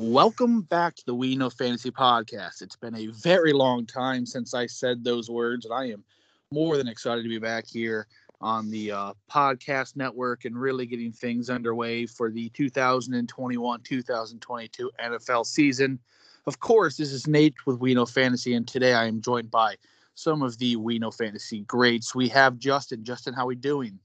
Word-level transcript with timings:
Welcome 0.00 0.60
back 0.62 0.94
to 0.94 1.06
the 1.06 1.14
We 1.14 1.34
Know 1.34 1.50
Fantasy 1.50 1.90
Podcast. 1.90 2.62
It's 2.62 2.76
been 2.76 2.94
a 2.94 3.08
very 3.08 3.52
long 3.52 3.84
time 3.84 4.26
since 4.26 4.54
I 4.54 4.66
said 4.66 5.02
those 5.02 5.28
words, 5.28 5.64
and 5.64 5.74
I 5.74 5.86
am 5.86 6.04
more 6.52 6.76
than 6.76 6.86
excited 6.86 7.24
to 7.24 7.28
be 7.28 7.40
back 7.40 7.66
here 7.66 8.06
on 8.40 8.70
the 8.70 8.92
uh, 8.92 9.12
podcast 9.28 9.96
network 9.96 10.44
and 10.44 10.56
really 10.56 10.86
getting 10.86 11.10
things 11.10 11.50
underway 11.50 12.06
for 12.06 12.30
the 12.30 12.48
2021 12.50 13.80
2022 13.80 14.90
NFL 15.04 15.44
season. 15.44 15.98
Of 16.46 16.60
course, 16.60 16.96
this 16.96 17.12
is 17.12 17.26
Nate 17.26 17.56
with 17.66 17.80
We 17.80 17.92
Know 17.92 18.06
Fantasy, 18.06 18.54
and 18.54 18.68
today 18.68 18.94
I 18.94 19.06
am 19.06 19.20
joined 19.20 19.50
by 19.50 19.74
some 20.14 20.42
of 20.42 20.58
the 20.58 20.76
We 20.76 21.00
Know 21.00 21.10
Fantasy 21.10 21.62
greats. 21.62 22.14
We 22.14 22.28
have 22.28 22.56
Justin. 22.58 23.02
Justin, 23.02 23.34
how 23.34 23.42
are 23.42 23.48
we 23.48 23.56
doing? 23.56 23.98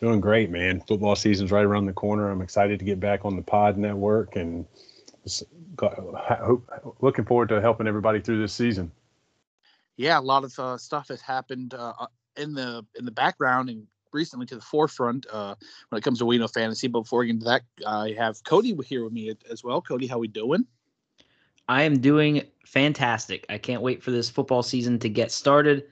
Doing 0.00 0.20
great, 0.20 0.50
man. 0.50 0.80
Football 0.80 1.14
season's 1.14 1.52
right 1.52 1.64
around 1.64 1.86
the 1.86 1.92
corner. 1.92 2.28
I'm 2.28 2.42
excited 2.42 2.80
to 2.80 2.84
get 2.84 2.98
back 2.98 3.24
on 3.24 3.36
the 3.36 3.42
Pod 3.42 3.78
Network 3.78 4.34
and 4.34 4.66
looking 7.00 7.24
forward 7.24 7.48
to 7.48 7.60
helping 7.60 7.86
everybody 7.86 8.20
through 8.20 8.40
this 8.40 8.52
season. 8.52 8.90
Yeah, 9.96 10.18
a 10.18 10.20
lot 10.20 10.44
of 10.44 10.58
uh, 10.58 10.78
stuff 10.78 11.08
has 11.08 11.20
happened 11.20 11.74
uh, 11.74 11.92
uh, 11.98 12.06
in 12.36 12.54
the 12.54 12.84
in 12.98 13.04
the 13.04 13.10
background 13.10 13.68
and 13.68 13.86
recently 14.12 14.46
to 14.46 14.56
the 14.56 14.60
forefront 14.60 15.26
uh, 15.30 15.54
when 15.88 15.98
it 15.98 16.02
comes 16.02 16.18
to 16.18 16.26
We 16.26 16.38
Know 16.38 16.48
Fantasy. 16.48 16.88
But 16.88 17.02
before 17.02 17.20
we 17.20 17.26
get 17.26 17.34
into 17.34 17.44
that, 17.46 17.62
I 17.86 18.14
have 18.18 18.42
Cody 18.44 18.76
here 18.84 19.04
with 19.04 19.12
me 19.12 19.34
as 19.50 19.64
well. 19.64 19.80
Cody, 19.80 20.06
how 20.06 20.16
are 20.16 20.20
we 20.20 20.28
doing? 20.28 20.66
I 21.68 21.84
am 21.84 22.00
doing 22.00 22.42
fantastic. 22.66 23.46
I 23.48 23.58
can't 23.58 23.82
wait 23.82 24.02
for 24.02 24.10
this 24.10 24.28
football 24.28 24.62
season 24.62 24.98
to 25.00 25.08
get 25.08 25.30
started. 25.30 25.84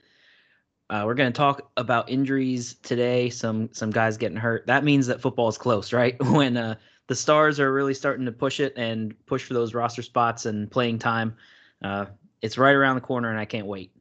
Uh, 0.89 1.03
we're 1.05 1.15
going 1.15 1.31
to 1.31 1.37
talk 1.37 1.71
about 1.77 2.09
injuries 2.09 2.75
today. 2.83 3.29
Some 3.29 3.69
some 3.71 3.91
guys 3.91 4.17
getting 4.17 4.37
hurt. 4.37 4.67
That 4.67 4.83
means 4.83 5.07
that 5.07 5.21
football 5.21 5.47
is 5.47 5.57
close, 5.57 5.93
right? 5.93 6.15
When 6.25 6.57
uh, 6.57 6.75
the 7.11 7.15
stars 7.15 7.59
are 7.59 7.73
really 7.73 7.93
starting 7.93 8.25
to 8.25 8.31
push 8.31 8.61
it 8.61 8.71
and 8.77 9.13
push 9.25 9.43
for 9.43 9.53
those 9.53 9.73
roster 9.73 10.01
spots 10.01 10.45
and 10.45 10.71
playing 10.71 10.97
time, 10.97 11.35
uh, 11.83 12.05
it's 12.41 12.57
right 12.57 12.73
around 12.73 12.95
the 12.95 13.01
corner, 13.01 13.29
and 13.29 13.37
I 13.37 13.43
can't 13.43 13.67
wait. 13.67 13.91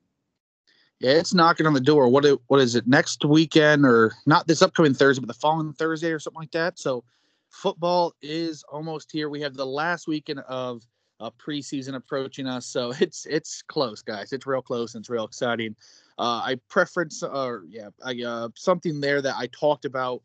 Yeah, 1.00 1.14
it's 1.14 1.34
knocking 1.34 1.66
on 1.66 1.74
the 1.74 1.80
door. 1.80 2.08
What 2.08 2.24
what 2.46 2.60
is 2.60 2.76
it 2.76 2.86
next 2.86 3.24
weekend 3.24 3.84
or 3.84 4.12
not 4.26 4.46
this 4.46 4.62
upcoming 4.62 4.94
Thursday, 4.94 5.18
but 5.20 5.26
the 5.26 5.34
following 5.34 5.72
Thursday 5.72 6.12
or 6.12 6.20
something 6.20 6.38
like 6.38 6.52
that? 6.52 6.78
So 6.78 7.02
football 7.48 8.14
is 8.22 8.62
almost 8.70 9.10
here. 9.10 9.28
We 9.28 9.40
have 9.40 9.54
the 9.54 9.66
last 9.66 10.06
weekend 10.06 10.38
of 10.46 10.86
uh, 11.18 11.30
preseason 11.36 11.96
approaching 11.96 12.46
us, 12.46 12.64
so 12.64 12.92
it's 13.00 13.26
it's 13.26 13.60
close, 13.62 14.02
guys. 14.02 14.32
It's 14.32 14.46
real 14.46 14.62
close 14.62 14.94
and 14.94 15.02
it's 15.02 15.10
real 15.10 15.24
exciting. 15.24 15.74
Uh, 16.16 16.42
I 16.44 16.60
preference, 16.68 17.24
or 17.24 17.64
yeah, 17.68 17.88
I, 18.04 18.22
uh, 18.22 18.50
something 18.54 19.00
there 19.00 19.20
that 19.20 19.34
I 19.36 19.48
talked 19.48 19.84
about 19.84 20.22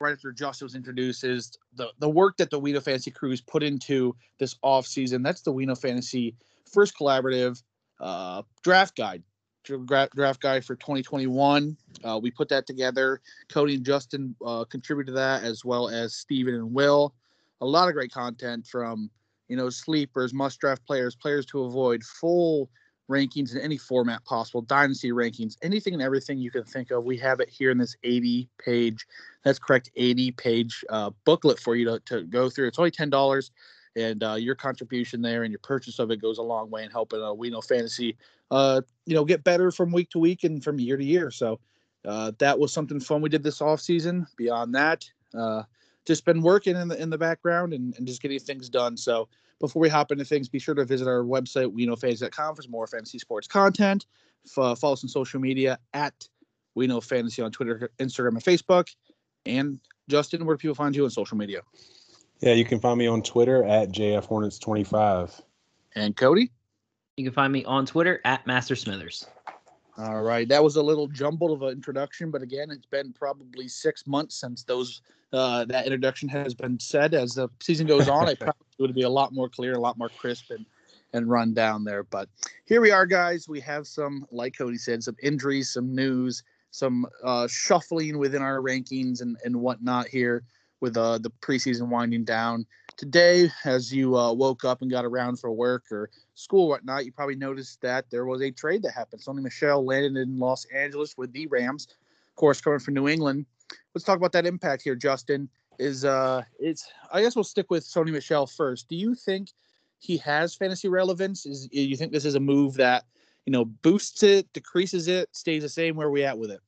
right 0.00 0.12
after 0.12 0.32
Justin 0.32 0.64
was 0.64 0.74
introduced 0.74 1.22
is 1.24 1.56
the 1.76 1.88
the 1.98 2.08
work 2.08 2.38
that 2.38 2.50
the 2.50 2.58
We 2.58 2.72
Know 2.72 2.80
Fantasy 2.80 3.10
crews 3.10 3.40
put 3.40 3.62
into 3.62 4.16
this 4.38 4.56
off 4.62 4.86
season. 4.86 5.22
That's 5.22 5.42
the 5.42 5.52
We 5.52 5.66
Know 5.66 5.74
Fantasy 5.74 6.34
first 6.72 6.94
collaborative 6.98 7.62
uh, 8.00 8.42
draft 8.62 8.96
guide. 8.96 9.22
Draft 9.62 10.40
guide 10.40 10.64
for 10.64 10.74
2021. 10.74 11.76
Uh, 12.02 12.18
we 12.20 12.30
put 12.30 12.48
that 12.48 12.66
together. 12.66 13.20
Cody 13.50 13.74
and 13.74 13.84
Justin 13.84 14.34
uh, 14.44 14.64
contributed 14.64 15.08
to 15.08 15.12
that, 15.12 15.42
as 15.44 15.66
well 15.66 15.90
as 15.90 16.14
Steven 16.14 16.54
and 16.54 16.72
Will. 16.72 17.14
A 17.60 17.66
lot 17.66 17.86
of 17.88 17.94
great 17.94 18.10
content 18.10 18.66
from 18.66 19.10
you 19.48 19.56
know 19.56 19.68
sleepers, 19.68 20.32
must 20.32 20.60
draft 20.60 20.84
players, 20.86 21.14
players 21.14 21.44
to 21.46 21.64
avoid, 21.64 22.02
full 22.02 22.70
rankings 23.10 23.54
in 23.54 23.60
any 23.60 23.76
format 23.76 24.24
possible, 24.24 24.62
dynasty 24.62 25.10
rankings, 25.10 25.56
anything 25.62 25.92
and 25.92 26.02
everything 26.02 26.38
you 26.38 26.50
can 26.50 26.64
think 26.64 26.90
of. 26.90 27.04
We 27.04 27.18
have 27.18 27.40
it 27.40 27.50
here 27.50 27.70
in 27.70 27.78
this 27.78 27.96
80 28.04 28.48
page, 28.58 29.06
that's 29.44 29.58
correct, 29.58 29.90
80 29.96 30.30
page 30.32 30.84
uh, 30.88 31.10
booklet 31.24 31.58
for 31.58 31.76
you 31.76 31.84
to, 31.86 32.00
to 32.06 32.22
go 32.22 32.48
through. 32.48 32.68
It's 32.68 32.78
only 32.78 32.90
$10 32.90 33.50
and 33.96 34.22
uh, 34.22 34.34
your 34.34 34.54
contribution 34.54 35.20
there 35.22 35.42
and 35.42 35.50
your 35.50 35.58
purchase 35.60 35.98
of 35.98 36.10
it 36.10 36.20
goes 36.20 36.38
a 36.38 36.42
long 36.42 36.70
way 36.70 36.84
in 36.84 36.90
helping 36.90 37.22
uh, 37.22 37.32
we 37.32 37.50
know 37.50 37.60
fantasy 37.60 38.16
uh, 38.50 38.80
you 39.06 39.14
know 39.14 39.24
get 39.24 39.44
better 39.44 39.70
from 39.70 39.92
week 39.92 40.10
to 40.10 40.18
week 40.18 40.44
and 40.44 40.62
from 40.62 40.78
year 40.78 40.96
to 40.96 41.04
year 41.04 41.30
so 41.30 41.58
uh, 42.06 42.32
that 42.38 42.58
was 42.58 42.72
something 42.72 43.00
fun 43.00 43.20
we 43.20 43.28
did 43.28 43.42
this 43.42 43.60
off 43.60 43.80
season 43.80 44.26
beyond 44.36 44.74
that 44.74 45.04
uh, 45.36 45.62
just 46.06 46.24
been 46.24 46.42
working 46.42 46.76
in 46.76 46.88
the 46.88 47.00
in 47.00 47.10
the 47.10 47.18
background 47.18 47.72
and, 47.72 47.94
and 47.96 48.06
just 48.06 48.22
getting 48.22 48.38
things 48.38 48.68
done 48.68 48.96
so 48.96 49.28
before 49.60 49.80
we 49.80 49.88
hop 49.88 50.10
into 50.10 50.24
things, 50.24 50.48
be 50.48 50.58
sure 50.58 50.74
to 50.74 50.84
visit 50.84 51.06
our 51.06 51.22
website, 51.22 51.72
weknowfantasy.com 51.72 52.56
for 52.56 52.62
more 52.68 52.86
fantasy 52.86 53.18
sports 53.18 53.46
content. 53.46 54.06
F- 54.46 54.78
follow 54.78 54.94
us 54.94 55.04
on 55.04 55.08
social 55.08 55.38
media 55.38 55.78
at 55.92 56.26
We 56.74 56.86
Know 56.86 57.00
Fantasy 57.00 57.42
on 57.42 57.52
Twitter, 57.52 57.90
Instagram, 57.98 58.30
and 58.30 58.42
Facebook. 58.42 58.88
And 59.46 59.78
Justin, 60.08 60.44
where 60.46 60.56
do 60.56 60.60
people 60.60 60.74
find 60.74 60.96
you 60.96 61.04
on 61.04 61.10
social 61.10 61.36
media? 61.36 61.60
Yeah, 62.40 62.54
you 62.54 62.64
can 62.64 62.80
find 62.80 62.98
me 62.98 63.06
on 63.06 63.22
Twitter 63.22 63.62
at 63.64 63.92
JFHornets25. 63.92 65.42
And 65.94 66.16
Cody? 66.16 66.50
You 67.16 67.24
can 67.24 67.34
find 67.34 67.52
me 67.52 67.64
on 67.66 67.84
Twitter 67.84 68.20
at 68.24 68.46
Master 68.46 68.74
Smithers. 68.74 69.26
All 69.98 70.22
right, 70.22 70.48
that 70.48 70.64
was 70.64 70.76
a 70.76 70.82
little 70.82 71.06
jumbled 71.06 71.50
of 71.50 71.62
an 71.62 71.72
introduction, 71.72 72.30
but 72.30 72.40
again, 72.40 72.70
it's 72.70 72.86
been 72.86 73.12
probably 73.12 73.68
six 73.68 74.06
months 74.06 74.36
since 74.36 74.62
those 74.62 75.02
uh, 75.34 75.66
that 75.66 75.84
introduction 75.84 76.28
has 76.30 76.54
been 76.54 76.78
said. 76.78 77.12
As 77.12 77.34
the 77.34 77.48
season 77.60 77.86
goes 77.86 78.08
on, 78.08 78.26
I 78.26 78.34
probably 78.34 78.66
would 78.80 78.94
be 78.94 79.02
a 79.02 79.08
lot 79.08 79.32
more 79.32 79.48
clear, 79.48 79.74
a 79.74 79.80
lot 79.80 79.98
more 79.98 80.08
crisp, 80.08 80.50
and 80.50 80.66
and 81.12 81.28
run 81.28 81.52
down 81.52 81.84
there. 81.84 82.04
But 82.04 82.28
here 82.66 82.80
we 82.80 82.92
are, 82.92 83.04
guys. 83.04 83.48
We 83.48 83.58
have 83.60 83.86
some, 83.86 84.26
like 84.30 84.56
Cody 84.56 84.76
said, 84.76 85.02
some 85.02 85.16
injuries, 85.20 85.70
some 85.70 85.92
news, 85.92 86.44
some 86.70 87.04
uh, 87.24 87.48
shuffling 87.48 88.18
within 88.18 88.42
our 88.42 88.58
rankings 88.60 89.20
and 89.20 89.36
and 89.44 89.56
whatnot 89.56 90.08
here 90.08 90.44
with 90.80 90.96
uh, 90.96 91.18
the 91.18 91.30
preseason 91.42 91.88
winding 91.88 92.24
down. 92.24 92.66
Today, 92.96 93.50
as 93.64 93.92
you 93.92 94.16
uh, 94.16 94.32
woke 94.32 94.64
up 94.64 94.82
and 94.82 94.90
got 94.90 95.04
around 95.04 95.38
for 95.38 95.50
work 95.52 95.84
or 95.90 96.10
school, 96.34 96.64
or 96.64 96.70
whatnot, 96.70 97.04
you 97.04 97.12
probably 97.12 97.36
noticed 97.36 97.80
that 97.82 98.10
there 98.10 98.26
was 98.26 98.40
a 98.42 98.50
trade 98.50 98.82
that 98.82 98.92
happened. 98.92 99.22
Sony 99.22 99.42
Michel 99.42 99.84
landed 99.84 100.16
in 100.16 100.38
Los 100.38 100.64
Angeles 100.66 101.16
with 101.16 101.32
the 101.32 101.46
Rams, 101.46 101.86
of 102.28 102.36
course, 102.36 102.60
coming 102.60 102.78
from 102.78 102.94
New 102.94 103.08
England 103.08 103.46
let's 103.94 104.04
talk 104.04 104.16
about 104.16 104.32
that 104.32 104.46
impact 104.46 104.82
here, 104.82 104.94
Justin. 104.94 105.48
Is 105.80 106.04
uh, 106.04 106.42
it's 106.58 106.86
I 107.10 107.22
guess 107.22 107.34
we'll 107.34 107.44
stick 107.44 107.70
with 107.70 107.84
Sony 107.84 108.12
Michel 108.12 108.46
first. 108.46 108.88
Do 108.88 108.96
you 108.96 109.14
think 109.14 109.50
he 109.98 110.18
has 110.18 110.54
fantasy 110.54 110.88
relevance? 110.88 111.46
Is 111.46 111.68
you 111.72 111.96
think 111.96 112.12
this 112.12 112.26
is 112.26 112.34
a 112.34 112.40
move 112.40 112.74
that 112.74 113.04
you 113.46 113.52
know 113.52 113.64
boosts 113.64 114.22
it, 114.22 114.52
decreases 114.52 115.08
it, 115.08 115.28
stays 115.32 115.62
the 115.62 115.68
same? 115.70 115.96
Where 115.96 116.08
are 116.08 116.10
we 116.10 116.24
at 116.24 116.38
with 116.38 116.50
it? 116.50 116.60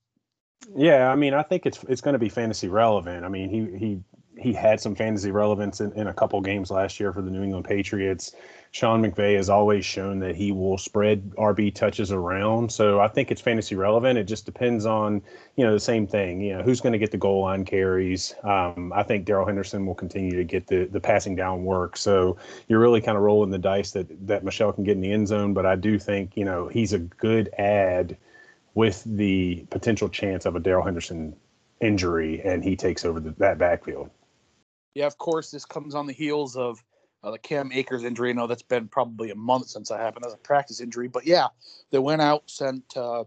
Yeah, 0.74 1.10
I 1.10 1.16
mean, 1.16 1.34
I 1.34 1.42
think 1.42 1.66
it's 1.66 1.84
it's 1.88 2.00
going 2.00 2.14
to 2.14 2.18
be 2.18 2.30
fantasy 2.30 2.68
relevant. 2.68 3.24
I 3.24 3.28
mean, 3.28 3.50
he 3.50 3.78
he 3.78 4.00
he 4.36 4.52
had 4.52 4.80
some 4.80 4.94
fantasy 4.94 5.30
relevance 5.30 5.80
in, 5.80 5.92
in 5.92 6.06
a 6.06 6.14
couple 6.14 6.40
games 6.40 6.70
last 6.70 6.98
year 6.98 7.12
for 7.12 7.22
the 7.22 7.30
New 7.30 7.42
England 7.42 7.64
Patriots. 7.64 8.34
Sean 8.70 9.02
McVay 9.02 9.36
has 9.36 9.50
always 9.50 9.84
shown 9.84 10.18
that 10.20 10.34
he 10.34 10.50
will 10.50 10.78
spread 10.78 11.30
RB 11.36 11.74
touches 11.74 12.10
around. 12.10 12.72
So 12.72 13.00
I 13.00 13.08
think 13.08 13.30
it's 13.30 13.40
fantasy 13.40 13.74
relevant. 13.74 14.18
It 14.18 14.24
just 14.24 14.46
depends 14.46 14.86
on, 14.86 15.20
you 15.56 15.64
know, 15.64 15.74
the 15.74 15.80
same 15.80 16.06
thing. 16.06 16.40
You 16.40 16.56
know, 16.56 16.62
who's 16.62 16.80
going 16.80 16.94
to 16.94 16.98
get 16.98 17.10
the 17.10 17.18
goal 17.18 17.42
line 17.42 17.66
carries. 17.66 18.34
Um, 18.42 18.90
I 18.94 19.02
think 19.02 19.26
Darrell 19.26 19.44
Henderson 19.44 19.84
will 19.84 19.94
continue 19.94 20.34
to 20.36 20.44
get 20.44 20.66
the 20.66 20.86
the 20.86 21.00
passing 21.00 21.36
down 21.36 21.64
work. 21.64 21.98
So 21.98 22.38
you're 22.68 22.80
really 22.80 23.02
kind 23.02 23.18
of 23.18 23.22
rolling 23.22 23.50
the 23.50 23.58
dice 23.58 23.90
that 23.90 24.06
that 24.26 24.42
Michel 24.42 24.72
can 24.72 24.84
get 24.84 24.92
in 24.92 25.02
the 25.02 25.12
end 25.12 25.28
zone. 25.28 25.52
But 25.52 25.66
I 25.66 25.76
do 25.76 25.98
think, 25.98 26.34
you 26.34 26.46
know, 26.46 26.68
he's 26.68 26.94
a 26.94 26.98
good 26.98 27.50
ad 27.58 28.16
with 28.74 29.02
the 29.04 29.66
potential 29.68 30.08
chance 30.08 30.46
of 30.46 30.56
a 30.56 30.60
Darrell 30.60 30.84
Henderson 30.84 31.36
injury 31.82 32.40
and 32.42 32.64
he 32.64 32.76
takes 32.76 33.04
over 33.04 33.20
the, 33.20 33.34
that 33.38 33.58
backfield. 33.58 34.08
Yeah, 34.94 35.06
of 35.06 35.18
course, 35.18 35.50
this 35.50 35.64
comes 35.64 35.94
on 35.94 36.06
the 36.06 36.12
heels 36.12 36.56
of 36.56 36.82
uh, 37.24 37.30
the 37.30 37.38
Cam 37.38 37.72
Akers 37.72 38.04
injury. 38.04 38.30
I 38.30 38.32
know 38.32 38.46
that's 38.46 38.62
been 38.62 38.88
probably 38.88 39.30
a 39.30 39.34
month 39.34 39.68
since 39.68 39.88
that 39.88 40.00
happened 40.00 40.26
as 40.26 40.34
a 40.34 40.38
practice 40.38 40.80
injury, 40.80 41.08
but 41.08 41.26
yeah, 41.26 41.48
they 41.90 41.98
went 41.98 42.20
out 42.20 42.42
sent 42.50 42.96
uh, 42.96 43.24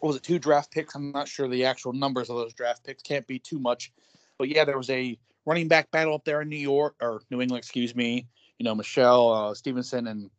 was 0.00 0.16
it 0.16 0.22
two 0.22 0.38
draft 0.38 0.70
picks? 0.70 0.94
I'm 0.94 1.10
not 1.12 1.28
sure 1.28 1.48
the 1.48 1.64
actual 1.64 1.92
numbers 1.92 2.30
of 2.30 2.36
those 2.36 2.54
draft 2.54 2.84
picks. 2.84 3.02
Can't 3.02 3.26
be 3.26 3.38
too 3.38 3.58
much, 3.58 3.92
but 4.38 4.48
yeah, 4.48 4.64
there 4.64 4.78
was 4.78 4.90
a 4.90 5.18
running 5.44 5.68
back 5.68 5.90
battle 5.90 6.14
up 6.14 6.24
there 6.24 6.42
in 6.42 6.48
New 6.48 6.56
York 6.56 6.94
or 7.00 7.22
New 7.30 7.40
England, 7.40 7.58
excuse 7.58 7.94
me. 7.94 8.26
You 8.58 8.64
know, 8.64 8.74
Michel 8.74 9.32
uh, 9.32 9.54
Stevenson 9.54 10.06
and 10.06 10.30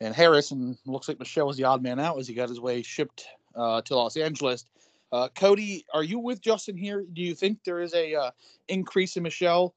and 0.00 0.14
Harris, 0.14 0.50
and 0.50 0.76
looks 0.86 1.08
like 1.08 1.18
Michel 1.18 1.46
was 1.46 1.56
the 1.56 1.64
odd 1.64 1.82
man 1.82 2.00
out 2.00 2.18
as 2.18 2.26
he 2.26 2.34
got 2.34 2.48
his 2.48 2.60
way 2.60 2.82
shipped 2.82 3.26
uh, 3.54 3.80
to 3.82 3.94
Los 3.94 4.16
Angeles. 4.16 4.64
Uh, 5.10 5.28
Cody, 5.34 5.84
are 5.94 6.02
you 6.02 6.18
with 6.18 6.40
Justin 6.40 6.76
here? 6.76 7.04
Do 7.12 7.22
you 7.22 7.34
think 7.34 7.64
there 7.64 7.80
is 7.80 7.94
a 7.94 8.14
uh, 8.14 8.30
increase 8.68 9.16
in 9.16 9.22
Michel 9.22 9.74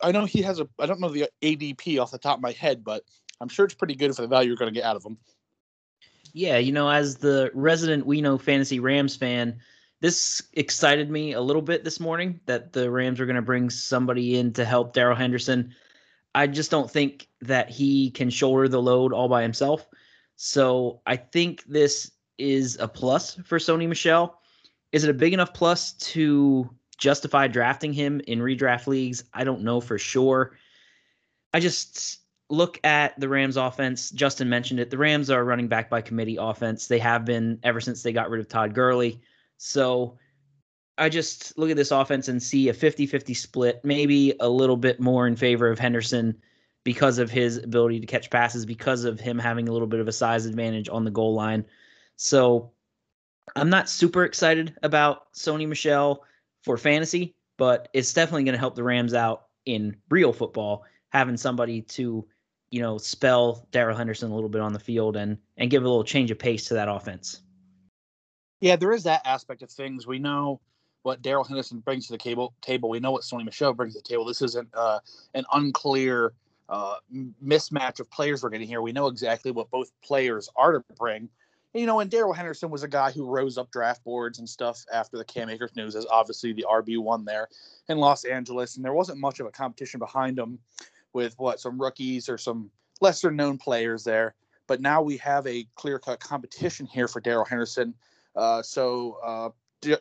I 0.00 0.12
know 0.12 0.24
he 0.24 0.42
has 0.42 0.60
a 0.60 0.68
I 0.78 0.86
don't 0.86 1.00
know 1.00 1.08
the 1.08 1.28
ADP 1.42 2.00
off 2.00 2.10
the 2.10 2.18
top 2.18 2.38
of 2.38 2.42
my 2.42 2.52
head, 2.52 2.84
but 2.84 3.02
I'm 3.40 3.48
sure 3.48 3.64
it's 3.64 3.74
pretty 3.74 3.94
good 3.94 4.14
for 4.14 4.22
the 4.22 4.28
value 4.28 4.48
you're 4.48 4.56
going 4.56 4.72
to 4.72 4.78
get 4.78 4.86
out 4.86 4.96
of 4.96 5.04
him. 5.04 5.18
Yeah, 6.32 6.58
you 6.58 6.72
know, 6.72 6.88
as 6.88 7.16
the 7.16 7.50
resident 7.54 8.06
we 8.06 8.20
know 8.20 8.38
fantasy 8.38 8.80
Rams 8.80 9.16
fan, 9.16 9.60
this 10.00 10.42
excited 10.54 11.10
me 11.10 11.32
a 11.32 11.40
little 11.40 11.62
bit 11.62 11.84
this 11.84 12.00
morning 12.00 12.40
that 12.46 12.72
the 12.72 12.90
Rams 12.90 13.20
are 13.20 13.26
going 13.26 13.36
to 13.36 13.42
bring 13.42 13.70
somebody 13.70 14.38
in 14.38 14.52
to 14.54 14.64
help 14.64 14.92
Darrell 14.92 15.16
Henderson. 15.16 15.74
I 16.34 16.48
just 16.48 16.70
don't 16.70 16.90
think 16.90 17.28
that 17.42 17.70
he 17.70 18.10
can 18.10 18.30
shoulder 18.30 18.68
the 18.68 18.82
load 18.82 19.12
all 19.12 19.28
by 19.28 19.42
himself. 19.42 19.86
So 20.36 21.00
I 21.06 21.16
think 21.16 21.64
this 21.64 22.10
is 22.38 22.76
a 22.80 22.88
plus 22.88 23.34
for 23.44 23.58
Sony 23.58 23.88
Michel. 23.88 24.40
Is 24.92 25.04
it 25.04 25.10
a 25.10 25.14
big 25.14 25.32
enough 25.32 25.54
plus 25.54 25.92
to 25.92 26.68
justify 26.94 27.46
drafting 27.46 27.92
him 27.92 28.20
in 28.26 28.40
redraft 28.40 28.86
leagues. 28.86 29.24
I 29.32 29.44
don't 29.44 29.62
know 29.62 29.80
for 29.80 29.98
sure. 29.98 30.56
I 31.52 31.60
just 31.60 32.20
look 32.50 32.78
at 32.84 33.18
the 33.18 33.28
Rams 33.28 33.56
offense, 33.56 34.10
Justin 34.10 34.48
mentioned 34.48 34.80
it. 34.80 34.90
The 34.90 34.98
Rams 34.98 35.30
are 35.30 35.44
running 35.44 35.68
back 35.68 35.88
by 35.88 36.02
committee 36.02 36.36
offense. 36.38 36.86
They 36.86 36.98
have 36.98 37.24
been 37.24 37.58
ever 37.62 37.80
since 37.80 38.02
they 38.02 38.12
got 38.12 38.30
rid 38.30 38.40
of 38.40 38.48
Todd 38.48 38.74
Gurley. 38.74 39.20
So 39.56 40.18
I 40.98 41.08
just 41.08 41.56
look 41.58 41.70
at 41.70 41.76
this 41.76 41.90
offense 41.90 42.28
and 42.28 42.42
see 42.42 42.68
a 42.68 42.74
50 42.74 43.06
50 43.06 43.34
split, 43.34 43.80
maybe 43.84 44.34
a 44.40 44.48
little 44.48 44.76
bit 44.76 45.00
more 45.00 45.26
in 45.26 45.36
favor 45.36 45.70
of 45.70 45.78
Henderson 45.78 46.36
because 46.84 47.18
of 47.18 47.30
his 47.30 47.56
ability 47.56 47.98
to 48.00 48.06
catch 48.06 48.30
passes, 48.30 48.66
because 48.66 49.04
of 49.04 49.18
him 49.18 49.38
having 49.38 49.68
a 49.68 49.72
little 49.72 49.88
bit 49.88 50.00
of 50.00 50.08
a 50.08 50.12
size 50.12 50.46
advantage 50.46 50.88
on 50.88 51.04
the 51.04 51.10
goal 51.10 51.34
line. 51.34 51.64
So 52.16 52.70
I'm 53.56 53.70
not 53.70 53.88
super 53.88 54.24
excited 54.24 54.76
about 54.82 55.32
Sony 55.32 55.66
Michel 55.66 56.24
for 56.64 56.76
fantasy, 56.76 57.34
but 57.58 57.88
it's 57.92 58.12
definitely 58.12 58.44
going 58.44 58.54
to 58.54 58.58
help 58.58 58.74
the 58.74 58.82
Rams 58.82 59.14
out 59.14 59.44
in 59.66 59.96
real 60.10 60.32
football, 60.32 60.84
having 61.10 61.36
somebody 61.36 61.82
to, 61.82 62.26
you 62.70 62.80
know, 62.80 62.98
spell 62.98 63.68
Darrell 63.70 63.96
Henderson 63.96 64.30
a 64.30 64.34
little 64.34 64.50
bit 64.50 64.60
on 64.60 64.72
the 64.72 64.78
field 64.78 65.16
and 65.16 65.38
and 65.56 65.70
give 65.70 65.82
a 65.84 65.88
little 65.88 66.04
change 66.04 66.30
of 66.30 66.38
pace 66.38 66.66
to 66.68 66.74
that 66.74 66.88
offense. 66.88 67.42
Yeah, 68.60 68.76
there 68.76 68.92
is 68.92 69.04
that 69.04 69.22
aspect 69.26 69.62
of 69.62 69.70
things. 69.70 70.06
We 70.06 70.18
know 70.18 70.60
what 71.02 71.20
Darrell 71.20 71.44
Henderson 71.44 71.80
brings 71.80 72.06
to 72.06 72.12
the 72.12 72.18
table. 72.18 72.54
Table. 72.62 72.88
We 72.88 72.98
know 72.98 73.12
what 73.12 73.22
Sony 73.22 73.44
Michel 73.44 73.74
brings 73.74 73.92
to 73.92 74.00
the 74.00 74.08
table. 74.08 74.24
This 74.24 74.40
isn't 74.40 74.68
uh, 74.72 75.00
an 75.34 75.44
unclear 75.52 76.32
uh, 76.68 76.96
mismatch 77.44 78.00
of 78.00 78.10
players 78.10 78.42
we're 78.42 78.48
getting 78.48 78.68
here. 78.68 78.80
We 78.80 78.92
know 78.92 79.08
exactly 79.08 79.50
what 79.50 79.70
both 79.70 79.92
players 80.02 80.48
are 80.56 80.72
to 80.72 80.84
bring. 80.98 81.28
You 81.74 81.86
know, 81.86 81.98
and 81.98 82.08
Darrell 82.08 82.32
Henderson 82.32 82.70
was 82.70 82.84
a 82.84 82.88
guy 82.88 83.10
who 83.10 83.26
rose 83.26 83.58
up 83.58 83.72
draft 83.72 84.04
boards 84.04 84.38
and 84.38 84.48
stuff 84.48 84.84
after 84.92 85.18
the 85.18 85.24
Cam 85.24 85.50
Akers 85.50 85.74
news 85.74 85.96
as 85.96 86.06
obviously 86.06 86.52
the 86.52 86.64
RB 86.70 86.98
one 87.02 87.24
there 87.24 87.48
in 87.88 87.98
Los 87.98 88.24
Angeles, 88.24 88.76
and 88.76 88.84
there 88.84 88.92
wasn't 88.92 89.18
much 89.18 89.40
of 89.40 89.46
a 89.46 89.50
competition 89.50 89.98
behind 89.98 90.38
him 90.38 90.60
with 91.12 91.34
what 91.38 91.58
some 91.58 91.80
rookies 91.80 92.28
or 92.28 92.38
some 92.38 92.70
lesser 93.00 93.32
known 93.32 93.58
players 93.58 94.04
there. 94.04 94.36
But 94.68 94.80
now 94.80 95.02
we 95.02 95.16
have 95.16 95.46
a 95.48 95.66
clear 95.74 95.98
cut 95.98 96.20
competition 96.20 96.86
here 96.86 97.08
for 97.08 97.20
Darrell 97.20 97.44
Henderson. 97.44 97.92
Uh, 98.36 98.62
so 98.62 99.18
uh, 99.24 99.48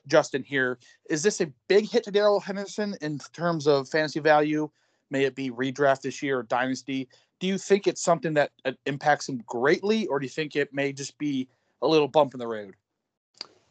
Justin 0.08 0.44
here. 0.44 0.78
Is 1.10 1.24
this 1.24 1.42
a 1.42 1.52
big 1.68 1.90
hit 1.90 2.04
to 2.04 2.12
Darrell 2.12 2.40
Henderson 2.40 2.96
in 3.02 3.19
terms 3.34 3.68
of 3.68 3.90
fantasy 3.90 4.19
value? 4.19 4.69
May 5.10 5.26
it 5.26 5.36
be 5.36 5.50
redraft 5.50 6.02
this 6.02 6.22
year 6.22 6.40
or 6.40 6.44
dynasty? 6.44 7.10
Do 7.40 7.48
you 7.48 7.58
think 7.58 7.88
it's 7.88 8.02
something 8.02 8.36
that 8.36 8.52
uh, 8.64 8.72
impacts 8.86 9.28
him 9.28 9.44
greatly, 9.48 10.08
or 10.08 10.19
do 10.19 10.26
you 10.26 10.30
think 10.30 10.56
it 10.56 10.72
may 10.72 10.94
just 10.94 11.18
be 11.18 11.50
a 11.83 11.88
little 11.88 12.07
bump 12.07 12.33
in 12.33 12.39
the 12.39 12.47
road? 12.47 12.74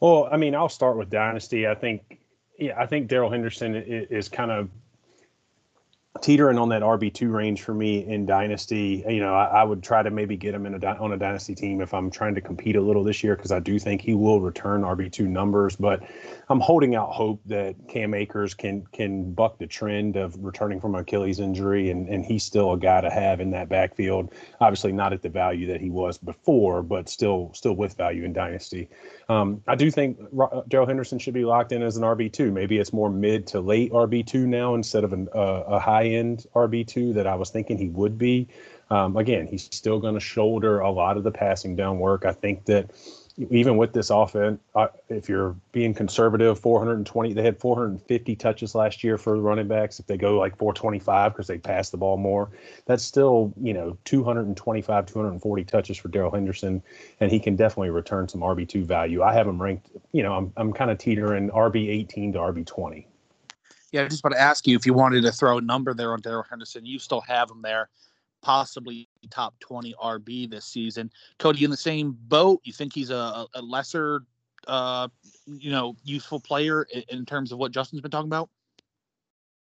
Well, 0.01 0.29
I 0.31 0.37
mean, 0.37 0.55
I'll 0.55 0.69
start 0.69 0.97
with 0.97 1.11
dynasty. 1.11 1.67
I 1.67 1.75
think, 1.75 2.19
yeah, 2.59 2.79
I 2.79 2.87
think 2.87 3.09
Darrell 3.09 3.31
Henderson 3.31 3.75
is, 3.75 4.09
is 4.11 4.29
kind 4.29 4.51
of 4.51 4.69
teetering 6.21 6.59
on 6.59 6.69
that 6.69 6.83
RB 6.83 7.13
two 7.13 7.31
range 7.31 7.63
for 7.63 7.73
me 7.73 8.07
in 8.07 8.27
dynasty. 8.27 9.05
You 9.09 9.21
know, 9.21 9.35
I, 9.35 9.47
I, 9.47 9.65
would 9.65 9.83
try 9.83 10.03
to 10.03 10.11
maybe 10.11 10.37
get 10.37 10.55
him 10.55 10.67
in 10.67 10.75
a 10.75 10.87
on 10.87 11.13
a 11.13 11.17
dynasty 11.17 11.55
team 11.55 11.81
if 11.81 11.95
I'm 11.95 12.11
trying 12.11 12.35
to 12.35 12.41
compete 12.41 12.77
a 12.77 12.81
little 12.81 13.03
this 13.03 13.25
year 13.25 13.35
because 13.35 13.51
I 13.51 13.61
do 13.61 13.79
think 13.79 14.03
he 14.03 14.15
will 14.15 14.41
return 14.41 14.83
RB 14.83 15.11
two 15.11 15.27
numbers. 15.27 15.77
But 15.77 16.03
I'm 16.53 16.61
holding 16.61 16.95
out 16.95 17.11
hope 17.13 17.41
that 17.47 17.75
Cam 17.89 18.13
Akers 18.13 18.53
can 18.53 18.87
can 18.93 19.33
buck 19.33 19.57
the 19.57 19.67
trend 19.67 20.17
of 20.17 20.37
returning 20.39 20.83
from 20.83 20.95
Achilles 20.95 21.41
injury, 21.41 21.89
and 21.89 22.07
and 22.11 22.27
he's 22.27 22.45
still 22.45 22.73
a 22.73 22.79
guy 22.79 23.01
to 23.01 23.09
have 23.09 23.41
in 23.41 23.51
that 23.53 23.71
backfield. 23.71 24.35
Obviously, 24.61 24.93
not 24.93 25.15
at 25.15 25.23
the 25.23 25.31
value 25.31 25.67
that 25.69 25.81
he 25.81 25.89
was 25.89 26.19
before, 26.19 26.83
but 26.83 27.09
still 27.09 27.51
still 27.55 27.73
with 27.75 27.97
value 27.97 28.25
in 28.25 28.35
dynasty. 28.35 28.91
Um, 29.31 29.63
I 29.67 29.75
do 29.77 29.91
think 29.91 30.19
Darrell 30.69 30.87
Henderson 30.87 31.19
should 31.19 31.33
be 31.33 31.47
locked 31.47 31.73
in 31.73 31.83
as 31.83 31.97
an 31.97 32.03
RB 32.03 32.31
two. 32.31 32.53
Maybe 32.53 32.77
it's 32.77 32.93
more 32.93 33.09
mid 33.09 33.47
to 33.47 33.61
late 33.63 33.91
RB 33.91 34.27
two 34.27 34.47
now 34.47 34.75
instead 34.75 35.05
of 35.05 35.15
an, 35.15 35.31
uh, 35.35 35.63
a 35.67 35.79
high 35.79 36.05
end 36.05 36.45
RB 36.55 36.87
two 36.87 37.15
that 37.15 37.27
I 37.27 37.35
was 37.35 37.49
thinking 37.49 37.79
he 37.79 37.89
would 37.89 38.19
be. 38.19 38.47
Um, 38.91 39.17
again, 39.17 39.47
he's 39.47 39.75
still 39.75 39.99
going 39.99 40.13
to 40.15 40.21
shoulder 40.21 40.81
a 40.81 40.91
lot 40.91 41.17
of 41.17 41.25
the 41.25 41.31
passing 41.31 41.77
down 41.77 41.99
work. 41.99 42.27
I 42.27 42.33
think 42.33 42.67
that 42.67 42.91
even 43.39 43.77
with 43.77 43.93
this 43.93 44.11
offense, 44.11 44.61
uh, 44.75 44.89
if 45.09 45.29
you're 45.29 45.57
being 45.73 45.95
conservative, 45.95 46.59
420, 46.59 47.33
they 47.33 47.43
had 47.43 47.59
450 47.59 48.37
touches 48.37 48.75
last 48.75 49.03
year 49.03 49.17
for 49.17 49.37
running 49.37 49.69
backs. 49.69 49.99
If 49.99 50.07
they 50.07 50.17
go 50.17 50.39
like 50.39 50.57
425 50.59 51.33
because 51.33 51.47
they 51.47 51.59
pass 51.59 51.91
the 51.91 51.97
ball 51.97 52.17
more, 52.17 52.51
that's 52.85 53.03
still, 53.03 53.53
you 53.61 53.73
know, 53.73 53.97
225, 54.05 55.07
240 55.07 55.65
touches 55.65 55.97
for 55.97 56.09
Darrell 56.09 56.31
Henderson, 56.31 56.83
and 57.21 57.31
he 57.31 57.41
can 57.41 57.57
definitely 57.57 57.91
return 57.91 58.29
some 58.29 58.43
RB2 58.43 58.85
value. 58.85 59.23
I 59.23 59.33
have 59.33 59.47
him 59.47 59.61
ranked, 59.61 59.91
you 60.13 60.23
know, 60.23 60.35
I'm, 60.35 60.53
I'm 60.57 60.73
kind 60.73 60.91
of 60.91 60.99
teetering 60.99 61.51
RB 61.51 61.89
18 61.89 62.35
to 62.35 62.39
RB 62.39 62.67
20. 62.67 63.07
Yeah, 63.93 64.05
I 64.05 64.09
just 64.09 64.25
want 64.25 64.35
to 64.35 64.41
ask 64.41 64.67
you 64.67 64.77
if 64.77 64.87
you 64.87 64.95
wanted 64.95 65.23
to 65.23 65.33
throw 65.33 65.59
a 65.59 65.61
number 65.61 65.93
there 65.95 66.13
on 66.13 66.21
Darrell 66.21 66.47
Henderson, 66.49 66.85
you 66.85 66.99
still 66.99 67.21
have 67.23 67.51
him 67.51 67.63
there 67.63 67.89
possibly 68.43 69.09
top 69.29 69.59
20 69.61 69.95
RB 70.03 70.51
this 70.51 70.65
season. 70.65 71.11
Cody, 71.39 71.65
in 71.65 71.71
the 71.71 71.77
same 71.77 72.17
boat, 72.29 72.61
you 72.65 72.73
think 72.73 72.93
he's 72.95 73.11
a, 73.11 73.47
a 73.55 73.63
lesser, 73.63 74.23
uh, 74.67 75.09
you 75.47 75.71
know, 75.71 75.97
useful 76.05 76.41
player 76.41 76.85
in, 76.85 77.03
in 77.09 77.27
terms 77.27 77.53
of 77.53 77.59
what 77.59 77.73
Justin's 77.73 78.03
been 78.03 78.11
talking 78.11 78.29
about? 78.29 78.49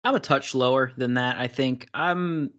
I'm 0.03 0.15
a 0.15 0.19
touch 0.19 0.55
lower 0.55 0.91
than 0.97 1.15
that. 1.15 1.38
I 1.38 1.47
think 1.47 1.89
I'm, 1.94 2.51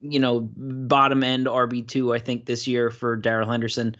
you 0.00 0.18
know, 0.18 0.40
bottom 0.40 1.22
end 1.22 1.46
RB2, 1.46 2.14
I 2.14 2.18
think, 2.18 2.46
this 2.46 2.66
year 2.66 2.90
for 2.90 3.16
Darrell 3.16 3.50
Henderson. 3.50 3.96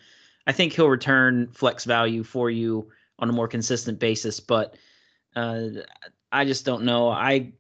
I 0.47 0.53
think 0.53 0.73
he'll 0.73 0.89
return 0.89 1.49
flex 1.53 1.85
value 1.85 2.25
for 2.25 2.51
you 2.51 2.89
on 3.19 3.29
a 3.29 3.33
more 3.33 3.47
consistent 3.47 3.99
basis, 3.99 4.41
but 4.41 4.77
uh, 5.37 5.69
I 6.33 6.45
just 6.45 6.65
don't 6.65 6.85
know. 6.85 7.11
I 7.11 7.53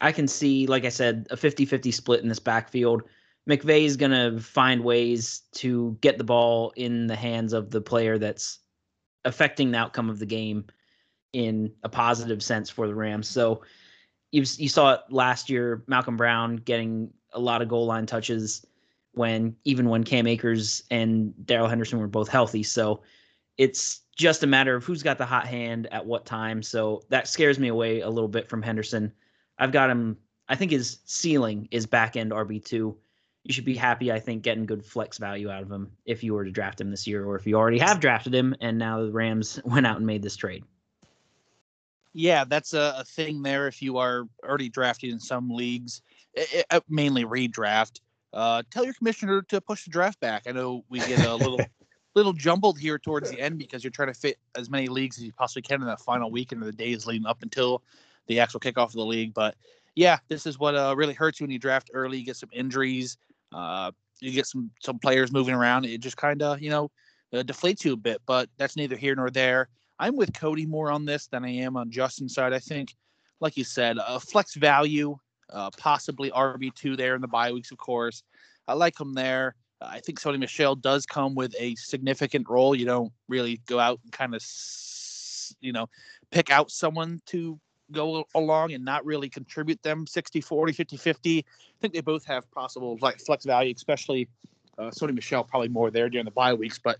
I 0.00 0.12
can 0.12 0.28
see, 0.28 0.66
like 0.66 0.84
I 0.84 0.88
said, 0.88 1.26
a 1.30 1.36
50 1.36 1.64
50 1.64 1.90
split 1.90 2.22
in 2.22 2.28
this 2.28 2.38
backfield. 2.38 3.02
McVay 3.48 3.84
is 3.84 3.96
going 3.96 4.10
to 4.10 4.40
find 4.40 4.82
ways 4.82 5.42
to 5.52 5.96
get 6.00 6.18
the 6.18 6.24
ball 6.24 6.72
in 6.76 7.06
the 7.06 7.16
hands 7.16 7.52
of 7.52 7.70
the 7.70 7.80
player 7.80 8.18
that's 8.18 8.60
affecting 9.24 9.70
the 9.70 9.78
outcome 9.78 10.08
of 10.08 10.18
the 10.18 10.26
game 10.26 10.64
in 11.32 11.72
a 11.82 11.88
positive 11.88 12.42
sense 12.42 12.70
for 12.70 12.86
the 12.86 12.94
Rams. 12.94 13.28
So 13.28 13.62
you 14.32 14.44
you 14.56 14.68
saw 14.68 14.94
it 14.94 15.00
last 15.10 15.50
year, 15.50 15.84
Malcolm 15.86 16.16
Brown 16.16 16.56
getting 16.56 17.12
a 17.32 17.40
lot 17.40 17.62
of 17.62 17.68
goal 17.68 17.86
line 17.86 18.06
touches 18.06 18.64
when 19.12 19.54
even 19.64 19.88
when 19.88 20.04
Cam 20.04 20.26
Akers 20.26 20.82
and 20.90 21.34
Darrell 21.46 21.68
Henderson 21.68 21.98
were 21.98 22.08
both 22.08 22.28
healthy. 22.28 22.62
So 22.62 23.02
it's 23.58 24.00
just 24.16 24.42
a 24.42 24.46
matter 24.46 24.74
of 24.74 24.84
who's 24.84 25.02
got 25.02 25.18
the 25.18 25.26
hot 25.26 25.46
hand 25.46 25.88
at 25.92 26.06
what 26.06 26.24
time. 26.24 26.62
So 26.62 27.02
that 27.10 27.28
scares 27.28 27.58
me 27.58 27.68
away 27.68 28.00
a 28.00 28.08
little 28.08 28.28
bit 28.28 28.48
from 28.48 28.62
Henderson. 28.62 29.12
I've 29.58 29.72
got 29.72 29.90
him. 29.90 30.16
I 30.48 30.56
think 30.56 30.70
his 30.70 30.98
ceiling 31.04 31.68
is 31.70 31.86
back 31.86 32.16
end 32.16 32.32
RB 32.32 32.64
two. 32.64 32.96
You 33.44 33.52
should 33.52 33.64
be 33.66 33.76
happy, 33.76 34.10
I 34.10 34.20
think, 34.20 34.42
getting 34.42 34.64
good 34.64 34.84
flex 34.84 35.18
value 35.18 35.50
out 35.50 35.62
of 35.62 35.70
him 35.70 35.92
if 36.06 36.24
you 36.24 36.34
were 36.34 36.44
to 36.44 36.50
draft 36.50 36.80
him 36.80 36.90
this 36.90 37.06
year, 37.06 37.24
or 37.24 37.36
if 37.36 37.46
you 37.46 37.56
already 37.56 37.78
have 37.78 38.00
drafted 38.00 38.34
him 38.34 38.56
and 38.60 38.78
now 38.78 39.04
the 39.04 39.12
Rams 39.12 39.60
went 39.64 39.86
out 39.86 39.98
and 39.98 40.06
made 40.06 40.22
this 40.22 40.36
trade. 40.36 40.64
Yeah, 42.14 42.44
that's 42.44 42.72
a, 42.72 42.94
a 42.98 43.04
thing 43.04 43.42
there. 43.42 43.66
If 43.66 43.82
you 43.82 43.98
are 43.98 44.24
already 44.42 44.68
drafted 44.68 45.10
in 45.10 45.20
some 45.20 45.50
leagues, 45.50 46.00
it, 46.32 46.64
it, 46.70 46.84
mainly 46.88 47.24
redraft, 47.24 48.00
uh, 48.32 48.62
tell 48.70 48.84
your 48.84 48.94
commissioner 48.94 49.42
to 49.42 49.60
push 49.60 49.84
the 49.84 49.90
draft 49.90 50.20
back. 50.20 50.44
I 50.46 50.52
know 50.52 50.84
we 50.88 51.00
get 51.00 51.24
a 51.26 51.34
little 51.34 51.60
little 52.14 52.32
jumbled 52.32 52.78
here 52.78 52.98
towards 52.98 53.30
the 53.30 53.40
end 53.40 53.58
because 53.58 53.82
you're 53.82 53.90
trying 53.90 54.12
to 54.12 54.18
fit 54.18 54.38
as 54.56 54.70
many 54.70 54.86
leagues 54.86 55.18
as 55.18 55.24
you 55.24 55.32
possibly 55.32 55.62
can 55.62 55.80
in 55.80 55.88
that 55.88 56.00
final 56.00 56.30
weekend 56.30 56.62
of 56.62 56.66
the 56.66 56.72
days 56.72 57.06
leading 57.06 57.26
up 57.26 57.42
until 57.42 57.82
the 58.28 58.40
actual 58.40 58.60
kickoff 58.60 58.86
of 58.86 58.92
the 58.92 59.04
league. 59.04 59.34
But 59.34 59.56
yeah, 59.94 60.18
this 60.28 60.46
is 60.46 60.58
what 60.58 60.74
uh, 60.74 60.94
really 60.96 61.14
hurts 61.14 61.40
you 61.40 61.44
when 61.44 61.50
you 61.50 61.58
draft 61.58 61.90
early. 61.92 62.18
You 62.18 62.24
get 62.24 62.36
some 62.36 62.50
injuries. 62.52 63.18
Uh, 63.54 63.92
you 64.20 64.32
get 64.32 64.46
some 64.46 64.70
some 64.80 64.98
players 64.98 65.32
moving 65.32 65.54
around. 65.54 65.86
It 65.86 66.00
just 66.00 66.16
kind 66.16 66.42
of 66.42 66.60
you 66.60 66.70
know 66.70 66.90
uh, 67.32 67.42
deflates 67.42 67.84
you 67.84 67.92
a 67.92 67.96
bit. 67.96 68.20
But 68.26 68.48
that's 68.58 68.76
neither 68.76 68.96
here 68.96 69.14
nor 69.14 69.30
there. 69.30 69.68
I'm 69.98 70.16
with 70.16 70.34
Cody 70.34 70.66
more 70.66 70.90
on 70.90 71.04
this 71.04 71.28
than 71.28 71.44
I 71.44 71.50
am 71.50 71.76
on 71.76 71.90
Justin's 71.90 72.34
side. 72.34 72.52
I 72.52 72.58
think, 72.58 72.94
like 73.40 73.56
you 73.56 73.64
said, 73.64 73.96
a 74.04 74.18
flex 74.18 74.54
value, 74.54 75.16
uh, 75.50 75.70
possibly 75.78 76.30
RB 76.30 76.74
two 76.74 76.96
there 76.96 77.14
in 77.14 77.20
the 77.20 77.28
bye 77.28 77.52
weeks, 77.52 77.70
of 77.70 77.78
course. 77.78 78.22
I 78.66 78.74
like 78.74 78.98
him 78.98 79.14
there. 79.14 79.54
I 79.80 80.00
think 80.00 80.20
Sony 80.20 80.38
Michel 80.38 80.74
does 80.74 81.04
come 81.06 81.34
with 81.34 81.54
a 81.58 81.74
significant 81.76 82.48
role. 82.48 82.74
You 82.74 82.86
don't 82.86 83.12
really 83.28 83.60
go 83.66 83.78
out 83.78 84.00
and 84.02 84.12
kind 84.12 84.34
of, 84.34 84.42
you 85.60 85.72
know, 85.72 85.88
pick 86.30 86.50
out 86.50 86.70
someone 86.70 87.20
to 87.26 87.60
go 87.92 88.24
along 88.34 88.72
and 88.72 88.84
not 88.84 89.04
really 89.04 89.28
contribute 89.28 89.82
them 89.82 90.06
60 90.06 90.40
40 90.40 90.72
50 90.72 90.96
50 90.96 91.38
i 91.38 91.42
think 91.80 91.92
they 91.92 92.00
both 92.00 92.24
have 92.24 92.50
possible 92.50 92.98
like 93.00 93.20
flex 93.20 93.44
value 93.44 93.72
especially 93.74 94.28
uh, 94.78 94.90
Sony 94.90 95.14
michel 95.14 95.44
probably 95.44 95.68
more 95.68 95.90
there 95.90 96.08
during 96.08 96.24
the 96.24 96.30
bye 96.30 96.54
weeks 96.54 96.78
but 96.78 96.98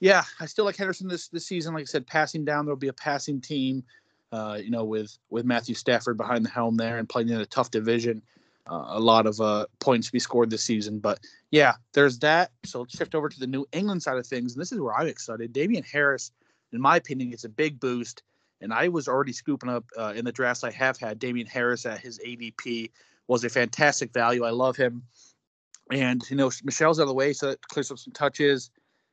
yeah 0.00 0.24
i 0.40 0.46
still 0.46 0.64
like 0.64 0.76
henderson 0.76 1.08
this 1.08 1.28
this 1.28 1.46
season. 1.46 1.74
Like 1.74 1.82
i 1.82 1.84
said 1.84 2.06
passing 2.06 2.44
down 2.44 2.64
there'll 2.64 2.76
be 2.76 2.88
a 2.88 2.92
passing 2.92 3.40
team 3.40 3.84
uh, 4.32 4.58
you 4.62 4.70
know 4.70 4.84
with 4.84 5.16
with 5.30 5.44
matthew 5.44 5.74
stafford 5.74 6.16
behind 6.16 6.44
the 6.44 6.50
helm 6.50 6.76
there 6.76 6.98
and 6.98 7.08
playing 7.08 7.28
in 7.28 7.40
a 7.40 7.46
tough 7.46 7.70
division. 7.70 8.22
Uh, 8.70 8.84
a 8.88 9.00
lot 9.00 9.26
of 9.26 9.40
uh, 9.40 9.64
points 9.78 10.08
to 10.08 10.12
be 10.12 10.18
scored 10.18 10.50
this 10.50 10.62
season 10.62 10.98
but 10.98 11.20
yeah 11.50 11.72
there's 11.94 12.18
that. 12.18 12.50
So 12.66 12.80
let's 12.80 12.94
shift 12.94 13.14
over 13.14 13.30
to 13.30 13.40
the 13.40 13.46
new 13.46 13.66
england 13.72 14.02
side 14.02 14.18
of 14.18 14.26
things 14.26 14.52
and 14.52 14.60
this 14.60 14.72
is 14.72 14.80
where 14.80 14.94
i'm 14.94 15.06
excited. 15.06 15.54
Damien 15.54 15.84
harris 15.84 16.32
in 16.72 16.80
my 16.80 16.96
opinion 16.96 17.30
gets 17.30 17.44
a 17.44 17.48
big 17.48 17.80
boost 17.80 18.22
and 18.60 18.72
I 18.72 18.88
was 18.88 19.08
already 19.08 19.32
scooping 19.32 19.70
up 19.70 19.84
uh, 19.96 20.12
in 20.16 20.24
the 20.24 20.32
drafts 20.32 20.64
I 20.64 20.70
have 20.72 20.98
had. 20.98 21.18
Damien 21.18 21.46
Harris 21.46 21.86
at 21.86 22.00
his 22.00 22.18
ADP 22.18 22.90
was 23.26 23.44
a 23.44 23.48
fantastic 23.48 24.12
value. 24.12 24.44
I 24.44 24.50
love 24.50 24.76
him. 24.76 25.02
And 25.90 26.22
you 26.28 26.36
know 26.36 26.50
Michel's 26.64 26.98
out 26.98 27.04
of 27.04 27.08
the 27.08 27.14
way, 27.14 27.32
so 27.32 27.48
that 27.48 27.66
clears 27.68 27.90
up 27.90 27.98
some 27.98 28.12
touches, 28.12 28.70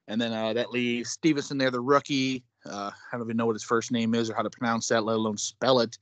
and 0.07 0.19
then 0.19 0.33
uh, 0.33 0.53
that 0.53 0.71
leaves 0.71 1.09
Stevenson 1.09 1.57
there, 1.57 1.71
the 1.71 1.79
rookie. 1.79 2.43
Uh, 2.65 2.91
I 3.11 3.17
don't 3.17 3.27
even 3.27 3.37
know 3.37 3.45
what 3.45 3.53
his 3.53 3.63
first 3.63 3.91
name 3.91 4.13
is 4.13 4.29
or 4.29 4.35
how 4.35 4.41
to 4.41 4.49
pronounce 4.49 4.89
that, 4.89 5.05
let 5.05 5.15
alone 5.15 5.37
spell 5.37 5.79
it. 5.79 5.97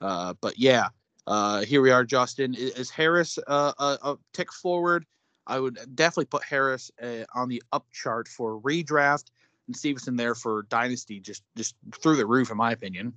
Uh, 0.00 0.34
but 0.40 0.58
yeah, 0.58 0.88
uh, 1.26 1.62
here 1.62 1.82
we 1.82 1.90
are, 1.90 2.04
Justin. 2.04 2.54
Is, 2.54 2.70
is 2.72 2.90
Harris 2.90 3.38
uh, 3.46 3.72
a, 3.78 3.98
a, 4.02 4.16
tick 4.32 4.52
forward? 4.52 5.04
I 5.46 5.60
would 5.60 5.78
definitely 5.94 6.26
put 6.26 6.44
Harris 6.44 6.90
uh, 7.02 7.24
on 7.34 7.48
the 7.48 7.62
up 7.72 7.86
chart 7.92 8.28
for 8.28 8.60
redraft 8.60 9.24
and 9.66 9.76
Stevenson 9.76 10.16
there 10.16 10.34
for 10.34 10.62
dynasty, 10.68 11.20
just 11.20 11.42
just 11.56 11.74
through 12.02 12.16
the 12.16 12.26
roof, 12.26 12.50
in 12.50 12.56
my 12.56 12.72
opinion. 12.72 13.14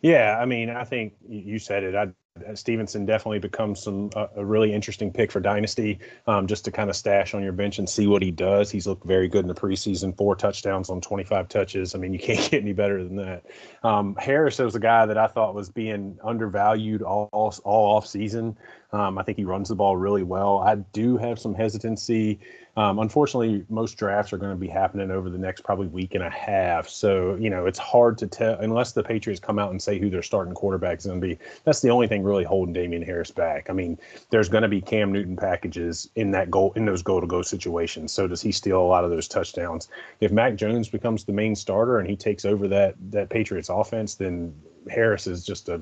Yeah, 0.00 0.38
I 0.40 0.44
mean, 0.44 0.70
I 0.70 0.84
think 0.84 1.14
you 1.26 1.58
said 1.58 1.82
it. 1.82 1.94
I 1.94 2.12
uh, 2.46 2.54
Stevenson 2.54 3.06
definitely 3.06 3.38
becomes 3.38 3.82
some 3.82 4.10
uh, 4.14 4.26
a 4.36 4.44
really 4.44 4.72
interesting 4.72 5.12
pick 5.12 5.32
for 5.32 5.40
dynasty, 5.40 5.98
um, 6.26 6.46
just 6.46 6.64
to 6.64 6.70
kind 6.70 6.90
of 6.90 6.96
stash 6.96 7.34
on 7.34 7.42
your 7.42 7.52
bench 7.52 7.78
and 7.78 7.88
see 7.88 8.06
what 8.06 8.22
he 8.22 8.30
does. 8.30 8.70
He's 8.70 8.86
looked 8.86 9.06
very 9.06 9.28
good 9.28 9.40
in 9.40 9.48
the 9.48 9.54
preseason, 9.54 10.16
four 10.16 10.36
touchdowns 10.36 10.90
on 10.90 11.00
25 11.00 11.48
touches. 11.48 11.94
I 11.94 11.98
mean, 11.98 12.12
you 12.12 12.18
can't 12.26 12.50
get 12.50 12.62
any 12.62 12.72
better 12.72 13.02
than 13.02 13.16
that. 13.16 13.46
Um, 13.82 14.16
Harris 14.16 14.58
was 14.58 14.74
a 14.74 14.80
guy 14.80 15.06
that 15.06 15.18
I 15.18 15.26
thought 15.26 15.54
was 15.54 15.70
being 15.70 16.18
undervalued 16.22 17.02
all 17.02 17.28
all, 17.32 17.54
all 17.64 17.96
off 17.96 18.06
season. 18.06 18.58
Um, 18.92 19.18
I 19.18 19.22
think 19.22 19.38
he 19.38 19.44
runs 19.44 19.68
the 19.68 19.74
ball 19.74 19.96
really 19.96 20.22
well. 20.22 20.58
I 20.58 20.76
do 20.76 21.16
have 21.16 21.38
some 21.38 21.54
hesitancy 21.54 22.38
um, 22.76 22.98
unfortunately, 22.98 23.64
most 23.70 23.94
drafts 23.94 24.34
are 24.34 24.36
going 24.36 24.52
to 24.52 24.56
be 24.56 24.68
happening 24.68 25.10
over 25.10 25.30
the 25.30 25.38
next 25.38 25.62
probably 25.62 25.86
week 25.86 26.14
and 26.14 26.22
a 26.22 26.28
half. 26.28 26.86
So, 26.86 27.34
you 27.36 27.48
know, 27.48 27.64
it's 27.64 27.78
hard 27.78 28.18
to 28.18 28.26
tell 28.26 28.58
unless 28.58 28.92
the 28.92 29.02
Patriots 29.02 29.40
come 29.40 29.58
out 29.58 29.70
and 29.70 29.80
say 29.80 29.98
who 29.98 30.10
their 30.10 30.22
starting 30.22 30.52
quarterback 30.52 30.98
is 30.98 31.06
going 31.06 31.18
to 31.18 31.26
be. 31.26 31.38
That's 31.64 31.80
the 31.80 31.88
only 31.88 32.06
thing 32.06 32.22
really 32.22 32.44
holding 32.44 32.74
Damien 32.74 33.00
Harris 33.00 33.30
back. 33.30 33.70
I 33.70 33.72
mean, 33.72 33.98
there's 34.28 34.50
going 34.50 34.62
to 34.62 34.68
be 34.68 34.82
Cam 34.82 35.10
Newton 35.10 35.36
packages 35.36 36.10
in 36.16 36.30
that 36.32 36.50
goal 36.50 36.74
in 36.76 36.84
those 36.84 37.02
goal 37.02 37.22
to 37.22 37.26
go 37.26 37.40
situations. 37.40 38.12
So 38.12 38.28
does 38.28 38.42
he 38.42 38.52
steal 38.52 38.80
a 38.80 38.84
lot 38.84 39.04
of 39.04 39.10
those 39.10 39.26
touchdowns? 39.26 39.88
If 40.20 40.30
Mac 40.30 40.56
Jones 40.56 40.90
becomes 40.90 41.24
the 41.24 41.32
main 41.32 41.56
starter 41.56 41.98
and 41.98 42.08
he 42.08 42.16
takes 42.16 42.44
over 42.44 42.68
that 42.68 42.94
that 43.10 43.30
Patriots 43.30 43.70
offense, 43.70 44.16
then 44.16 44.54
Harris 44.90 45.26
is 45.26 45.46
just 45.46 45.70
a 45.70 45.80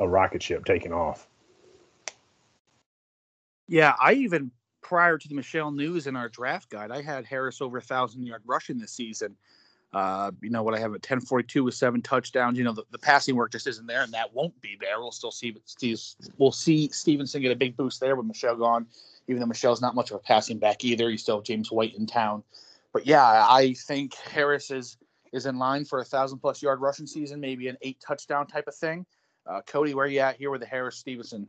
a 0.00 0.08
rocket 0.08 0.42
ship 0.42 0.64
taking 0.64 0.92
off. 0.92 1.28
Yeah, 3.68 3.94
I 4.00 4.14
even 4.14 4.50
prior 4.82 5.18
to 5.18 5.28
the 5.28 5.34
Michel 5.34 5.70
news 5.70 6.06
in 6.06 6.16
our 6.16 6.28
draft 6.28 6.70
guide, 6.70 6.90
I 6.90 7.02
had 7.02 7.24
Harris 7.24 7.60
over 7.60 7.78
a 7.78 7.82
thousand 7.82 8.24
yard 8.24 8.42
rushing 8.46 8.78
this 8.78 8.92
season. 8.92 9.36
Uh, 9.92 10.30
you 10.42 10.50
know 10.50 10.62
what 10.62 10.74
I 10.74 10.78
have 10.78 10.90
at 10.90 11.02
1042 11.02 11.64
with 11.64 11.74
seven 11.74 12.02
touchdowns. 12.02 12.58
You 12.58 12.64
know 12.64 12.72
the, 12.72 12.84
the 12.90 12.98
passing 12.98 13.34
work 13.34 13.52
just 13.52 13.66
isn't 13.66 13.86
there, 13.86 14.02
and 14.02 14.12
that 14.12 14.34
won't 14.34 14.60
be 14.60 14.76
there. 14.80 15.00
We'll 15.00 15.12
still 15.12 15.30
see 15.30 15.56
we'll 16.38 16.52
see 16.52 16.88
Stevenson 16.88 17.42
get 17.42 17.52
a 17.52 17.56
big 17.56 17.76
boost 17.76 18.00
there 18.00 18.14
with 18.14 18.26
Michel 18.26 18.56
gone. 18.56 18.86
Even 19.28 19.40
though 19.40 19.46
Michel's 19.46 19.80
not 19.80 19.94
much 19.94 20.10
of 20.10 20.16
a 20.16 20.20
passing 20.20 20.58
back 20.58 20.84
either, 20.84 21.10
you 21.10 21.18
still 21.18 21.36
have 21.36 21.44
James 21.44 21.72
White 21.72 21.96
in 21.96 22.06
town. 22.06 22.42
But 22.92 23.06
yeah, 23.06 23.24
I 23.48 23.74
think 23.74 24.14
Harris 24.14 24.70
is 24.70 24.96
is 25.32 25.46
in 25.46 25.58
line 25.58 25.84
for 25.84 26.00
a 26.00 26.04
thousand 26.04 26.38
plus 26.38 26.62
yard 26.62 26.80
rushing 26.80 27.06
season, 27.06 27.40
maybe 27.40 27.68
an 27.68 27.76
eight 27.82 27.98
touchdown 28.06 28.46
type 28.46 28.68
of 28.68 28.74
thing. 28.74 29.06
Uh, 29.46 29.60
Cody, 29.66 29.94
where 29.94 30.06
are 30.06 30.08
you 30.08 30.20
at 30.20 30.36
here 30.36 30.50
with 30.50 30.60
the 30.60 30.66
Harris 30.66 30.96
Stevenson? 30.96 31.48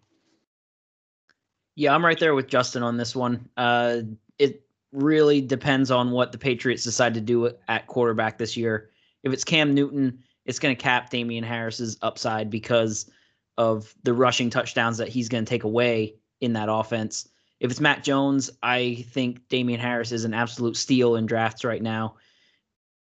Yeah, 1.77 1.93
I'm 1.93 2.03
right 2.03 2.19
there 2.19 2.33
with 2.33 2.47
Justin 2.47 2.81
on 2.81 2.97
this 2.97 3.15
one. 3.15 3.47
Uh, 3.55 3.99
it 4.39 4.63
really 4.91 5.41
depends 5.41 5.91
on 5.91 6.09
what 6.09 6.31
the 6.31 6.37
Patriots 6.39 6.83
decide 6.83 7.13
to 7.13 7.21
do 7.21 7.51
at 7.67 7.85
quarterback 7.85 8.39
this 8.39 8.57
year. 8.57 8.89
If 9.21 9.31
it's 9.31 9.43
Cam 9.43 9.75
Newton, 9.75 10.17
it's 10.45 10.57
going 10.57 10.75
to 10.75 10.81
cap 10.81 11.11
Damien 11.11 11.43
Harris's 11.43 11.95
upside 12.01 12.49
because 12.49 13.11
of 13.59 13.93
the 14.01 14.15
rushing 14.15 14.49
touchdowns 14.49 14.97
that 14.97 15.07
he's 15.07 15.29
going 15.29 15.45
to 15.45 15.49
take 15.49 15.65
away 15.65 16.15
in 16.41 16.53
that 16.53 16.67
offense. 16.67 17.29
If 17.59 17.69
it's 17.69 17.79
Matt 17.79 18.03
Jones, 18.03 18.49
I 18.63 19.05
think 19.11 19.47
Damien 19.47 19.79
Harris 19.79 20.11
is 20.11 20.25
an 20.25 20.33
absolute 20.33 20.77
steal 20.77 21.15
in 21.15 21.27
drafts 21.27 21.63
right 21.63 21.83
now. 21.83 22.15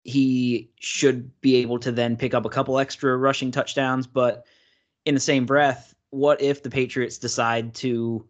He 0.04 0.72
should 0.80 1.30
be 1.42 1.58
able 1.58 1.78
to 1.78 1.92
then 1.92 2.18
pick 2.18 2.34
up 2.34 2.44
a 2.44 2.50
couple 2.50 2.80
extra 2.80 3.18
rushing 3.18 3.52
touchdowns, 3.52 4.08
but 4.08 4.48
in 5.06 5.14
the 5.14 5.20
same 5.20 5.46
breath, 5.46 5.94
what 6.10 6.42
if 6.42 6.64
the 6.64 6.72
Patriots 6.72 7.20
decide 7.20 7.76
to 7.76 8.28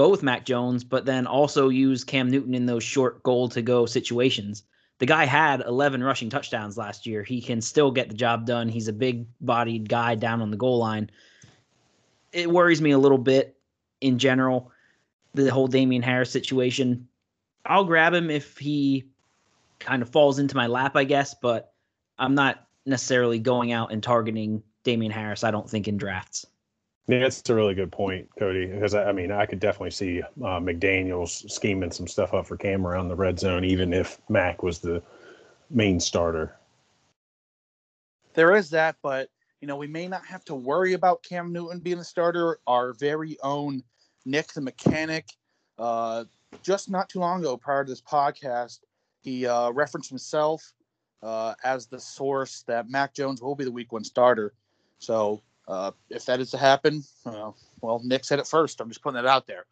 go 0.00 0.08
with 0.08 0.22
Mac 0.22 0.46
Jones, 0.46 0.82
but 0.82 1.04
then 1.04 1.26
also 1.26 1.68
use 1.68 2.04
Cam 2.04 2.30
Newton 2.30 2.54
in 2.54 2.64
those 2.64 2.82
short 2.82 3.22
goal 3.22 3.50
to 3.50 3.60
go 3.60 3.84
situations. 3.84 4.62
The 4.98 5.04
guy 5.04 5.26
had 5.26 5.60
11 5.60 6.02
rushing 6.02 6.30
touchdowns 6.30 6.78
last 6.78 7.06
year. 7.06 7.22
He 7.22 7.42
can 7.42 7.60
still 7.60 7.90
get 7.90 8.08
the 8.08 8.14
job 8.14 8.46
done. 8.46 8.70
He's 8.70 8.88
a 8.88 8.94
big 8.94 9.26
bodied 9.42 9.90
guy 9.90 10.14
down 10.14 10.40
on 10.40 10.50
the 10.50 10.56
goal 10.56 10.78
line. 10.78 11.10
It 12.32 12.50
worries 12.50 12.80
me 12.80 12.92
a 12.92 12.98
little 12.98 13.18
bit 13.18 13.58
in 14.00 14.18
general, 14.18 14.72
the 15.34 15.50
whole 15.50 15.66
Damien 15.66 16.02
Harris 16.02 16.30
situation. 16.30 17.06
I'll 17.66 17.84
grab 17.84 18.14
him 18.14 18.30
if 18.30 18.56
he 18.56 19.04
kind 19.80 20.00
of 20.00 20.08
falls 20.08 20.38
into 20.38 20.56
my 20.56 20.66
lap, 20.66 20.96
I 20.96 21.04
guess, 21.04 21.34
but 21.34 21.74
I'm 22.18 22.34
not 22.34 22.66
necessarily 22.86 23.38
going 23.38 23.70
out 23.70 23.92
and 23.92 24.02
targeting 24.02 24.62
Damien 24.82 25.12
Harris, 25.12 25.44
I 25.44 25.50
don't 25.50 25.68
think, 25.68 25.88
in 25.88 25.98
drafts. 25.98 26.46
Yeah, 27.10 27.18
that's 27.18 27.42
a 27.50 27.54
really 27.56 27.74
good 27.74 27.90
point, 27.90 28.28
Cody. 28.38 28.66
Because 28.66 28.94
I 28.94 29.10
mean, 29.10 29.32
I 29.32 29.44
could 29.44 29.58
definitely 29.58 29.90
see 29.90 30.22
uh, 30.22 30.60
McDaniels 30.60 31.50
scheming 31.50 31.90
some 31.90 32.06
stuff 32.06 32.32
up 32.32 32.46
for 32.46 32.56
Cam 32.56 32.86
around 32.86 33.08
the 33.08 33.16
red 33.16 33.40
zone, 33.40 33.64
even 33.64 33.92
if 33.92 34.20
Mac 34.28 34.62
was 34.62 34.78
the 34.78 35.02
main 35.70 35.98
starter. 35.98 36.54
There 38.34 38.54
is 38.54 38.70
that, 38.70 38.94
but 39.02 39.28
you 39.60 39.66
know, 39.66 39.74
we 39.74 39.88
may 39.88 40.06
not 40.06 40.24
have 40.24 40.44
to 40.44 40.54
worry 40.54 40.92
about 40.92 41.24
Cam 41.24 41.52
Newton 41.52 41.80
being 41.80 41.98
the 41.98 42.04
starter. 42.04 42.60
Our 42.68 42.92
very 42.92 43.36
own 43.42 43.82
Nick 44.24 44.52
the 44.52 44.60
mechanic, 44.60 45.30
uh, 45.80 46.26
just 46.62 46.88
not 46.88 47.08
too 47.08 47.18
long 47.18 47.40
ago, 47.40 47.56
prior 47.56 47.84
to 47.84 47.90
this 47.90 48.00
podcast, 48.00 48.78
he 49.20 49.48
uh, 49.48 49.72
referenced 49.72 50.10
himself 50.10 50.72
uh, 51.24 51.54
as 51.64 51.88
the 51.88 51.98
source 51.98 52.62
that 52.68 52.88
Mac 52.88 53.14
Jones 53.14 53.42
will 53.42 53.56
be 53.56 53.64
the 53.64 53.72
Week 53.72 53.90
One 53.90 54.04
starter. 54.04 54.52
So 55.00 55.42
uh, 55.70 55.92
if 56.10 56.24
that 56.26 56.40
is 56.40 56.50
to 56.50 56.58
happen, 56.58 57.04
uh, 57.24 57.52
well, 57.80 58.00
Nick 58.04 58.24
said 58.24 58.40
it 58.40 58.46
first. 58.46 58.80
I'm 58.80 58.88
just 58.88 59.02
putting 59.02 59.22
that 59.22 59.26
out 59.26 59.46
there. 59.46 59.66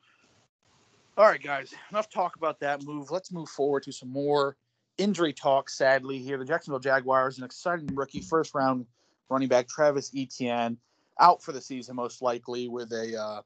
All 1.17 1.27
right, 1.27 1.43
guys, 1.43 1.75
enough 1.91 2.09
talk 2.09 2.37
about 2.37 2.61
that 2.61 2.85
move. 2.85 3.11
Let's 3.11 3.33
move 3.33 3.49
forward 3.49 3.83
to 3.83 3.93
some 3.93 4.09
more 4.09 4.57
injury 4.99 5.33
talk. 5.33 5.69
Sadly, 5.69 6.19
here 6.19 6.39
the 6.39 6.45
Jacksonville 6.45 6.79
Jaguars, 6.79 7.39
an 7.39 7.45
exciting 7.45 7.93
rookie 7.95 8.21
first 8.21 8.55
round 8.55 8.87
running 9.29 9.49
back 9.49 9.67
Travis 9.67 10.13
Etienne, 10.17 10.77
out 11.19 11.43
for 11.43 11.51
the 11.51 11.61
season 11.61 11.97
most 11.97 12.23
likely 12.23 12.69
with 12.69 12.93
a 12.93 13.21
uh, 13.21 13.43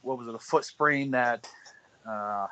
what 0.00 0.18
was 0.18 0.28
it, 0.28 0.34
a 0.34 0.38
foot 0.38 0.64
sprain 0.64 1.10
that. 1.10 1.46
Uh, 2.08 2.46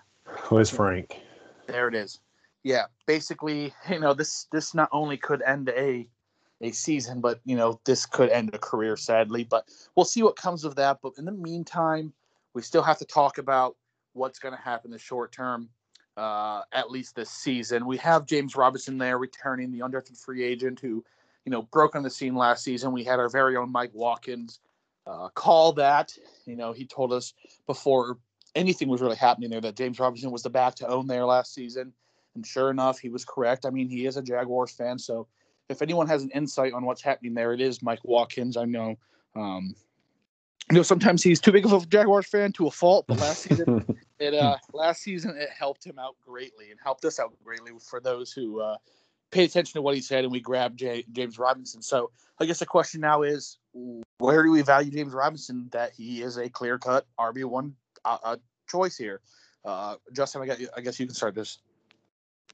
Where's 0.50 0.68
Frank? 0.68 1.18
There 1.66 1.88
it 1.88 1.94
is. 1.94 2.20
Yeah, 2.62 2.84
basically, 3.06 3.72
you 3.90 4.00
know 4.00 4.12
this 4.12 4.46
this 4.52 4.74
not 4.74 4.90
only 4.92 5.16
could 5.16 5.40
end 5.40 5.70
a 5.70 6.06
a 6.60 6.70
season, 6.72 7.20
but 7.20 7.40
you 7.44 7.56
know 7.56 7.80
this 7.84 8.06
could 8.06 8.30
end 8.30 8.50
a 8.52 8.58
career 8.58 8.96
sadly. 8.96 9.44
But 9.44 9.68
we'll 9.94 10.04
see 10.04 10.22
what 10.22 10.36
comes 10.36 10.64
of 10.64 10.74
that. 10.76 10.98
But 11.02 11.12
in 11.18 11.24
the 11.24 11.32
meantime, 11.32 12.12
we 12.54 12.62
still 12.62 12.82
have 12.82 12.98
to 12.98 13.04
talk 13.04 13.38
about 13.38 13.76
what's 14.12 14.38
going 14.38 14.54
to 14.54 14.60
happen 14.60 14.88
in 14.88 14.92
the 14.92 14.98
short 14.98 15.32
term, 15.32 15.68
uh, 16.16 16.62
at 16.72 16.90
least 16.90 17.14
this 17.14 17.30
season. 17.30 17.86
We 17.86 17.96
have 17.98 18.26
James 18.26 18.56
Robinson 18.56 18.98
there 18.98 19.18
returning, 19.18 19.70
the 19.70 19.80
undrafted 19.80 20.18
free 20.18 20.42
agent 20.42 20.80
who, 20.80 21.04
you 21.44 21.50
know, 21.50 21.62
broke 21.62 21.94
on 21.94 22.02
the 22.02 22.10
scene 22.10 22.34
last 22.34 22.64
season. 22.64 22.92
We 22.92 23.04
had 23.04 23.20
our 23.20 23.28
very 23.28 23.56
own 23.56 23.70
Mike 23.70 23.92
Watkins 23.94 24.60
uh, 25.06 25.28
call 25.28 25.72
that. 25.74 26.12
You 26.46 26.56
know, 26.56 26.72
he 26.72 26.84
told 26.84 27.12
us 27.12 27.34
before 27.66 28.18
anything 28.54 28.88
was 28.88 29.00
really 29.00 29.16
happening 29.16 29.50
there 29.50 29.60
that 29.60 29.76
James 29.76 30.00
Robinson 30.00 30.30
was 30.30 30.42
the 30.42 30.50
back 30.50 30.74
to 30.76 30.88
own 30.88 31.06
there 31.06 31.24
last 31.24 31.54
season. 31.54 31.92
And 32.34 32.46
sure 32.46 32.70
enough, 32.70 32.98
he 32.98 33.08
was 33.08 33.24
correct. 33.24 33.64
I 33.64 33.70
mean, 33.70 33.88
he 33.88 34.06
is 34.06 34.16
a 34.16 34.22
Jaguars 34.22 34.70
fan, 34.70 34.98
so 34.98 35.26
if 35.68 35.82
anyone 35.82 36.06
has 36.06 36.22
an 36.22 36.30
insight 36.30 36.72
on 36.72 36.84
what's 36.84 37.02
happening 37.02 37.34
there, 37.34 37.52
it 37.52 37.60
is 37.60 37.82
Mike 37.82 38.00
Watkins. 38.04 38.56
I 38.56 38.64
know, 38.64 38.96
um, 39.36 39.74
you 40.70 40.76
know, 40.76 40.82
sometimes 40.82 41.22
he's 41.22 41.40
too 41.40 41.52
big 41.52 41.64
of 41.66 41.72
a 41.72 41.86
Jaguars 41.86 42.26
fan 42.26 42.52
to 42.52 42.66
a 42.66 42.70
fault, 42.70 43.06
but 43.06 43.18
last 43.18 43.42
season, 43.42 43.84
it 44.18 44.34
uh, 44.34 44.56
last 44.72 45.02
season 45.02 45.36
it 45.36 45.50
helped 45.50 45.84
him 45.84 45.98
out 45.98 46.16
greatly 46.24 46.70
and 46.70 46.80
helped 46.82 47.04
us 47.04 47.18
out 47.18 47.32
greatly 47.44 47.72
for 47.80 48.00
those 48.00 48.32
who 48.32 48.60
uh, 48.60 48.76
paid 49.30 49.48
attention 49.48 49.74
to 49.74 49.82
what 49.82 49.94
he 49.94 50.00
said 50.00 50.24
and 50.24 50.32
we 50.32 50.40
grabbed 50.40 50.78
J- 50.78 51.04
James 51.12 51.38
Robinson. 51.38 51.82
So 51.82 52.10
I 52.40 52.46
guess 52.46 52.58
the 52.58 52.66
question 52.66 53.00
now 53.00 53.22
is, 53.22 53.58
where 54.18 54.42
do 54.42 54.50
we 54.50 54.62
value 54.62 54.90
James 54.90 55.12
Robinson 55.12 55.68
that 55.72 55.92
he 55.92 56.22
is 56.22 56.36
a 56.38 56.48
clear 56.48 56.78
cut 56.78 57.06
RB 57.18 57.44
one 57.44 57.74
uh, 58.04 58.36
choice 58.68 58.96
here? 58.96 59.20
Uh, 59.64 59.96
Justin, 60.12 60.42
I, 60.42 60.46
got, 60.46 60.58
I 60.76 60.80
guess 60.80 60.98
you 60.98 61.06
can 61.06 61.14
start 61.14 61.34
this. 61.34 61.58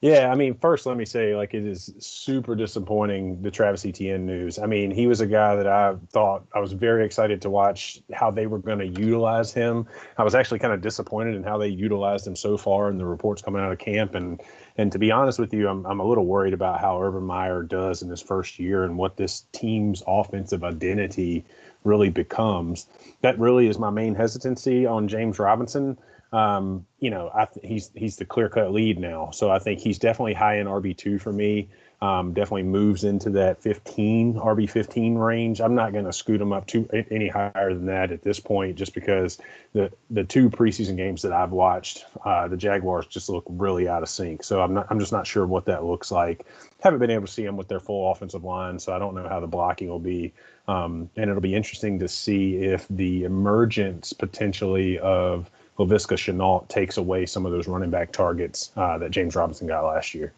Yeah, 0.01 0.31
I 0.31 0.35
mean, 0.35 0.59
first 0.59 0.85
let 0.85 0.99
me 0.99 1.07
say, 1.07 1.35
like, 1.35 1.55
it 1.55 1.65
is 1.65 1.95
super 1.99 2.55
disappointing 2.55 3.41
the 3.41 3.51
Travis 3.51 3.87
Etienne 3.87 4.27
news. 4.27 4.59
I 4.59 4.67
mean, 4.67 4.91
he 4.91 5.07
was 5.07 5.23
a 5.23 5.27
guy 5.27 5.57
that 5.57 5.67
I 5.67 5.95
thought 6.11 6.45
I 6.55 6.59
was 6.61 6.73
very 6.75 7.07
excited 7.07 7.41
to 7.43 7.49
watch 7.51 8.03
how 8.13 8.31
they 8.31 8.47
were 8.47 8.59
going 8.59 8.81
to 8.81 9.01
utilize 9.01 9.55
him. 9.55 9.87
I 10.19 10.25
was 10.25 10.35
actually 10.35 10.59
kind 10.59 10.75
of 10.75 10.83
disappointed 10.83 11.37
in 11.37 11.43
how 11.43 11.57
they 11.57 11.69
utilized 11.69 12.27
him 12.27 12.37
so 12.37 12.59
far 12.59 12.91
and 12.91 13.01
the 13.01 13.07
reports 13.07 13.41
coming 13.41 13.63
out 13.63 13.73
of 13.73 13.79
camp. 13.79 14.15
And 14.15 14.43
and 14.77 14.93
to 14.93 14.99
be 14.99 15.11
honest 15.11 15.39
with 15.39 15.55
you, 15.55 15.69
I'm 15.69 15.87
I'm 15.87 16.01
a 16.01 16.07
little 16.07 16.27
worried 16.27 16.53
about 16.55 16.81
how 16.81 17.01
Urban 17.01 17.23
Meyer 17.23 17.63
does 17.63 18.03
in 18.03 18.11
his 18.11 18.21
first 18.21 18.59
year 18.59 18.85
and 18.85 18.99
what 18.99 19.17
this 19.17 19.47
team's 19.53 20.03
offensive 20.07 20.65
identity 20.65 21.47
really 21.85 22.11
becomes. 22.11 22.89
That 23.23 23.39
really 23.39 23.69
is 23.69 23.79
my 23.79 23.91
main 23.91 24.15
hesitancy 24.15 24.85
on 24.85 25.09
James 25.09 25.39
Robinson. 25.39 25.99
Um, 26.35 26.85
you 26.99 27.11
know, 27.11 27.31
I 27.33 27.45
th- 27.45 27.65
he's 27.65 27.91
he's 27.95 28.17
the 28.17 28.25
clear 28.25 28.49
cut 28.49 28.73
lead 28.73 28.99
now. 28.99 29.31
So 29.31 29.51
I 29.51 29.61
think 29.61 29.79
he's 29.79 30.01
definitely 30.01 30.35
high 30.35 30.59
in 30.59 30.67
RB 30.67 30.97
two 30.97 31.19
for 31.21 31.33
me. 31.33 31.69
Um, 32.03 32.35
definitely 32.35 32.65
moves 32.65 33.05
into 33.05 33.31
that 33.31 33.63
15 33.63 34.35
RB 34.35 34.69
15 34.69 35.15
range. 35.15 35.61
I'm 35.61 35.77
not 35.77 35.93
going 35.93 36.05
to 36.05 36.13
scoot 36.13 36.41
him 36.41 36.53
up 36.53 36.67
to 36.67 36.87
any 37.11 37.29
higher 37.29 37.73
than 37.73 37.87
that 37.87 38.11
at 38.11 38.23
this 38.23 38.41
point, 38.41 38.75
just 38.75 38.95
because 38.95 39.39
the 39.75 39.93
the 40.11 40.25
two 40.25 40.51
preseason 40.51 40.97
games 40.97 41.23
that 41.23 41.33
I've 41.33 41.53
watched, 41.53 42.05
uh, 42.25 42.49
the 42.49 42.57
Jaguars 42.57 43.07
just 43.07 43.29
look 43.29 43.45
really 43.49 43.89
out 43.89 44.03
of 44.03 44.09
sync. 44.09 44.43
So 44.43 44.61
I'm 44.61 44.75
not 44.75 44.89
I'm 44.91 44.99
just 44.99 45.13
not 45.13 45.29
sure 45.29 45.47
what 45.47 45.67
that 45.67 45.85
looks 45.85 46.11
like. 46.11 46.45
Haven't 46.81 46.99
been 46.99 47.11
able 47.11 47.27
to 47.27 47.33
see 47.33 47.45
them 47.45 47.57
with 47.57 47.69
their 47.69 47.81
full 47.81 48.11
offensive 48.11 48.43
line, 48.43 48.81
so 48.81 48.93
I 48.93 48.99
don't 48.99 49.15
know 49.15 49.29
how 49.29 49.39
the 49.39 49.47
blocking 49.47 49.89
will 49.89 50.01
be. 50.01 50.33
Um, 50.67 51.09
and 51.17 51.31
it'll 51.31 51.41
be 51.41 51.55
interesting 51.55 52.01
to 52.01 52.09
see 52.09 52.57
if 52.57 52.87
the 52.91 53.23
emergence 53.23 54.13
potentially 54.13 54.99
of 54.99 55.49
Laviska 55.79 56.17
Shenault 56.17 56.69
takes 56.69 56.97
away 56.97 57.27
some 57.27 57.47
of 57.47 57.53
those 57.53 57.67
running 57.67 57.91
back 57.91 58.13
targets 58.13 58.71
uh, 58.77 58.99
that 58.99 59.11
James 59.11 59.35
Robinson 59.35 59.67
got 59.67 59.85
last 59.85 60.15
year. 60.15 60.33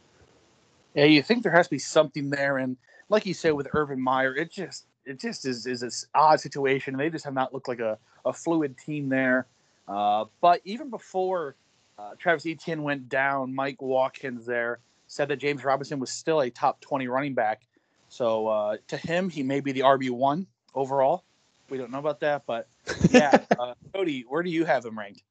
Yeah, 0.94 1.04
you 1.04 1.22
think 1.22 1.42
there 1.42 1.52
has 1.52 1.66
to 1.66 1.70
be 1.70 1.78
something 1.78 2.30
there, 2.30 2.58
and 2.58 2.76
like 3.10 3.26
you 3.26 3.34
said 3.34 3.52
with 3.52 3.68
Urban 3.72 4.00
Meyer, 4.00 4.34
it 4.34 4.50
just 4.50 4.86
it 5.04 5.20
just 5.20 5.44
is 5.44 5.66
is 5.66 5.80
this 5.80 6.06
odd 6.14 6.40
situation. 6.40 6.96
They 6.96 7.10
just 7.10 7.24
have 7.26 7.34
not 7.34 7.52
looked 7.52 7.68
like 7.68 7.80
a, 7.80 7.98
a 8.24 8.32
fluid 8.32 8.76
team 8.78 9.10
there. 9.10 9.46
Uh, 9.86 10.24
but 10.40 10.62
even 10.64 10.88
before 10.88 11.54
uh, 11.98 12.12
Travis 12.18 12.46
Etienne 12.46 12.82
went 12.82 13.08
down, 13.10 13.54
Mike 13.54 13.80
Watkins 13.82 14.46
there 14.46 14.78
said 15.06 15.28
that 15.28 15.36
James 15.36 15.64
Robinson 15.64 16.00
was 16.00 16.10
still 16.10 16.40
a 16.40 16.48
top 16.48 16.80
twenty 16.80 17.08
running 17.08 17.34
back. 17.34 17.60
So 18.08 18.46
uh, 18.46 18.76
to 18.88 18.96
him, 18.96 19.28
he 19.28 19.42
may 19.42 19.60
be 19.60 19.72
the 19.72 19.80
RB 19.80 20.10
one 20.10 20.46
overall. 20.74 21.24
We 21.68 21.78
don't 21.78 21.90
know 21.90 21.98
about 21.98 22.20
that, 22.20 22.44
but 22.46 22.68
yeah, 23.10 23.38
uh, 23.58 23.74
Cody, 23.94 24.24
where 24.28 24.42
do 24.42 24.50
you 24.50 24.64
have 24.64 24.84
him 24.84 24.98
ranked? 24.98 25.22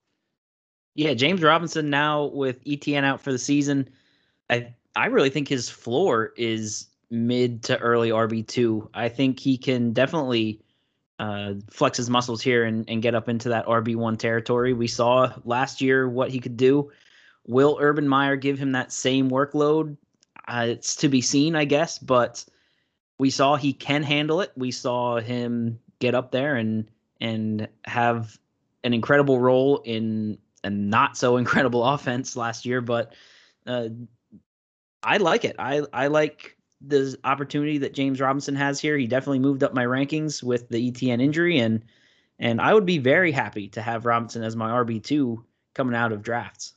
Yeah, 0.96 1.14
James 1.14 1.44
Robinson 1.44 1.90
now 1.90 2.26
with 2.26 2.62
Etienne 2.66 3.04
out 3.04 3.22
for 3.22 3.32
the 3.32 3.38
season. 3.38 3.90
I 4.50 4.74
I 4.96 5.08
really 5.08 5.30
think 5.30 5.48
his 5.48 5.70
floor 5.70 6.34
is 6.38 6.88
mid 7.10 7.64
to 7.64 7.78
early 7.80 8.10
RB 8.10 8.48
two. 8.48 8.90
I 8.94 9.10
think 9.10 9.40
he 9.40 9.58
can 9.58 9.94
definitely 9.94 10.62
uh, 11.20 11.54
flex 11.70 11.98
his 11.98 12.10
muscles 12.10 12.42
here 12.42 12.64
and, 12.64 12.90
and 12.90 13.02
get 13.02 13.16
up 13.16 13.30
into 13.30 13.50
that 13.50 13.66
RB 13.66 13.96
one 13.96 14.18
territory. 14.18 14.74
We 14.74 14.88
saw 14.88 15.34
last 15.44 15.82
year 15.82 16.08
what 16.08 16.30
he 16.30 16.40
could 16.40 16.58
do. 16.58 16.92
Will 17.48 17.78
Urban 17.80 18.08
Meyer 18.08 18.36
give 18.36 18.58
him 18.58 18.72
that 18.72 18.92
same 18.92 19.30
workload? 19.30 19.98
Uh, 20.48 20.66
it's 20.70 20.96
to 20.98 21.10
be 21.10 21.22
seen, 21.22 21.56
I 21.56 21.66
guess, 21.66 21.98
but 22.00 22.44
we 23.18 23.30
saw 23.30 23.56
he 23.56 23.74
can 23.74 24.04
handle 24.04 24.42
it. 24.42 24.52
We 24.56 24.72
saw 24.72 25.20
him 25.20 25.80
get 26.06 26.16
up 26.16 26.32
there 26.32 26.56
and 26.56 26.90
and 27.20 27.68
have 27.86 28.38
an 28.84 28.94
incredible 28.94 29.40
role 29.40 29.82
in 29.86 30.38
a 30.64 30.70
not 30.70 31.18
so 31.18 31.38
incredible 31.44 31.84
offense 31.84 32.36
last 32.36 32.66
year, 32.66 32.82
but 32.82 33.14
uh, 33.66 33.90
I 35.04 35.18
like 35.18 35.46
it. 35.46 35.56
I 35.60 35.84
I 35.92 36.08
like 36.08 36.58
the 36.82 37.18
opportunity 37.24 37.80
that 37.80 37.94
James 37.94 38.22
Robinson 38.22 38.56
has 38.56 38.80
here. 38.80 38.98
He 38.98 39.08
definitely 39.08 39.40
moved 39.40 39.64
up 39.64 39.74
my 39.74 39.86
rankings 39.86 40.44
with 40.44 40.70
the 40.70 40.88
Etienne 40.88 41.22
injury, 41.22 41.60
and 41.60 41.84
and 42.40 42.62
I 42.62 42.74
would 42.74 42.86
be 42.86 42.98
very 42.98 43.32
happy 43.32 43.68
to 43.70 43.82
have 43.82 44.06
Robinson 44.06 44.44
as 44.44 44.56
my 44.56 44.72
RB 44.72 45.04
two 45.04 45.44
coming 45.74 45.96
out 45.96 46.12
of 46.12 46.22
drafts. 46.22 46.74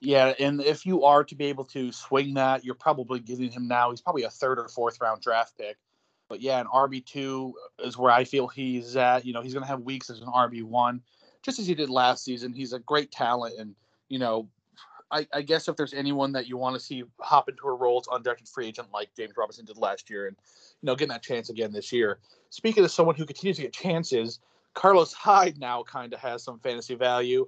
Yeah, 0.00 0.34
and 0.40 0.60
if 0.60 0.84
you 0.84 1.04
are 1.04 1.22
to 1.22 1.34
be 1.36 1.44
able 1.44 1.64
to 1.66 1.92
swing 1.92 2.34
that, 2.34 2.64
you're 2.64 2.74
probably 2.74 3.20
giving 3.20 3.52
him 3.52 3.68
now. 3.68 3.90
He's 3.90 4.00
probably 4.00 4.24
a 4.24 4.30
third 4.30 4.58
or 4.58 4.66
fourth 4.66 5.00
round 5.00 5.22
draft 5.22 5.56
pick. 5.56 5.76
But 6.32 6.40
yeah, 6.40 6.60
an 6.60 6.66
RB 6.68 7.04
two 7.04 7.52
is 7.84 7.98
where 7.98 8.10
I 8.10 8.24
feel 8.24 8.48
he's 8.48 8.96
at. 8.96 9.26
You 9.26 9.34
know, 9.34 9.42
he's 9.42 9.52
going 9.52 9.64
to 9.64 9.68
have 9.68 9.82
weeks 9.82 10.08
as 10.08 10.22
an 10.22 10.28
RB 10.28 10.62
one, 10.62 11.02
just 11.42 11.58
as 11.58 11.66
he 11.66 11.74
did 11.74 11.90
last 11.90 12.24
season. 12.24 12.54
He's 12.54 12.72
a 12.72 12.78
great 12.78 13.12
talent, 13.12 13.56
and 13.58 13.74
you 14.08 14.18
know, 14.18 14.48
I, 15.10 15.26
I, 15.34 15.42
guess 15.42 15.68
if 15.68 15.76
there's 15.76 15.92
anyone 15.92 16.32
that 16.32 16.48
you 16.48 16.56
want 16.56 16.74
to 16.74 16.80
see 16.80 17.04
hop 17.20 17.50
into 17.50 17.66
a 17.66 17.74
role 17.74 18.00
as 18.00 18.06
undrafted 18.06 18.48
free 18.48 18.68
agent 18.68 18.88
like 18.94 19.10
James 19.14 19.34
Robinson 19.36 19.66
did 19.66 19.76
last 19.76 20.08
year, 20.08 20.26
and 20.26 20.34
you 20.80 20.86
know, 20.86 20.94
getting 20.94 21.12
that 21.12 21.22
chance 21.22 21.50
again 21.50 21.70
this 21.70 21.92
year. 21.92 22.18
Speaking 22.48 22.82
of 22.82 22.90
someone 22.90 23.14
who 23.14 23.26
continues 23.26 23.58
to 23.58 23.64
get 23.64 23.74
chances, 23.74 24.40
Carlos 24.72 25.12
Hyde 25.12 25.58
now 25.58 25.82
kind 25.82 26.14
of 26.14 26.20
has 26.20 26.42
some 26.42 26.58
fantasy 26.60 26.94
value 26.94 27.46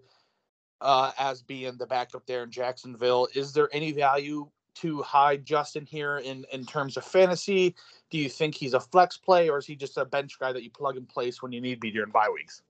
uh, 0.82 1.10
as 1.18 1.40
being 1.40 1.78
the 1.78 1.86
backup 1.86 2.26
there 2.26 2.42
in 2.42 2.50
Jacksonville. 2.50 3.28
Is 3.34 3.54
there 3.54 3.70
any 3.72 3.92
value 3.92 4.50
to 4.76 5.02
Hyde 5.02 5.44
Justin 5.44 5.86
here 5.86 6.18
in 6.18 6.44
in 6.52 6.64
terms 6.64 6.96
of 6.96 7.04
fantasy? 7.04 7.74
Do 8.10 8.18
you 8.18 8.28
think 8.28 8.54
he's 8.54 8.74
a 8.74 8.80
flex 8.80 9.16
play, 9.16 9.48
or 9.48 9.58
is 9.58 9.66
he 9.66 9.76
just 9.76 9.96
a 9.96 10.04
bench 10.04 10.38
guy 10.38 10.52
that 10.52 10.62
you 10.62 10.70
plug 10.70 10.96
in 10.96 11.06
place 11.06 11.42
when 11.42 11.52
you 11.52 11.60
need 11.60 11.80
be 11.80 11.90
during 11.90 12.10
bye 12.10 12.30
weeks? 12.32 12.62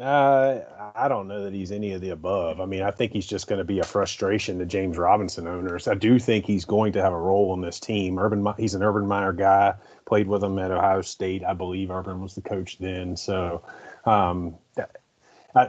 Uh, 0.00 0.60
I 0.94 1.08
don't 1.08 1.26
know 1.26 1.44
that 1.44 1.54
he's 1.54 1.72
any 1.72 1.92
of 1.92 2.02
the 2.02 2.10
above. 2.10 2.60
I 2.60 2.66
mean, 2.66 2.82
I 2.82 2.90
think 2.90 3.12
he's 3.12 3.26
just 3.26 3.46
going 3.46 3.60
to 3.60 3.64
be 3.64 3.78
a 3.78 3.84
frustration 3.84 4.58
to 4.58 4.66
James 4.66 4.98
Robinson 4.98 5.46
owners. 5.46 5.88
I 5.88 5.94
do 5.94 6.18
think 6.18 6.44
he's 6.44 6.66
going 6.66 6.92
to 6.92 7.02
have 7.02 7.14
a 7.14 7.18
role 7.18 7.54
in 7.54 7.62
this 7.62 7.80
team. 7.80 8.18
Urban, 8.18 8.46
he's 8.58 8.74
an 8.74 8.82
Urban 8.82 9.06
Meyer 9.06 9.32
guy. 9.32 9.74
Played 10.04 10.28
with 10.28 10.44
him 10.44 10.58
at 10.58 10.70
Ohio 10.70 11.00
State, 11.00 11.44
I 11.44 11.54
believe. 11.54 11.90
Urban 11.90 12.20
was 12.20 12.34
the 12.34 12.42
coach 12.42 12.76
then, 12.78 13.16
so 13.16 13.62
um, 14.04 14.56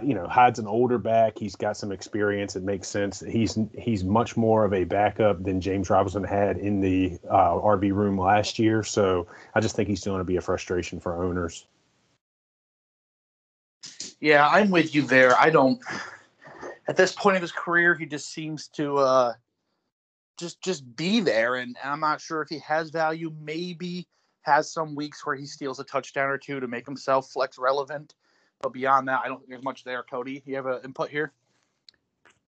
you 0.04 0.14
know, 0.14 0.28
Hyde's 0.28 0.60
an 0.60 0.68
older 0.68 0.98
back. 0.98 1.38
He's 1.38 1.56
got 1.56 1.78
some 1.78 1.92
experience. 1.92 2.56
It 2.56 2.64
makes 2.64 2.88
sense. 2.88 3.22
He's 3.22 3.58
he's 3.78 4.04
much 4.04 4.36
more 4.36 4.66
of 4.66 4.74
a 4.74 4.84
backup 4.84 5.44
than 5.44 5.62
James 5.62 5.90
Robinson 5.90 6.24
had 6.24 6.58
in 6.58 6.82
the 6.82 7.18
uh, 7.30 7.54
RB 7.60 7.94
room 7.94 8.20
last 8.20 8.60
year. 8.60 8.84
So 8.84 9.28
I 9.56 9.62
just 9.62 9.76
think 9.76 9.88
he's 9.88 10.04
going 10.04 10.20
to 10.20 10.26
be 10.26 10.38
a 10.38 10.42
frustration 10.42 11.00
for 11.00 11.24
owners. 11.24 11.68
Yeah, 14.20 14.48
I'm 14.48 14.72
with 14.72 14.94
you 14.94 15.04
there. 15.04 15.38
I 15.40 15.50
don't. 15.50 15.80
At 16.88 16.98
this 16.98 17.14
point 17.14 17.36
of 17.36 17.42
his 17.42 17.52
career, 17.52 17.96
he 17.96 18.06
just 18.06 18.32
seems 18.32 18.68
to 18.70 18.98
uh, 18.98 19.34
just 20.38 20.62
just 20.62 20.96
be 20.96 21.22
there, 21.22 21.56
and 21.56 21.78
I'm 21.84 22.00
not 22.00 22.20
sure 22.20 22.42
if 22.42 22.50
he 22.50 22.60
has 22.60 22.90
value. 22.90 23.34
Maybe 23.40 24.08
has 24.42 24.72
some 24.72 24.96
weeks 24.96 25.26
where 25.26 25.36
he 25.36 25.46
steals 25.46 25.80
a 25.80 25.84
touchdown 25.84 26.30
or 26.30 26.38
two 26.38 26.60
to 26.60 26.68
make 26.68 26.86
himself 26.86 27.30
flex 27.30 27.58
relevant. 27.58 28.16
But 28.62 28.74
beyond 28.74 29.08
that, 29.08 29.22
I 29.24 29.28
don't 29.28 29.40
think 29.40 29.50
there's 29.50 29.64
much 29.64 29.84
there. 29.84 30.04
Cody, 30.04 30.42
you 30.46 30.56
have 30.56 30.66
an 30.66 30.80
input 30.84 31.10
here? 31.10 31.32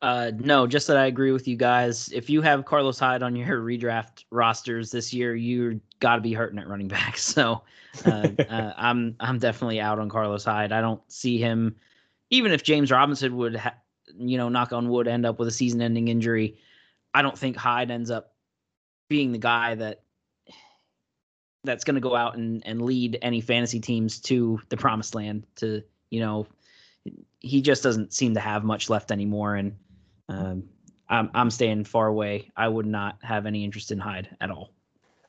Uh, 0.00 0.30
no, 0.38 0.66
just 0.66 0.87
that 0.87 0.96
I 0.96 1.06
agree 1.06 1.32
with 1.32 1.48
you 1.48 1.56
guys. 1.56 2.08
If 2.12 2.30
you 2.30 2.40
have 2.42 2.64
Carlos 2.64 2.98
Hyde 2.98 3.22
on 3.22 3.34
your 3.34 3.61
redraft 3.62 4.24
rosters 4.30 4.90
this 4.90 5.12
year, 5.12 5.34
you 5.34 5.80
got 5.98 6.16
to 6.16 6.20
be 6.20 6.32
hurting 6.32 6.58
at 6.58 6.68
running 6.68 6.88
back. 6.88 7.18
So 7.28 7.62
uh, 8.06 8.28
uh, 8.48 8.72
I'm 8.76 9.16
I'm 9.18 9.38
definitely 9.38 9.80
out 9.80 9.98
on 9.98 10.08
Carlos 10.08 10.44
Hyde. 10.44 10.72
I 10.72 10.80
don't 10.80 11.00
see 11.11 11.38
him, 11.38 11.74
even 12.30 12.52
if 12.52 12.62
James 12.62 12.90
Robinson 12.90 13.37
would, 13.37 13.56
ha- 13.56 13.74
you 14.16 14.38
know, 14.38 14.48
knock 14.48 14.72
on 14.72 14.88
wood, 14.88 15.08
end 15.08 15.26
up 15.26 15.38
with 15.38 15.48
a 15.48 15.52
season-ending 15.52 16.08
injury. 16.08 16.58
I 17.12 17.22
don't 17.22 17.37
think 17.37 17.56
Hyde 17.56 17.90
ends 17.90 18.11
up 18.11 18.34
being 19.08 19.32
the 19.32 19.38
guy 19.38 19.74
that 19.74 20.02
that's 21.68 21.85
going 21.85 21.94
to 21.94 22.00
go 22.00 22.16
out 22.16 22.37
and, 22.37 22.66
and 22.66 22.83
lead 22.83 23.18
any 23.22 23.40
fantasy 23.40 23.78
teams 23.78 24.18
to 24.20 24.61
the 24.70 24.76
promised 24.76 25.14
land 25.14 25.46
to 25.57 25.83
you 26.11 26.20
know 26.20 26.46
he 27.40 27.61
just 27.61 27.83
doesn't 27.83 28.12
seem 28.12 28.35
to 28.35 28.40
have 28.40 28.64
much 28.64 28.90
left 28.90 29.12
anymore 29.12 29.54
and 29.54 29.76
um, 30.28 30.64
I'm, 31.09 31.31
I'm 31.35 31.50
staying 31.50 31.85
far 31.85 32.07
away 32.07 32.50
i 32.57 32.66
would 32.66 32.87
not 32.87 33.18
have 33.22 33.46
any 33.46 33.64
interest 33.64 33.92
in 33.92 33.98
hyde 33.98 34.35
at 34.40 34.50
all 34.50 34.70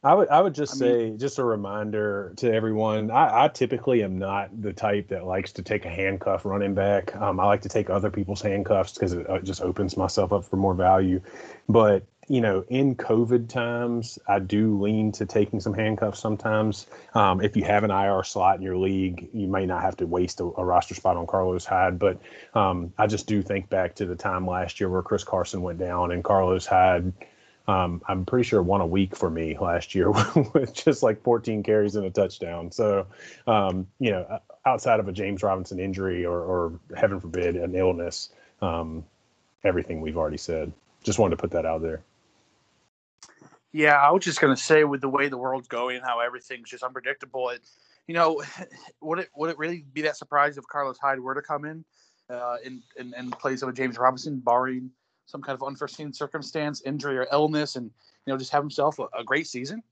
I 0.02 0.14
would 0.14 0.30
I 0.30 0.42
would 0.42 0.56
just 0.56 0.76
I 0.76 0.78
say 0.78 0.98
mean, 1.10 1.18
just 1.18 1.40
a 1.40 1.44
reminder 1.44 2.34
to 2.38 2.54
everyone. 2.54 3.12
I, 3.12 3.46
I, 3.46 3.48
typically 3.50 4.02
am 4.02 4.18
not 4.18 4.50
the 4.62 4.72
type 4.72 5.10
that 5.10 5.26
likes 5.26 5.52
to 5.54 5.62
take 5.62 5.84
a 5.84 5.90
handcuff 5.90 6.46
running 6.46 6.74
back. 6.74 7.14
Um, 7.18 7.38
I 7.38 7.46
like 7.46 7.62
to 7.64 7.70
take 7.70 7.90
other 7.90 8.10
people's 8.10 8.42
handcuffs 8.42 8.94
because 8.94 9.12
it, 9.12 9.26
it, 9.28 9.44
just 9.44 9.62
opens 9.62 9.98
myself 9.98 10.32
up 10.32 10.46
for 10.46 10.56
more 10.56 10.74
value. 10.74 11.20
But 11.68 12.06
you 12.30 12.42
know, 12.42 12.64
in 12.70 12.96
COVID 12.96 13.50
times, 13.50 14.20
I 14.28 14.38
do 14.38 14.80
lean 14.80 15.12
to 15.14 15.26
taking 15.26 15.60
some 15.60 15.74
handcuffs 15.74 16.20
sometimes. 16.20 16.86
Um, 17.16 17.42
if 17.42 17.58
you 17.58 17.64
have 17.64 17.84
an 17.84 17.90
IR 17.90 18.24
slot 18.24 18.58
in 18.58 18.62
your 18.62 18.78
league, 18.78 19.28
you 19.34 19.48
may 19.48 19.66
not 19.66 19.82
have 19.82 19.98
to 19.98 20.06
waste 20.06 20.40
a, 20.40 20.44
a 20.44 20.64
roster 20.64 20.94
spot 20.94 21.18
on 21.18 21.26
Carlos 21.26 21.66
Hyde. 21.66 21.98
But 21.98 22.22
um, 22.54 22.94
I 23.00 23.08
just 23.08 23.26
do 23.26 23.42
think 23.42 23.68
back 23.70 23.96
to 23.96 24.06
the 24.06 24.16
time 24.16 24.46
last 24.46 24.80
year 24.80 24.90
where 24.90 25.02
Chris 25.02 25.24
Carson 25.24 25.64
went 25.64 25.80
down 25.80 26.12
and 26.12 26.24
Carlos 26.24 26.68
Hyde. 26.68 27.12
Um, 27.68 28.00
I'm 28.08 28.26
pretty 28.26 28.48
sure 28.48 28.62
won 28.62 28.82
a 28.82 28.88
week 28.88 29.16
for 29.16 29.32
me 29.32 29.58
last 29.60 29.96
year 29.96 30.12
with 30.54 30.72
just 30.72 31.02
like 31.02 31.24
14 31.24 31.64
carries 31.64 31.96
and 31.96 32.06
a 32.06 32.12
touchdown. 32.12 32.72
So, 32.72 33.08
um, 33.48 33.88
you 34.00 34.12
know, 34.12 34.40
outside 34.68 35.00
of 35.00 35.08
a 35.08 35.12
James 35.12 35.42
Robinson 35.42 35.80
injury 35.80 36.26
or, 36.26 36.40
or 36.40 36.80
heaven 36.96 37.20
forbid, 37.20 37.56
an 37.56 37.74
illness, 37.74 38.30
um, 38.62 39.04
everything 39.64 40.00
we've 40.00 40.18
already 40.18 40.38
said. 40.38 40.72
Just 41.04 41.18
wanted 41.18 41.38
to 41.38 41.42
put 41.42 41.52
that 41.52 41.66
out 41.66 41.82
there. 41.82 42.04
Yeah, 43.72 43.96
I 43.96 44.12
was 44.12 44.24
just 44.24 44.42
gonna 44.42 44.58
say 44.58 44.84
with 44.84 45.02
the 45.02 45.10
way 45.10 45.30
the 45.30 45.38
world's 45.38 45.68
going, 45.68 46.02
how 46.02 46.20
everything's 46.20 46.70
just 46.70 46.84
unpredictable. 46.84 47.50
It, 47.50 47.62
you 48.08 48.14
know, 48.14 48.44
would 49.02 49.20
it 49.20 49.30
would 49.36 49.52
it 49.52 49.58
really 49.58 49.86
be 49.94 50.02
that 50.04 50.18
surprised 50.18 50.58
if 50.58 50.66
Carlos 50.68 50.98
Hyde 50.98 51.20
were 51.20 51.36
to 51.36 51.42
come 51.42 51.66
in, 51.66 51.86
uh, 52.30 52.58
in, 52.64 52.82
in 52.98 53.14
in 53.18 53.32
place 53.32 53.62
of 53.62 53.70
a 53.70 53.74
James 53.74 53.98
Robinson, 53.98 54.40
barring 54.40 54.90
some 55.26 55.42
kind 55.42 55.56
of 55.56 55.64
unforeseen 55.64 56.12
circumstance, 56.12 56.82
injury 56.86 57.18
or 57.18 57.28
illness, 57.32 57.76
and 57.76 57.86
you 58.26 58.34
know 58.34 58.38
just 58.38 58.52
have 58.52 58.64
himself 58.64 59.00
a, 59.00 59.08
a 59.18 59.24
great 59.24 59.48
season? 59.48 59.84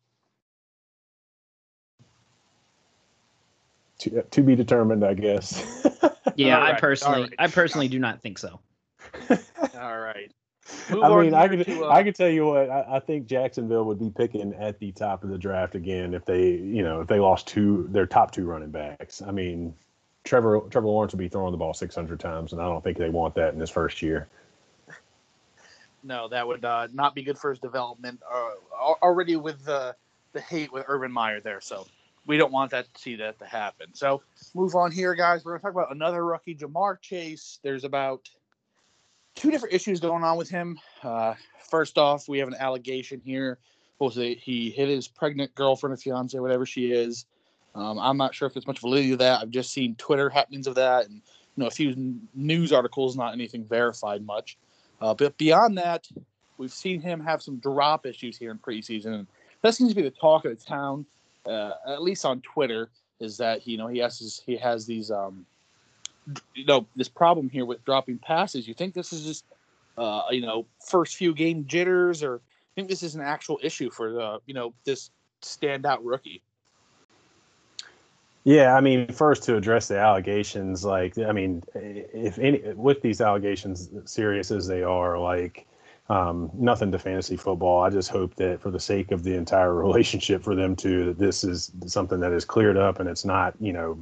To, 3.99 4.21
to 4.21 4.41
be 4.43 4.55
determined, 4.55 5.03
I 5.03 5.13
guess. 5.13 5.83
Yeah, 6.37 6.61
I 6.61 6.73
personally, 6.73 7.21
alright. 7.21 7.33
I 7.39 7.47
personally 7.47 7.87
do 7.87 7.97
not 7.97 8.21
think 8.21 8.37
so. 8.37 8.59
All 9.79 9.99
right. 9.99 10.31
Move 10.89 11.03
I 11.03 11.21
mean, 11.21 11.33
I 11.33 11.47
could, 11.47 11.65
to, 11.65 11.85
uh, 11.85 11.89
I 11.89 12.03
could 12.03 12.15
tell 12.15 12.29
you 12.29 12.45
what, 12.47 12.69
I, 12.69 12.97
I 12.97 12.99
think 12.99 13.27
Jacksonville 13.27 13.85
would 13.85 13.99
be 13.99 14.09
picking 14.09 14.53
at 14.53 14.79
the 14.79 14.91
top 14.91 15.23
of 15.23 15.29
the 15.29 15.37
draft 15.37 15.75
again 15.75 16.13
if 16.13 16.25
they, 16.25 16.51
you 16.51 16.83
know, 16.83 17.01
if 17.01 17.07
they 17.07 17.19
lost 17.19 17.47
two, 17.47 17.87
their 17.89 18.05
top 18.05 18.31
two 18.31 18.45
running 18.45 18.71
backs. 18.71 19.21
I 19.21 19.31
mean, 19.31 19.73
Trevor, 20.23 20.61
Trevor 20.69 20.87
Lawrence 20.87 21.13
would 21.13 21.19
be 21.19 21.29
throwing 21.29 21.51
the 21.51 21.57
ball 21.57 21.73
600 21.73 22.19
times, 22.19 22.51
and 22.51 22.61
I 22.61 22.65
don't 22.65 22.83
think 22.83 22.97
they 22.97 23.09
want 23.09 23.35
that 23.35 23.53
in 23.53 23.59
his 23.59 23.69
first 23.69 24.01
year. 24.01 24.27
No, 26.03 26.27
that 26.29 26.47
would 26.47 26.63
uh, 26.63 26.87
not 26.93 27.15
be 27.15 27.23
good 27.23 27.37
for 27.37 27.49
his 27.49 27.59
development. 27.59 28.21
Uh, 28.31 28.51
already 29.01 29.35
with 29.35 29.63
the 29.65 29.95
the 30.33 30.41
hate 30.41 30.71
with 30.71 30.85
Urban 30.87 31.11
Meyer 31.11 31.39
there, 31.41 31.59
so 31.59 31.87
we 32.25 32.37
don't 32.37 32.51
want 32.51 32.71
that 32.71 32.93
to 32.93 33.01
see 33.01 33.15
that 33.15 33.39
to 33.39 33.45
happen. 33.45 33.87
So 33.93 34.21
move 34.53 34.75
on 34.75 34.91
here, 34.91 35.15
guys. 35.15 35.43
We're 35.43 35.57
gonna 35.57 35.61
talk 35.63 35.71
about 35.71 35.93
another 35.93 36.23
rookie, 36.23 36.55
Ja'Marr 36.55 37.01
Chase. 37.01 37.59
There's 37.63 37.83
about 37.83 38.29
two 39.37 39.51
different 39.51 39.73
issues 39.73 39.99
going 39.99 40.23
on 40.23 40.35
with 40.35 40.49
him. 40.49 40.79
Uh, 41.03 41.35
first 41.69 41.97
off, 41.97 42.27
we 42.27 42.39
have 42.39 42.47
an 42.47 42.55
allegation 42.59 43.21
here. 43.23 43.59
Was? 43.99 44.15
He 44.15 44.73
hit 44.75 44.89
his 44.89 45.07
pregnant 45.07 45.55
girlfriend 45.55 45.93
or 45.93 45.97
fiance, 45.97 46.37
whatever 46.37 46.65
she 46.65 46.91
is. 46.91 47.25
Um, 47.73 47.99
I'm 47.99 48.17
not 48.17 48.33
sure 48.33 48.47
if 48.47 48.53
there's 48.53 48.67
much 48.67 48.79
validity 48.79 49.11
to 49.11 49.17
that. 49.17 49.41
I've 49.41 49.51
just 49.51 49.71
seen 49.71 49.95
Twitter 49.95 50.29
happenings 50.29 50.67
of 50.67 50.75
that, 50.75 51.05
and 51.05 51.15
you 51.15 51.61
know 51.61 51.67
a 51.67 51.71
few 51.71 51.91
n- 51.91 52.27
news 52.33 52.73
articles, 52.73 53.15
not 53.15 53.33
anything 53.33 53.63
verified 53.65 54.25
much. 54.25 54.57
Uh, 54.99 55.13
but 55.13 55.37
beyond 55.37 55.77
that, 55.77 56.07
we've 56.57 56.73
seen 56.73 57.01
him 57.01 57.19
have 57.19 57.41
some 57.41 57.57
drop 57.57 58.05
issues 58.05 58.37
here 58.37 58.51
in 58.51 58.57
preseason, 58.57 59.13
and 59.13 59.27
that 59.61 59.75
seems 59.75 59.91
to 59.91 59.95
be 59.95 60.01
the 60.01 60.11
talk 60.11 60.45
of 60.45 60.57
the 60.57 60.63
town, 60.63 61.05
uh, 61.45 61.71
at 61.87 62.01
least 62.01 62.25
on 62.25 62.41
Twitter. 62.41 62.89
Is 63.19 63.37
that 63.37 63.67
you 63.67 63.77
know 63.77 63.87
he 63.87 63.99
has 63.99 64.19
his, 64.19 64.41
he 64.45 64.57
has 64.57 64.85
these 64.85 65.09
um, 65.09 65.45
you 66.57 66.65
know 66.65 66.87
this 66.95 67.09
problem 67.09 67.49
here 67.49 67.65
with 67.65 67.83
dropping 67.85 68.17
passes. 68.17 68.67
You 68.67 68.73
think 68.73 68.93
this 68.93 69.13
is 69.13 69.23
just 69.23 69.45
uh, 69.97 70.23
you 70.31 70.41
know 70.41 70.65
first 70.85 71.15
few 71.15 71.33
game 71.33 71.65
jitters, 71.67 72.23
or 72.23 72.35
I 72.35 72.71
think 72.75 72.89
this 72.89 73.03
is 73.03 73.15
an 73.15 73.21
actual 73.21 73.59
issue 73.63 73.89
for 73.89 74.11
the 74.11 74.39
you 74.45 74.53
know 74.53 74.73
this 74.83 75.11
standout 75.41 75.99
rookie? 76.01 76.41
Yeah, 78.43 78.75
I 78.75 78.81
mean, 78.81 79.11
first 79.11 79.43
to 79.43 79.57
address 79.57 79.89
the 79.89 79.99
allegations, 79.99 80.85
like, 80.85 81.17
I 81.17 81.33
mean, 81.33 81.63
if 81.75 82.39
any, 82.39 82.61
with 82.75 83.01
these 83.01 83.19
allegations, 83.19 83.89
serious 84.05 84.51
as 84.51 84.67
they 84.67 84.83
are, 84.83 85.19
like, 85.19 85.67
um, 86.09 86.49
nothing 86.53 86.89
to 86.93 86.99
fantasy 86.99 87.35
football. 87.35 87.83
I 87.83 87.89
just 87.89 88.09
hope 88.09 88.35
that 88.35 88.61
for 88.61 88.71
the 88.71 88.79
sake 88.79 89.11
of 89.11 89.23
the 89.23 89.35
entire 89.35 89.73
relationship 89.83 90.43
for 90.43 90.55
them 90.55 90.77
two, 90.77 91.05
that 91.05 91.19
this 91.19 91.43
is 91.43 91.71
something 91.87 92.21
that 92.21 92.31
is 92.31 92.45
cleared 92.45 92.77
up 92.77 93.01
and 93.01 93.09
it's 93.09 93.25
not, 93.25 93.53
you 93.59 93.73
know, 93.73 93.99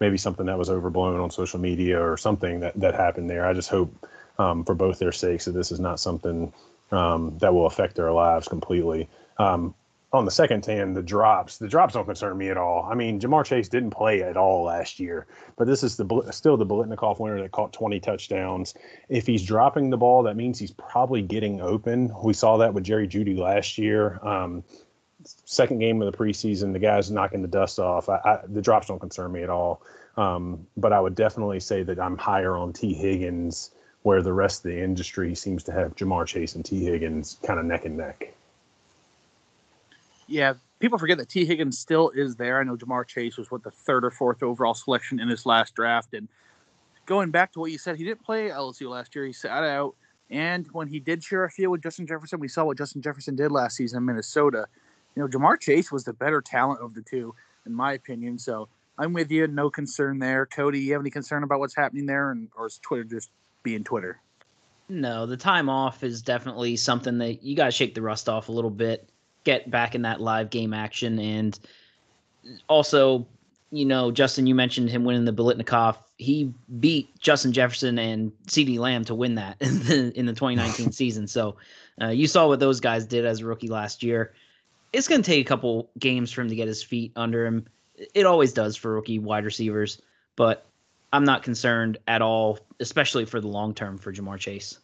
maybe 0.00 0.16
something 0.16 0.46
that 0.46 0.58
was 0.58 0.70
overblown 0.70 1.20
on 1.20 1.30
social 1.30 1.60
media 1.60 2.00
or 2.00 2.16
something 2.16 2.60
that, 2.60 2.78
that 2.80 2.94
happened 2.94 3.28
there. 3.28 3.46
I 3.46 3.52
just 3.52 3.68
hope 3.68 4.08
um, 4.38 4.64
for 4.64 4.74
both 4.74 4.98
their 4.98 5.12
sakes 5.12 5.44
that 5.44 5.52
this 5.52 5.70
is 5.70 5.78
not 5.78 6.00
something 6.00 6.52
um, 6.90 7.36
that 7.38 7.52
will 7.52 7.66
affect 7.66 7.94
their 7.96 8.10
lives 8.10 8.48
completely. 8.48 9.08
Um, 9.38 9.74
on 10.12 10.24
the 10.24 10.30
second 10.30 10.66
hand, 10.66 10.96
the 10.96 11.02
drops, 11.02 11.58
the 11.58 11.68
drops 11.68 11.94
don't 11.94 12.04
concern 12.04 12.36
me 12.36 12.48
at 12.48 12.56
all. 12.56 12.88
I 12.90 12.94
mean, 12.94 13.20
Ja'Marr 13.20 13.44
Chase 13.44 13.68
didn't 13.68 13.90
play 13.90 14.22
at 14.22 14.36
all 14.36 14.64
last 14.64 14.98
year, 14.98 15.26
but 15.56 15.68
this 15.68 15.84
is 15.84 15.96
the 15.96 16.28
still 16.32 16.56
the 16.56 16.66
Biletnikoff 16.66 17.20
winner 17.20 17.40
that 17.40 17.52
caught 17.52 17.72
20 17.72 18.00
touchdowns. 18.00 18.74
If 19.08 19.24
he's 19.24 19.44
dropping 19.44 19.90
the 19.90 19.96
ball, 19.96 20.24
that 20.24 20.36
means 20.36 20.58
he's 20.58 20.72
probably 20.72 21.22
getting 21.22 21.60
open. 21.60 22.12
We 22.24 22.32
saw 22.32 22.56
that 22.56 22.74
with 22.74 22.82
Jerry 22.82 23.06
Jeudy 23.06 23.38
last 23.38 23.78
year. 23.78 24.18
Um, 24.26 24.64
second 25.24 25.78
game 25.78 26.00
of 26.02 26.10
the 26.10 26.16
preseason, 26.16 26.72
the 26.72 26.78
guy's 26.78 27.10
knocking 27.10 27.42
the 27.42 27.48
dust 27.48 27.78
off. 27.78 28.08
I, 28.08 28.16
I, 28.24 28.38
the 28.46 28.62
drops 28.62 28.88
don't 28.88 28.98
concern 28.98 29.32
me 29.32 29.42
at 29.42 29.50
all. 29.50 29.82
Um, 30.16 30.66
but 30.76 30.92
I 30.92 31.00
would 31.00 31.14
definitely 31.14 31.60
say 31.60 31.82
that 31.82 31.98
I'm 31.98 32.16
higher 32.16 32.56
on 32.56 32.72
Tee 32.72 32.94
Higgins, 32.94 33.70
where 34.02 34.22
the 34.22 34.32
rest 34.32 34.64
of 34.64 34.70
the 34.70 34.82
industry 34.82 35.34
seems 35.34 35.62
to 35.64 35.72
have 35.72 35.94
Ja'Marr 35.96 36.26
Chase 36.26 36.54
and 36.54 36.64
Tee 36.64 36.84
Higgins 36.84 37.38
kind 37.46 37.60
of 37.60 37.66
neck 37.66 37.84
and 37.84 37.96
neck. 37.96 38.34
Yeah, 40.26 40.54
people 40.78 40.98
forget 40.98 41.18
that 41.18 41.28
Tee 41.28 41.44
Higgins 41.44 41.78
still 41.78 42.10
is 42.10 42.36
there. 42.36 42.60
I 42.60 42.64
know 42.64 42.76
Ja'Marr 42.76 43.06
Chase 43.06 43.36
was 43.36 43.50
what 43.50 43.62
the 43.62 43.70
third 43.70 44.04
or 44.04 44.10
fourth 44.10 44.42
overall 44.42 44.74
selection 44.74 45.20
in 45.20 45.28
his 45.28 45.46
last 45.46 45.74
draft, 45.74 46.14
and 46.14 46.28
going 47.06 47.30
back 47.30 47.52
to 47.52 47.60
what 47.60 47.72
you 47.72 47.78
said, 47.78 47.96
he 47.96 48.04
didn't 48.04 48.22
play 48.22 48.48
LSU 48.48 48.88
last 48.88 49.14
year. 49.14 49.26
He 49.26 49.32
sat 49.32 49.64
out, 49.64 49.94
and 50.30 50.66
when 50.72 50.86
he 50.86 51.00
did 51.00 51.22
share 51.22 51.44
a 51.44 51.50
field 51.50 51.72
with 51.72 51.82
Justin 51.82 52.06
Jefferson, 52.06 52.40
we 52.40 52.48
saw 52.48 52.64
what 52.64 52.78
Justin 52.78 53.02
Jefferson 53.02 53.36
did 53.36 53.50
last 53.50 53.76
season 53.76 53.98
in 53.98 54.04
Minnesota. 54.04 54.66
You 55.14 55.22
know, 55.22 55.28
Ja'Marr 55.28 55.60
Chase 55.60 55.90
was 55.90 56.04
the 56.04 56.12
better 56.12 56.40
talent 56.40 56.80
of 56.80 56.94
the 56.94 57.02
two, 57.02 57.34
in 57.66 57.74
my 57.74 57.94
opinion. 57.94 58.38
So 58.38 58.68
I'm 58.98 59.12
with 59.12 59.30
you. 59.30 59.46
No 59.46 59.70
concern 59.70 60.18
there. 60.18 60.46
Cody, 60.46 60.80
you 60.80 60.92
have 60.92 61.02
any 61.02 61.10
concern 61.10 61.42
about 61.42 61.58
what's 61.58 61.74
happening 61.74 62.06
there, 62.06 62.30
and 62.30 62.48
or 62.56 62.66
is 62.66 62.78
Twitter 62.82 63.04
just 63.04 63.30
being 63.62 63.82
Twitter? 63.82 64.20
No, 64.90 65.24
the 65.24 65.36
time 65.36 65.68
off 65.68 66.02
is 66.02 66.20
definitely 66.20 66.76
something 66.76 67.18
that 67.18 67.42
you 67.42 67.56
got 67.56 67.66
to 67.66 67.70
shake 67.70 67.94
the 67.94 68.02
rust 68.02 68.28
off 68.28 68.48
a 68.48 68.52
little 68.52 68.70
bit, 68.70 69.08
get 69.44 69.70
back 69.70 69.94
in 69.94 70.02
that 70.02 70.20
live 70.20 70.50
game 70.50 70.74
action, 70.74 71.18
and 71.18 71.58
also, 72.68 73.26
you 73.70 73.84
know, 73.84 74.10
Justin, 74.10 74.46
you 74.46 74.54
mentioned 74.54 74.90
him 74.90 75.04
winning 75.04 75.24
the 75.24 75.32
Biletnikoff. 75.32 75.96
He 76.16 76.52
beat 76.80 77.18
Justin 77.20 77.52
Jefferson 77.52 77.98
and 77.98 78.32
CeeDee 78.48 78.78
Lamb 78.78 79.04
to 79.04 79.14
win 79.14 79.36
that 79.36 79.56
in 79.60 79.78
the 79.84 80.18
in 80.18 80.26
the 80.26 80.32
2019 80.32 80.92
season. 80.92 81.26
So, 81.26 81.56
uh, 82.02 82.08
you 82.08 82.26
saw 82.26 82.48
what 82.48 82.60
those 82.60 82.80
guys 82.80 83.06
did 83.06 83.24
as 83.24 83.40
a 83.40 83.46
rookie 83.46 83.68
last 83.68 84.02
year. 84.02 84.34
It's 84.92 85.08
going 85.08 85.22
to 85.22 85.26
take 85.26 85.44
a 85.44 85.48
couple 85.48 85.90
games 85.98 86.32
for 86.32 86.42
him 86.42 86.48
to 86.48 86.54
get 86.56 86.66
his 86.68 86.82
feet 86.82 87.12
under 87.16 87.46
him. 87.46 87.66
It 88.14 88.26
always 88.26 88.52
does 88.52 88.76
for 88.76 88.94
rookie 88.94 89.18
wide 89.18 89.44
receivers, 89.44 90.00
but 90.36 90.66
I'm 91.12 91.24
not 91.24 91.42
concerned 91.42 91.98
at 92.08 92.22
all, 92.22 92.58
especially 92.80 93.24
for 93.24 93.40
the 93.40 93.48
long 93.48 93.74
term 93.74 93.98
for 93.98 94.12
Ja'Marr 94.12 94.38
Chase. 94.38 94.78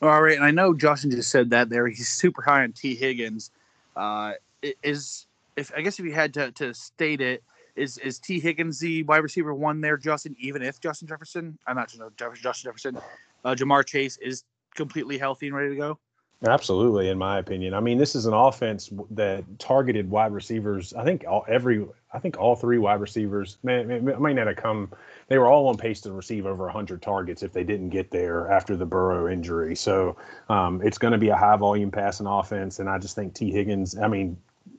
All 0.00 0.22
right, 0.22 0.36
and 0.36 0.44
I 0.44 0.52
know 0.52 0.74
Justin 0.74 1.10
just 1.10 1.30
said 1.30 1.50
that 1.50 1.68
there. 1.68 1.88
He's 1.88 2.08
super 2.08 2.40
high 2.40 2.62
on 2.62 2.72
Tee 2.72 2.94
Higgins. 2.94 3.50
Uh, 3.96 4.34
is 4.82 5.26
if 5.56 5.72
I 5.76 5.82
guess 5.82 5.98
if 5.98 6.04
you 6.04 6.12
had 6.12 6.32
to, 6.34 6.52
to 6.52 6.72
state 6.72 7.20
it, 7.20 7.42
is 7.74 7.98
is 7.98 8.18
Tee 8.20 8.38
Higgins 8.38 8.78
the 8.78 9.02
wide 9.04 9.18
receiver 9.18 9.54
one 9.54 9.80
there, 9.80 9.96
Justin? 9.96 10.36
Even 10.38 10.62
if 10.62 10.80
Justin 10.80 11.08
Jefferson, 11.08 11.58
I'm 11.66 11.76
not 11.76 11.88
Justin 11.88 12.10
Jefferson, 12.16 12.42
Justin 12.42 12.68
Jefferson, 12.68 12.98
uh, 13.44 13.54
Ja'Marr 13.54 13.84
Chase 13.84 14.18
is 14.18 14.44
completely 14.74 15.18
healthy 15.18 15.48
and 15.48 15.56
ready 15.56 15.70
to 15.70 15.76
go. 15.76 15.98
Absolutely, 16.46 17.08
in 17.08 17.18
my 17.18 17.38
opinion. 17.38 17.74
I 17.74 17.80
mean, 17.80 17.98
this 17.98 18.14
is 18.14 18.26
an 18.26 18.32
offense 18.32 18.90
that 19.10 19.44
targeted 19.58 20.08
wide 20.08 20.32
receivers. 20.32 20.94
I 20.94 21.02
think 21.02 21.24
all 21.28 21.44
every, 21.48 21.84
I 22.12 22.20
think 22.20 22.38
all 22.38 22.54
three 22.54 22.78
wide 22.78 23.00
receivers, 23.00 23.58
man, 23.64 23.90
it 23.90 24.20
might 24.20 24.34
not 24.36 24.46
have 24.46 24.54
come. 24.54 24.92
They 25.26 25.38
were 25.38 25.48
all 25.48 25.66
on 25.66 25.76
pace 25.76 26.00
to 26.02 26.12
receive 26.12 26.46
over 26.46 26.64
100 26.66 27.02
targets 27.02 27.42
if 27.42 27.52
they 27.52 27.64
didn't 27.64 27.88
get 27.88 28.12
there 28.12 28.48
after 28.52 28.76
the 28.76 28.86
Burrow 28.86 29.32
injury. 29.32 29.74
So 29.74 30.16
um, 30.48 30.80
it's 30.84 30.96
going 30.96 31.12
to 31.12 31.18
be 31.18 31.30
a 31.30 31.36
high 31.36 31.56
volume 31.56 31.90
passing 31.90 32.26
offense, 32.26 32.78
and 32.78 32.88
I 32.88 32.98
just 32.98 33.16
think 33.16 33.34
Tee 33.34 33.50
Higgins. 33.50 33.98
I 33.98 34.06
mean, 34.06 34.36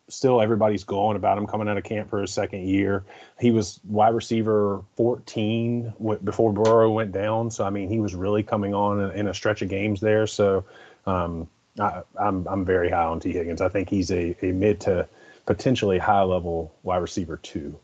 still 0.08 0.42
everybody's 0.42 0.84
going 0.84 1.16
about 1.16 1.38
him 1.38 1.46
coming 1.46 1.68
out 1.68 1.78
of 1.78 1.84
camp 1.84 2.10
for 2.10 2.22
his 2.22 2.32
second 2.32 2.68
year. 2.68 3.04
He 3.40 3.52
was 3.52 3.80
wide 3.84 4.14
receiver 4.16 4.82
14 4.96 5.94
w- 6.00 6.20
before 6.24 6.52
Burrow 6.52 6.92
went 6.92 7.12
down. 7.12 7.52
So 7.52 7.64
I 7.66 7.70
mean, 7.70 7.90
he 7.90 8.00
was 8.00 8.16
really 8.16 8.44
coming 8.44 8.74
on 8.74 9.12
in 9.12 9.28
a 9.28 9.34
stretch 9.34 9.62
of 9.62 9.70
games 9.70 10.02
there. 10.02 10.26
So 10.26 10.66
um, 11.10 11.48
I, 11.80 12.02
I'm 12.20 12.48
I'm 12.48 12.66
very 12.66 12.90
high 12.90 13.06
on 13.06 13.20
Tee 13.20 13.34
Higgins. 13.34 13.62
I 13.62 13.70
think 13.70 13.90
he's 13.90 14.12
a, 14.12 14.36
a 14.42 14.52
mid 14.52 14.80
to 14.82 15.08
potentially 15.46 15.98
high 15.98 16.22
level 16.22 16.74
wide 16.84 16.98
receiver 16.98 17.38
too. 17.38 17.78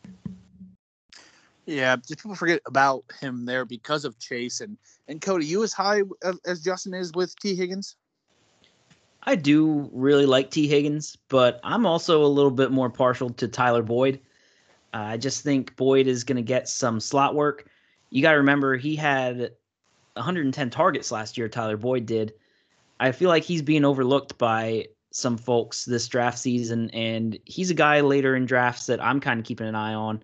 Yeah, 1.65 1.95
just 1.95 2.19
people 2.19 2.35
forget 2.35 2.61
about 2.67 3.03
him 3.19 3.45
there 3.45 3.65
because 3.65 4.05
of 4.05 4.19
Chase 4.19 4.61
and 4.61 4.77
and 5.07 5.21
Cody. 5.21 5.45
You 5.45 5.63
as 5.63 5.73
high 5.73 6.01
as- 6.23 6.39
as 6.45 6.61
Justin 6.61 6.93
is 6.93 7.11
with 7.13 7.38
Tee 7.39 7.55
Higgins? 7.55 7.95
I 9.23 9.35
do 9.35 9.89
really 9.91 10.27
like 10.27 10.51
Tee 10.51 10.67
Higgins, 10.67 11.17
but 11.29 11.59
I'm 11.63 11.88
also 11.88 12.23
a 12.23 12.27
little 12.27 12.51
bit 12.51 12.71
more 12.71 12.91
partial 12.91 13.31
to 13.31 13.47
Tyler 13.47 13.81
Boyd. 13.81 14.19
Uh, 14.93 14.97
I 14.97 15.17
just 15.17 15.43
think 15.43 15.75
Boyd 15.75 16.05
is 16.05 16.23
going 16.23 16.35
to 16.35 16.43
get 16.43 16.69
some 16.69 16.99
slot 16.99 17.33
work. 17.33 17.67
You 18.11 18.21
got 18.21 18.31
to 18.31 18.38
remember 18.38 18.77
he 18.77 18.95
had 18.95 19.51
110 20.13 20.69
targets 20.69 21.11
last 21.11 21.39
year. 21.39 21.49
Tyler 21.49 21.75
Boyd 21.75 22.05
did. 22.05 22.33
I 22.99 23.12
feel 23.12 23.29
like 23.29 23.43
he's 23.43 23.62
being 23.62 23.86
overlooked 23.86 24.38
by 24.38 24.88
some 25.12 25.38
folks 25.38 25.86
this 25.86 26.08
draft 26.08 26.38
season, 26.38 26.89
and 26.91 27.38
he's 27.45 27.69
a 27.69 27.73
guy 27.73 28.01
later 28.01 28.36
in 28.36 28.45
drafts 28.45 28.88
that 28.88 29.03
I'm 29.03 29.19
kind 29.19 29.39
of 29.39 29.45
keeping 29.45 29.67
an 29.67 29.75
eye 29.75 29.93
on 29.93 30.23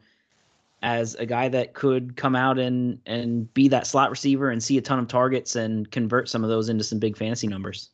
as 0.81 1.15
a 1.15 1.25
guy 1.25 1.47
that 1.47 1.73
could 1.73 2.15
come 2.15 2.36
out 2.36 2.57
and 2.57 2.99
and 3.05 3.53
be 3.53 3.67
that 3.67 3.86
slot 3.86 4.10
receiver 4.10 4.49
and 4.49 4.63
see 4.63 4.77
a 4.77 4.81
ton 4.81 4.99
of 4.99 5.07
targets 5.07 5.55
and 5.55 5.89
convert 5.91 6.27
some 6.27 6.43
of 6.43 6.49
those 6.49 6.69
into 6.69 6.84
some 6.84 6.99
big 6.99 7.15
fantasy 7.15 7.47
numbers. 7.47 7.89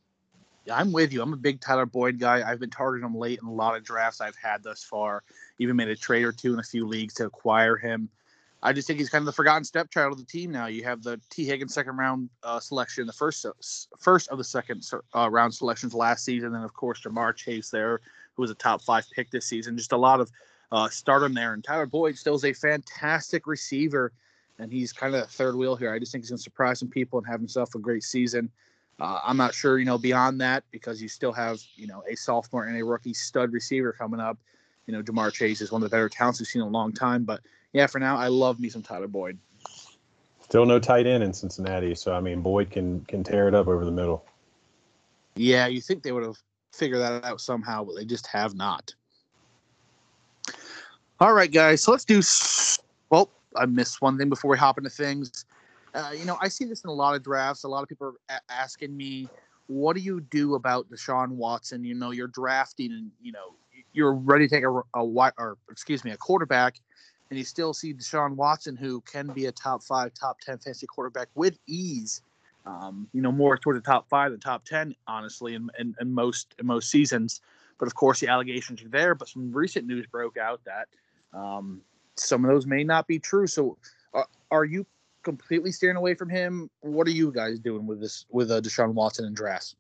Yeah, 0.65 0.77
I'm 0.77 0.91
with 0.91 1.13
you. 1.13 1.21
I'm 1.21 1.33
a 1.33 1.37
big 1.37 1.61
Tyler 1.61 1.85
Boyd 1.85 2.19
guy. 2.19 2.49
I've 2.49 2.59
been 2.59 2.69
targeting 2.69 3.05
him 3.05 3.15
late 3.15 3.39
in 3.41 3.47
a 3.47 3.53
lot 3.53 3.75
of 3.75 3.83
drafts 3.83 4.21
I've 4.21 4.35
had 4.35 4.63
thus 4.63 4.83
far. 4.83 5.23
Even 5.59 5.75
made 5.75 5.87
a 5.87 5.95
trade 5.95 6.23
or 6.23 6.31
two 6.31 6.53
in 6.53 6.59
a 6.59 6.63
few 6.63 6.85
leagues 6.85 7.13
to 7.15 7.25
acquire 7.25 7.77
him. 7.77 8.09
I 8.63 8.73
just 8.73 8.87
think 8.87 8.99
he's 8.99 9.09
kind 9.09 9.21
of 9.21 9.27
the 9.27 9.33
forgotten 9.33 9.63
stepchild 9.63 10.13
of 10.13 10.17
the 10.17 10.25
team 10.25 10.51
now. 10.51 10.65
You 10.65 10.83
have 10.83 11.03
the 11.03 11.21
Tee 11.29 11.45
Higgins 11.45 11.73
second 11.73 11.97
round 11.97 12.29
uh, 12.43 12.59
selection, 12.59 13.05
the 13.05 13.13
first 13.13 13.45
first 13.99 14.29
of 14.29 14.37
the 14.37 14.43
second 14.43 14.89
uh, 15.15 15.29
round 15.29 15.53
selections 15.53 15.93
last 15.93 16.25
season, 16.25 16.55
and 16.55 16.65
of 16.65 16.73
course 16.73 17.01
Ja'Marr 17.01 17.35
Chase 17.35 17.69
there, 17.69 18.01
who 18.33 18.41
was 18.41 18.49
a 18.51 18.55
top 18.55 18.81
five 18.81 19.05
pick 19.15 19.29
this 19.29 19.45
season. 19.45 19.77
Just 19.77 19.91
a 19.91 19.97
lot 19.97 20.19
of 20.19 20.31
uh, 20.71 20.89
start 20.89 21.23
him 21.23 21.33
there. 21.33 21.53
And 21.53 21.63
Tyler 21.63 21.85
Boyd 21.85 22.17
still 22.17 22.35
is 22.35 22.45
a 22.45 22.53
fantastic 22.53 23.45
receiver, 23.45 24.11
and 24.57 24.71
he's 24.71 24.91
kind 24.91 25.13
of 25.13 25.21
the 25.21 25.27
third 25.27 25.55
wheel 25.55 25.75
here. 25.75 25.93
I 25.93 25.99
just 25.99 26.11
think 26.11 26.23
he's 26.23 26.31
going 26.31 26.37
to 26.37 26.43
surprise 26.43 26.79
some 26.79 26.89
people 26.89 27.19
and 27.19 27.27
have 27.27 27.39
himself 27.39 27.75
a 27.75 27.79
great 27.79 28.03
season. 28.03 28.49
Uh, 28.99 29.19
I'm 29.23 29.37
not 29.37 29.53
sure, 29.53 29.77
you 29.77 29.85
know, 29.85 29.99
beyond 29.99 30.41
that 30.41 30.63
because 30.71 30.99
you 30.99 31.07
still 31.07 31.31
have, 31.31 31.61
you 31.75 31.85
know, 31.85 32.03
a 32.09 32.15
sophomore 32.15 32.65
and 32.65 32.79
a 32.79 32.83
rookie 32.83 33.13
stud 33.13 33.53
receiver 33.53 33.91
coming 33.91 34.19
up. 34.19 34.39
You 34.87 34.93
know, 34.93 35.03
Ja'Marr 35.03 35.31
Chase 35.31 35.61
is 35.61 35.71
one 35.71 35.83
of 35.83 35.89
the 35.89 35.93
better 35.93 36.09
talents 36.09 36.39
we've 36.39 36.47
seen 36.47 36.63
in 36.63 36.67
a 36.67 36.71
long 36.71 36.93
time. 36.93 37.23
But 37.23 37.41
yeah, 37.77 37.85
for 37.85 37.99
now, 37.99 38.17
I 38.17 38.27
love 38.27 38.59
me 38.59 38.69
some 38.69 38.81
Tyler 38.81 39.07
Boyd. 39.07 39.37
Still 40.41 40.65
no 40.65 40.79
tight 40.79 41.05
end 41.05 41.23
in 41.23 41.31
Cincinnati, 41.31 41.93
so 41.93 42.11
I 42.11 42.19
mean 42.19 42.41
Boyd 42.41 42.71
can 42.71 43.01
can 43.01 43.23
tear 43.23 43.47
it 43.47 43.53
up 43.53 43.67
over 43.67 43.85
the 43.85 43.91
middle. 43.91 44.25
Yeah, 45.35 45.67
you 45.67 45.79
think 45.79 46.01
they 46.01 46.11
would 46.11 46.25
have 46.25 46.37
figured 46.73 47.01
that 47.01 47.23
out 47.23 47.39
somehow, 47.39 47.83
but 47.83 47.95
they 47.95 48.03
just 48.03 48.25
have 48.25 48.55
not. 48.55 48.95
All 51.19 51.33
right, 51.33 51.51
guys. 51.51 51.83
So 51.83 51.91
let's 51.91 52.03
do. 52.03 52.23
Well, 53.11 53.29
I 53.55 53.67
missed 53.67 54.01
one 54.01 54.17
thing 54.17 54.29
before 54.29 54.49
we 54.49 54.57
hop 54.57 54.79
into 54.79 54.89
things. 54.89 55.45
Uh, 55.93 56.13
you 56.17 56.25
know, 56.25 56.39
I 56.41 56.47
see 56.47 56.65
this 56.65 56.83
in 56.83 56.89
a 56.89 56.93
lot 56.93 57.15
of 57.15 57.21
drafts. 57.21 57.63
A 57.63 57.67
lot 57.67 57.83
of 57.83 57.89
people 57.89 58.07
are 58.07 58.13
a- 58.35 58.51
asking 58.51 58.97
me, 58.97 59.29
"What 59.67 59.95
do 59.95 60.01
you 60.01 60.21
do 60.21 60.55
about 60.55 60.89
Deshaun 60.89 61.29
Watson?" 61.29 61.83
You 61.83 61.93
know, 61.93 62.09
you're 62.09 62.27
drafting, 62.27 62.91
and 62.91 63.11
you 63.21 63.33
know, 63.33 63.53
you're 63.93 64.13
ready 64.13 64.47
to 64.47 64.55
take 64.55 64.63
a, 64.63 64.81
a 64.95 65.05
wide, 65.05 65.33
or 65.37 65.57
excuse 65.69 66.03
me, 66.03 66.09
a 66.09 66.17
quarterback, 66.17 66.79
and 67.29 67.37
you 67.37 67.45
still 67.45 67.73
see 67.73 67.93
Deshaun 67.93 68.35
Watson, 68.35 68.75
who 68.75 69.01
can 69.01 69.27
be 69.27 69.45
a 69.45 69.51
top 69.51 69.83
five, 69.83 70.13
top 70.13 70.39
ten 70.39 70.57
fantasy 70.57 70.87
quarterback 70.87 71.29
with 71.35 71.57
ease. 71.67 72.21
Um, 72.65 73.07
you 73.13 73.21
know, 73.21 73.31
more 73.31 73.57
toward 73.57 73.77
the 73.77 73.81
top 73.81 74.09
five 74.09 74.31
than 74.31 74.39
top 74.39 74.65
ten, 74.65 74.93
honestly, 75.07 75.55
in, 75.55 75.69
in, 75.79 75.95
in 75.99 76.13
most 76.13 76.53
in 76.59 76.65
most 76.65 76.89
seasons. 76.89 77.41
But 77.79 77.87
of 77.87 77.95
course, 77.95 78.19
the 78.19 78.27
allegations 78.27 78.81
are 78.83 78.89
there. 78.89 79.15
But 79.15 79.29
some 79.29 79.51
recent 79.51 79.87
news 79.87 80.05
broke 80.07 80.37
out 80.37 80.61
that 80.65 80.87
um, 81.37 81.81
some 82.15 82.43
of 82.43 82.51
those 82.51 82.65
may 82.65 82.83
not 82.83 83.07
be 83.07 83.19
true. 83.19 83.47
So, 83.47 83.77
uh, 84.13 84.23
are 84.51 84.65
you 84.65 84.85
completely 85.23 85.71
steering 85.71 85.97
away 85.97 86.13
from 86.13 86.29
him? 86.29 86.69
What 86.81 87.07
are 87.07 87.11
you 87.11 87.31
guys 87.31 87.59
doing 87.59 87.85
with 87.85 88.01
this 88.01 88.25
with 88.29 88.51
uh, 88.51 88.61
Deshaun 88.61 88.93
Watson 88.93 89.25
and 89.25 89.35
drafts? 89.35 89.75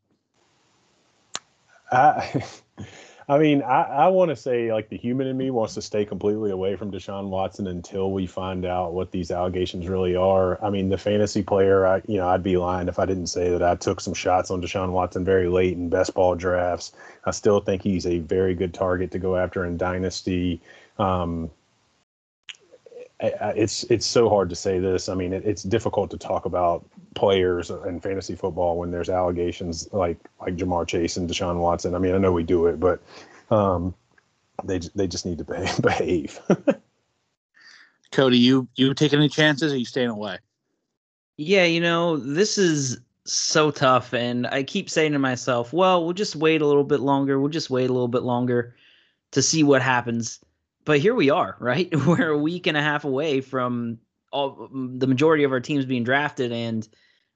I, 1.91 2.43
I 3.29 3.37
mean, 3.39 3.61
I, 3.61 3.81
I 3.83 4.07
want 4.07 4.29
to 4.29 4.37
say 4.37 4.71
like 4.71 4.87
the 4.87 4.95
human 4.97 5.27
in 5.27 5.35
me 5.35 5.51
wants 5.51 5.73
to 5.73 5.81
stay 5.81 6.05
completely 6.05 6.49
away 6.49 6.77
from 6.77 6.91
Deshaun 6.91 7.27
Watson 7.27 7.67
until 7.67 8.11
we 8.13 8.25
find 8.25 8.65
out 8.65 8.93
what 8.93 9.11
these 9.11 9.31
allegations 9.31 9.89
really 9.89 10.15
are. 10.15 10.63
I 10.63 10.69
mean, 10.69 10.87
the 10.87 10.97
fantasy 10.97 11.43
player, 11.43 11.85
I 11.85 12.01
you 12.07 12.17
know, 12.17 12.27
I'd 12.29 12.41
be 12.41 12.55
lying 12.55 12.87
if 12.87 12.99
I 12.99 13.05
didn't 13.05 13.27
say 13.27 13.49
that 13.49 13.61
I 13.61 13.75
took 13.75 13.99
some 13.99 14.13
shots 14.13 14.49
on 14.49 14.61
Deshaun 14.61 14.91
Watson 14.91 15.25
very 15.25 15.49
late 15.49 15.73
in 15.73 15.89
best 15.89 16.13
ball 16.13 16.35
drafts. 16.35 16.93
I 17.25 17.31
still 17.31 17.59
think 17.59 17.81
he's 17.81 18.07
a 18.07 18.19
very 18.19 18.55
good 18.55 18.73
target 18.73 19.11
to 19.11 19.19
go 19.19 19.35
after 19.35 19.65
in 19.65 19.75
dynasty. 19.75 20.61
Um, 20.97 21.51
it's 23.19 23.83
it's 23.85 24.05
so 24.05 24.29
hard 24.29 24.49
to 24.49 24.55
say 24.55 24.79
this. 24.79 25.09
I 25.09 25.15
mean, 25.15 25.33
it, 25.33 25.43
it's 25.45 25.63
difficult 25.63 26.11
to 26.11 26.17
talk 26.17 26.45
about 26.45 26.85
players 27.15 27.69
in 27.69 27.99
fantasy 27.99 28.35
football 28.35 28.77
when 28.77 28.91
there's 28.91 29.09
allegations 29.09 29.91
like 29.91 30.17
like 30.39 30.55
Ja'Marr 30.55 30.87
Chase 30.87 31.17
and 31.17 31.29
Deshaun 31.29 31.57
Watson. 31.57 31.95
I 31.95 31.99
mean, 31.99 32.13
I 32.13 32.19
know 32.19 32.31
we 32.31 32.43
do 32.43 32.67
it, 32.67 32.79
but 32.79 33.01
um, 33.49 33.95
they 34.63 34.79
they 34.95 35.07
just 35.07 35.25
need 35.25 35.39
to 35.39 35.43
behave. 35.81 36.39
Cody, 38.11 38.37
you 38.37 38.67
you 38.75 38.93
taking 38.93 39.19
any 39.19 39.29
chances? 39.29 39.71
Or 39.71 39.75
are 39.75 39.79
you 39.79 39.85
staying 39.85 40.09
away? 40.09 40.37
Yeah, 41.37 41.65
you 41.65 41.81
know 41.81 42.17
this 42.17 42.57
is 42.57 42.99
so 43.25 43.71
tough, 43.71 44.13
and 44.13 44.47
I 44.47 44.63
keep 44.63 44.89
saying 44.89 45.13
to 45.13 45.19
myself, 45.19 45.73
"Well, 45.73 46.03
we'll 46.03 46.13
just 46.13 46.35
wait 46.35 46.61
a 46.61 46.67
little 46.67 46.83
bit 46.83 46.99
longer. 46.99 47.39
We'll 47.39 47.49
just 47.49 47.69
wait 47.69 47.89
a 47.89 47.93
little 47.93 48.07
bit 48.07 48.23
longer 48.23 48.75
to 49.31 49.41
see 49.41 49.63
what 49.63 49.81
happens." 49.81 50.39
But 50.87 50.99
here 50.99 51.13
we 51.13 51.29
are, 51.29 51.57
right? 51.59 51.93
We're 52.07 52.29
a 52.29 52.37
week 52.37 52.65
and 52.65 52.77
a 52.77 52.81
half 52.81 53.03
away 53.03 53.41
from 53.41 53.99
all 54.31 54.69
the 54.71 55.05
majority 55.05 55.43
of 55.43 55.51
our 55.51 55.59
teams 55.59 55.85
being 55.85 56.05
drafted, 56.05 56.51
and 56.51 56.87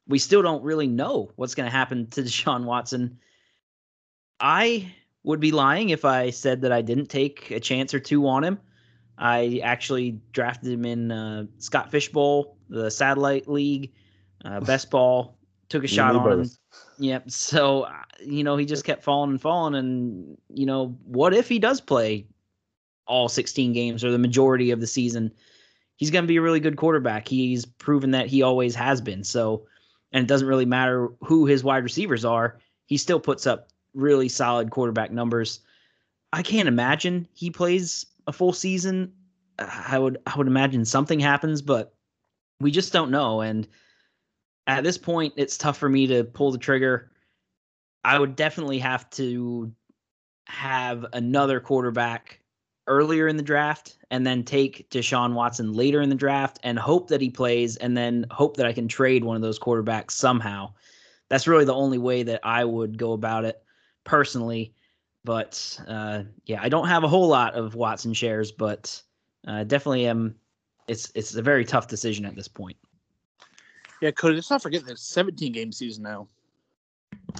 we 0.08 0.18
still 0.18 0.42
don't 0.42 0.64
really 0.64 0.88
know 0.88 1.32
what's 1.36 1.54
going 1.54 1.70
to 1.70 1.76
happen 1.76 2.08
to 2.12 2.22
Deshaun 2.24 2.64
Watson. 2.64 3.20
I 4.40 4.92
would 5.24 5.42
be 5.42 5.52
lying 5.52 5.90
if 5.90 6.06
I 6.06 6.32
said 6.32 6.62
that 6.62 6.72
I 6.72 6.82
didn't 6.82 7.08
take 7.08 7.52
a 7.52 7.60
chance 7.60 7.94
or 7.94 8.00
two 8.00 8.26
on 8.26 8.44
him. 8.44 8.58
I 9.18 9.60
actually 9.64 10.20
drafted 10.32 10.72
him 10.72 10.86
in 10.86 11.12
uh, 11.12 11.46
Scott 11.60 11.92
Fish 11.92 12.10
Bowl, 12.10 12.58
the 12.70 12.90
Satellite 12.90 13.48
League, 13.48 13.94
uh, 14.46 14.60
Best 14.62 14.90
Ball. 14.90 15.38
Took 15.68 15.84
a 15.84 15.88
shot 15.88 16.16
on 16.16 16.40
him. 16.40 16.50
Yep. 17.00 17.32
So 17.32 17.84
uh, 17.84 17.94
you 18.26 18.44
know 18.44 18.58
he 18.58 18.66
just 18.66 18.84
kept 18.86 19.04
falling 19.04 19.32
and 19.32 19.42
falling, 19.42 19.76
and 19.76 20.38
you 20.50 20.66
know 20.66 20.98
what 21.06 21.34
if 21.34 21.48
he 21.48 21.60
does 21.60 21.80
play 21.80 22.28
all 23.12 23.28
16 23.28 23.74
games 23.74 24.04
or 24.04 24.12
the 24.12 24.18
majority 24.18 24.72
of 24.72 24.80
the 24.80 24.88
season, 24.88 25.32
he's 25.98 26.10
going 26.10 26.24
to 26.24 26.28
be 26.28 26.38
a 26.38 26.42
really 26.42 26.62
good 26.62 26.78
quarterback. 26.78 27.28
He's 27.28 27.66
proven 27.66 28.12
that 28.12 28.28
he 28.28 28.42
always 28.42 28.74
has 28.74 29.02
been. 29.02 29.24
So, 29.24 29.68
and 30.12 30.24
it 30.24 30.28
doesn't 30.28 30.48
really 30.48 30.66
matter 30.66 31.10
who 31.20 31.46
his 31.46 31.64
wide 31.64 31.84
receivers 31.84 32.26
are, 32.26 32.60
he 32.86 32.98
still 32.98 33.20
puts 33.20 33.46
up 33.46 33.68
really 33.94 34.30
solid 34.30 34.72
quarterback 34.72 35.12
numbers. 35.12 35.60
I 36.34 36.42
can't 36.42 36.70
imagine 36.70 37.28
he 37.34 37.52
plays 37.52 38.06
a 38.26 38.34
full 38.34 38.54
season. 38.54 39.12
I 39.60 40.00
would 40.00 40.18
I 40.26 40.38
would 40.38 40.48
imagine 40.48 40.86
something 40.86 41.20
happens, 41.20 41.62
but 41.62 41.94
we 42.62 42.72
just 42.72 42.94
don't 42.94 43.12
know. 43.12 43.42
And 43.42 43.68
at 44.68 44.84
this 44.84 44.98
point, 44.98 45.34
it's 45.36 45.58
tough 45.58 45.78
for 45.78 45.90
me 45.90 46.08
to 46.08 46.24
pull 46.24 46.52
the 46.52 46.58
trigger. 46.58 47.12
I 48.04 48.18
would 48.18 48.36
definitely 48.36 48.80
have 48.80 49.10
to 49.12 49.72
have 50.48 51.06
another 51.14 51.60
quarterback 51.60 52.41
earlier 52.92 53.30
in 53.30 53.38
the 53.38 53.44
draft 53.44 53.98
and 54.12 54.28
then 54.28 54.44
take 54.44 54.90
Deshaun 54.90 55.34
Watson 55.34 55.72
later 55.72 56.02
in 56.02 56.10
the 56.10 56.16
draft 56.16 56.60
and 56.64 56.78
hope 56.78 57.08
that 57.08 57.22
he 57.22 57.30
plays 57.30 57.78
and 57.78 57.96
then 57.96 58.26
hope 58.30 58.58
that 58.58 58.66
I 58.66 58.74
can 58.74 58.90
trade 58.90 59.24
one 59.24 59.38
of 59.38 59.42
those 59.42 59.58
quarterbacks 59.58 60.12
somehow. 60.12 60.74
That's 61.30 61.48
really 61.48 61.64
the 61.64 61.74
only 61.74 61.98
way 61.98 62.24
that 62.24 62.42
I 62.44 62.66
would 62.66 62.98
go 62.98 63.14
about 63.14 63.46
it 63.46 63.64
personally. 64.04 64.74
But 65.24 65.80
uh, 65.88 66.24
yeah, 66.46 66.60
I 66.62 66.68
don't 66.68 66.88
have 66.88 67.06
a 67.06 67.08
whole 67.08 67.30
lot 67.30 67.54
of 67.54 67.76
Watson 67.76 68.14
shares, 68.14 68.52
but 68.52 69.02
uh, 69.48 69.64
definitely 69.64 70.08
am. 70.08 70.36
It's 70.88 71.12
it's 71.16 71.36
a 71.36 71.42
very 71.42 71.64
tough 71.64 71.88
decision 71.88 72.26
at 72.26 72.36
this 72.36 72.50
point. 72.50 72.76
Yeah, 74.02 74.12
Cody, 74.12 74.36
let's 74.36 74.50
not 74.50 74.62
forget 74.62 74.84
that 74.86 75.00
17 75.00 75.54
game 75.54 75.72
season 75.72 76.04
now. 76.04 76.28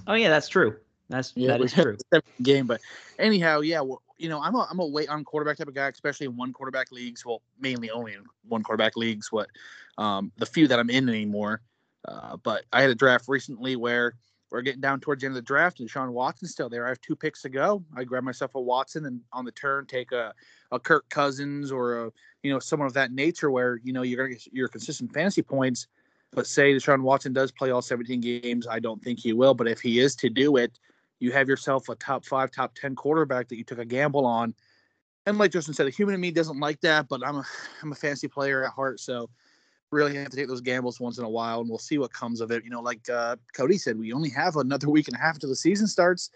Oh 0.08 0.14
yeah, 0.14 0.30
that's 0.30 0.48
true. 0.48 0.78
That's 1.12 1.34
yeah, 1.36 1.50
that 1.50 1.62
is 1.62 1.74
true. 1.74 1.98
Game, 2.42 2.66
but 2.66 2.80
anyhow, 3.20 3.60
yeah, 3.60 3.82
well, 3.82 4.02
you 4.18 4.30
know, 4.30 4.42
I'm 4.42 4.56
a 4.56 4.66
I'm 4.70 4.80
a 4.80 4.86
wait 4.86 5.10
on 5.10 5.26
quarterback 5.26 5.58
type 5.58 5.68
of 5.68 5.74
guy, 5.74 5.90
especially 5.90 6.26
in 6.26 6.38
one 6.38 6.54
quarterback 6.54 6.92
leagues. 6.92 7.26
Well, 7.26 7.42
mainly 7.60 7.92
only 7.92 8.14
in 8.14 8.24
one 8.48 8.64
quarterback 8.64 8.96
leagues. 8.96 9.32
What 9.32 9.50
um, 9.98 10.32
the 10.38 10.46
few 10.46 10.68
that 10.70 10.80
I'm 10.80 10.90
in 10.90 11.10
anymore. 11.10 11.62
Uh, 12.08 12.38
but 12.38 12.64
I 12.72 12.82
had 12.82 12.90
a 12.90 12.96
draft 12.96 13.26
recently 13.28 13.76
where 13.76 14.16
we're 14.52 14.62
getting 14.62 14.82
down 14.82 15.00
towards 15.02 15.22
the 15.22 15.28
end 15.28 15.34
of 15.34 15.44
the 15.44 15.46
draft, 15.46 15.82
and 15.82 15.90
Sean 15.90 16.14
Watson's 16.14 16.52
still 16.52 16.70
there. 16.70 16.86
I 16.86 16.90
have 16.90 17.02
two 17.02 17.16
picks 17.16 17.42
to 17.44 17.50
go. 17.50 17.84
I 17.96 18.06
grab 18.06 18.24
myself 18.24 18.56
a 18.56 18.62
Watson, 18.62 19.06
and 19.06 19.20
on 19.34 19.44
the 19.44 19.52
turn 19.52 19.86
take 19.86 20.14
a 20.14 20.34
a 20.72 20.80
Kirk 20.80 21.10
Cousins 21.10 21.74
or 21.74 22.06
a 22.06 22.12
you 22.42 22.54
know 22.54 22.60
someone 22.60 22.88
of 22.88 22.94
that 22.94 23.12
nature, 23.12 23.52
where 23.52 23.82
you 23.84 23.92
know 23.92 24.04
you're 24.04 24.18
gonna 24.18 24.36
get 24.36 24.54
your 24.54 24.70
consistent 24.70 25.14
fantasy 25.14 25.42
points. 25.42 25.88
But 26.34 26.48
say 26.48 26.74
Deshaun 26.74 27.02
Watson 27.02 27.34
does 27.34 27.52
play 27.52 27.72
all 27.72 27.82
17 27.82 28.22
games, 28.22 28.66
I 28.66 28.80
don't 28.80 29.04
think 29.04 29.20
he 29.20 29.34
will. 29.34 29.54
But 29.54 29.68
if 29.68 29.82
he 29.82 30.00
is 30.00 30.16
to 30.16 30.30
do 30.30 30.56
it, 30.56 30.80
you 31.22 31.32
have 31.32 31.48
yourself 31.48 31.88
a 31.88 31.96
top 31.96 32.26
five, 32.26 32.52
top 32.52 32.74
10 32.74 32.96
quarterback 32.96 33.48
that 33.48 33.58
you 33.58 33.64
took 33.64 33.78
a 33.78 33.86
gamble 33.86 34.26
on. 34.26 34.54
And 35.28 35.38
like 35.38 35.52
Justin 35.52 35.76
said, 35.76 35.86
the 35.86 35.92
human 35.92 36.16
in 36.16 36.20
me 36.20 36.32
doesn't 36.32 36.60
like 36.60 36.82
that, 36.82 37.08
but 37.08 37.26
I'm 37.26 37.38
a 37.38 37.46
I'm 37.82 37.92
a 37.92 37.96
fancy 37.96 38.28
player 38.28 38.66
at 38.66 38.74
heart, 38.74 39.00
so 39.00 39.30
really 39.92 40.16
have 40.16 40.30
to 40.30 40.38
take 40.38 40.48
those 40.48 40.62
gambles 40.62 41.00
once 41.00 41.20
in 41.20 41.26
a 41.26 41.30
while, 41.30 41.60
and 41.60 41.70
we'll 41.70 41.78
see 41.78 41.98
what 41.98 42.12
comes 42.12 42.42
of 42.42 42.50
it. 42.50 42.64
You 42.64 42.72
know, 42.72 42.82
like 42.82 43.08
uh, 43.10 43.36
Cody 43.54 43.78
said, 43.78 44.00
we 44.00 44.14
only 44.14 44.30
have 44.30 44.56
another 44.56 44.90
week 44.90 45.08
and 45.08 45.16
a 45.16 45.20
half 45.20 45.36
until 45.36 45.50
the 45.50 45.56
season 45.56 45.86
starts, 45.86 46.32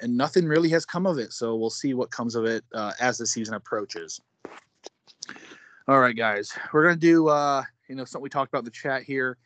and 0.00 0.16
nothing 0.16 0.46
really 0.46 0.68
has 0.68 0.84
come 0.84 1.06
of 1.06 1.18
it. 1.18 1.32
So 1.32 1.56
we'll 1.56 1.70
see 1.70 1.94
what 1.94 2.10
comes 2.10 2.34
of 2.36 2.44
it 2.44 2.64
uh, 2.74 2.92
as 3.00 3.18
the 3.18 3.26
season 3.26 3.54
approaches. 3.54 4.20
All 5.88 5.98
right, 5.98 6.14
guys, 6.14 6.52
we're 6.72 6.84
gonna 6.84 6.96
do 6.96 7.28
uh, 7.28 7.64
you 7.88 7.96
know 7.96 8.04
something 8.04 8.22
we 8.22 8.28
talked 8.28 8.52
about 8.52 8.60
in 8.60 8.66
the 8.66 8.70
chat 8.70 9.02
here 9.02 9.36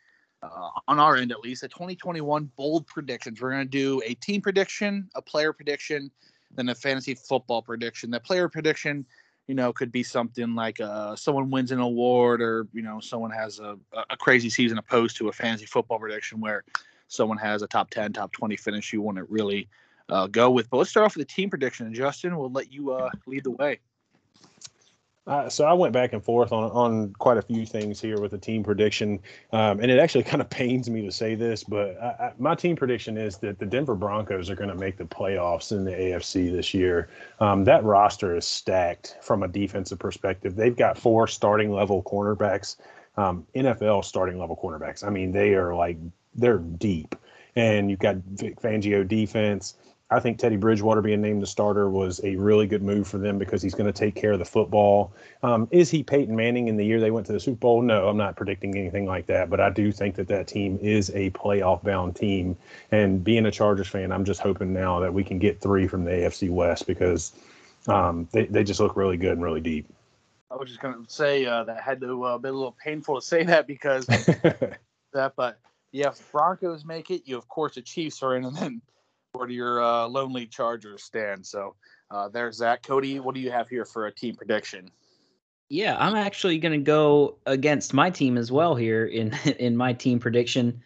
uh, 0.43 0.69
on 0.87 0.99
our 0.99 1.15
end 1.15 1.31
at 1.31 1.39
least, 1.39 1.63
a 1.63 1.67
2021 1.67 2.51
bold 2.55 2.85
predictions. 2.87 3.41
We're 3.41 3.51
going 3.51 3.65
to 3.65 3.69
do 3.69 4.01
a 4.05 4.13
team 4.15 4.41
prediction, 4.41 5.09
a 5.15 5.21
player 5.21 5.53
prediction, 5.53 6.11
then 6.55 6.69
a 6.69 6.75
fantasy 6.75 7.15
football 7.15 7.61
prediction. 7.61 8.11
The 8.11 8.19
player 8.19 8.49
prediction, 8.49 9.05
you 9.47 9.55
know, 9.55 9.73
could 9.73 9.91
be 9.91 10.03
something 10.03 10.55
like 10.55 10.79
uh, 10.79 11.15
someone 11.15 11.49
wins 11.49 11.71
an 11.71 11.79
award 11.79 12.41
or, 12.41 12.67
you 12.73 12.81
know, 12.81 12.99
someone 12.99 13.31
has 13.31 13.59
a, 13.59 13.77
a 14.09 14.17
crazy 14.17 14.49
season 14.49 14.77
opposed 14.77 15.17
to 15.17 15.29
a 15.29 15.31
fantasy 15.31 15.65
football 15.65 15.99
prediction 15.99 16.39
where 16.39 16.63
someone 17.07 17.37
has 17.37 17.61
a 17.61 17.67
top 17.67 17.89
10, 17.89 18.13
top 18.13 18.31
20 18.31 18.55
finish 18.55 18.93
you 18.93 19.01
want 19.01 19.17
to 19.17 19.23
really 19.25 19.67
uh, 20.09 20.27
go 20.27 20.49
with. 20.49 20.69
But 20.69 20.77
let's 20.77 20.89
start 20.89 21.05
off 21.05 21.15
with 21.15 21.27
the 21.27 21.33
team 21.33 21.49
prediction. 21.49 21.85
And 21.85 21.95
Justin, 21.95 22.37
we'll 22.37 22.51
let 22.51 22.71
you 22.71 22.91
uh, 22.91 23.09
lead 23.25 23.43
the 23.43 23.51
way. 23.51 23.79
Uh, 25.25 25.47
so 25.47 25.63
I 25.63 25.71
went 25.71 25.93
back 25.93 26.11
and 26.11 26.21
forth 26.21 26.51
on 26.51 26.69
on 26.71 27.13
quite 27.13 27.37
a 27.37 27.41
few 27.41 27.65
things 27.65 28.01
here 28.01 28.19
with 28.19 28.31
the 28.31 28.37
team 28.37 28.61
prediction, 28.61 29.19
um, 29.53 29.79
and 29.79 29.89
it 29.89 29.97
actually 29.97 30.23
kind 30.31 30.41
of 30.41 30.49
pains 30.49 30.89
me 30.89 31.01
to 31.05 31.11
say 31.11 31.33
this, 31.35 31.63
but 31.63 31.97
I, 32.01 32.07
I, 32.07 32.33
my 32.37 32.55
team 32.55 32.75
prediction 32.75 33.17
is 33.17 33.37
that 33.37 33.57
the 33.57 33.65
Denver 33.65 33.95
Broncos 33.95 34.49
are 34.49 34.55
going 34.55 34.69
to 34.69 34.75
make 34.75 34.97
the 34.97 35.05
playoffs 35.05 35.71
in 35.71 35.85
the 35.85 35.91
AFC 35.91 36.51
this 36.51 36.73
year. 36.73 37.09
Um, 37.39 37.63
that 37.63 37.83
roster 37.85 38.35
is 38.35 38.45
stacked 38.45 39.17
from 39.21 39.43
a 39.43 39.47
defensive 39.47 39.99
perspective. 39.99 40.57
They've 40.57 40.75
got 40.75 40.97
four 40.97 41.27
starting 41.27 41.71
level 41.71 42.03
cornerbacks, 42.03 42.75
um, 43.15 43.47
NFL 43.55 44.03
starting 44.03 44.37
level 44.37 44.59
cornerbacks. 44.61 45.05
I 45.05 45.09
mean, 45.09 45.31
they 45.31 45.53
are 45.53 45.73
like 45.73 45.97
they're 46.35 46.57
deep, 46.57 47.15
and 47.55 47.89
you've 47.89 47.99
got 47.99 48.17
Vic 48.17 48.59
Fangio 48.59 49.07
defense. 49.07 49.75
I 50.13 50.19
think 50.19 50.37
Teddy 50.37 50.57
Bridgewater 50.57 51.01
being 51.01 51.21
named 51.21 51.41
the 51.41 51.47
starter 51.47 51.89
was 51.89 52.21
a 52.23 52.35
really 52.35 52.67
good 52.67 52.83
move 52.83 53.07
for 53.07 53.17
them 53.17 53.39
because 53.39 53.63
he's 53.63 53.73
going 53.73 53.91
to 53.91 53.97
take 53.97 54.13
care 54.13 54.33
of 54.33 54.39
the 54.39 54.45
football. 54.45 55.11
Um, 55.41 55.67
is 55.71 55.89
he 55.89 56.03
Peyton 56.03 56.35
Manning 56.35 56.67
in 56.67 56.77
the 56.77 56.85
year 56.85 56.99
they 56.99 57.09
went 57.09 57.25
to 57.27 57.33
the 57.33 57.39
Super 57.39 57.57
Bowl? 57.57 57.81
No, 57.81 58.07
I'm 58.07 58.17
not 58.17 58.35
predicting 58.35 58.77
anything 58.77 59.07
like 59.07 59.25
that, 59.25 59.49
but 59.49 59.59
I 59.59 59.71
do 59.71 59.91
think 59.91 60.15
that 60.15 60.27
that 60.27 60.45
team 60.45 60.77
is 60.83 61.09
a 61.15 61.31
playoff 61.31 61.83
bound 61.83 62.15
team. 62.15 62.55
And 62.91 63.23
being 63.23 63.47
a 63.47 63.51
Chargers 63.51 63.87
fan, 63.87 64.11
I'm 64.11 64.23
just 64.23 64.39
hoping 64.39 64.71
now 64.71 64.99
that 64.99 65.11
we 65.11 65.23
can 65.23 65.39
get 65.39 65.59
three 65.59 65.87
from 65.87 66.05
the 66.05 66.11
AFC 66.11 66.51
West 66.51 66.85
because 66.85 67.31
um, 67.87 68.27
they, 68.31 68.45
they 68.45 68.63
just 68.63 68.79
look 68.79 68.95
really 68.95 69.17
good 69.17 69.31
and 69.31 69.41
really 69.41 69.61
deep. 69.61 69.87
I 70.51 70.55
was 70.57 70.69
just 70.69 70.79
going 70.79 71.03
to 71.03 71.11
say 71.11 71.47
uh, 71.47 71.63
that 71.63 71.81
had 71.81 71.99
to 72.01 72.23
uh, 72.23 72.37
be 72.37 72.49
a 72.49 72.53
little 72.53 72.77
painful 72.83 73.19
to 73.19 73.25
say 73.25 73.43
that 73.45 73.65
because 73.65 74.05
that, 75.13 75.33
but 75.35 75.59
yeah, 75.91 76.09
if 76.09 76.31
Broncos 76.31 76.85
make 76.85 77.09
it, 77.09 77.23
you 77.25 77.35
of 77.35 77.47
course 77.47 77.73
the 77.75 77.81
Chiefs 77.81 78.21
are 78.21 78.35
in, 78.35 78.45
and 78.45 78.55
then 78.55 78.81
where 79.33 79.49
your 79.49 79.83
uh, 79.83 80.07
lonely 80.07 80.45
Chargers 80.45 81.03
stand? 81.03 81.45
So 81.45 81.75
uh, 82.11 82.29
there's 82.29 82.57
that. 82.59 82.83
Cody, 82.83 83.19
what 83.19 83.35
do 83.35 83.41
you 83.41 83.51
have 83.51 83.67
here 83.67 83.85
for 83.85 84.07
a 84.07 84.13
team 84.13 84.35
prediction? 84.35 84.89
Yeah, 85.69 85.97
I'm 85.99 86.15
actually 86.15 86.59
going 86.59 86.79
to 86.79 86.83
go 86.83 87.37
against 87.45 87.93
my 87.93 88.09
team 88.09 88.37
as 88.37 88.51
well 88.51 88.75
here 88.75 89.05
in 89.05 89.33
in 89.59 89.75
my 89.75 89.93
team 89.93 90.19
prediction. 90.19 90.81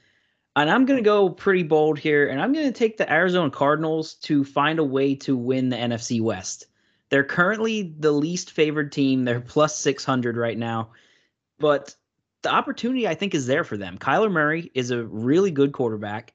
And 0.56 0.72
I'm 0.72 0.86
going 0.86 0.98
to 0.98 1.04
go 1.04 1.30
pretty 1.30 1.62
bold 1.62 2.00
here 2.00 2.30
and 2.30 2.42
I'm 2.42 2.52
going 2.52 2.66
to 2.66 2.72
take 2.72 2.98
the 2.98 3.12
Arizona 3.12 3.52
Cardinals 3.52 4.16
to 4.24 4.44
find 4.44 4.80
a 4.80 4.84
way 4.84 5.14
to 5.16 5.38
win 5.38 5.70
the 5.70 5.76
NFC 5.76 6.20
West. 6.20 6.66
They're 7.10 7.24
currently 7.24 7.94
the 8.00 8.12
least 8.12 8.52
favored 8.52 8.92
team. 8.92 9.24
They're 9.24 9.40
plus 9.40 9.78
600 9.78 10.36
right 10.36 10.58
now. 10.58 10.90
But 11.60 11.94
the 12.42 12.52
opportunity 12.52 13.08
I 13.08 13.14
think 13.14 13.36
is 13.36 13.46
there 13.46 13.64
for 13.64 13.78
them. 13.78 14.00
Kyler 14.00 14.32
Murray 14.32 14.72
is 14.74 14.90
a 14.90 15.04
really 15.04 15.52
good 15.52 15.74
quarterback. 15.74 16.34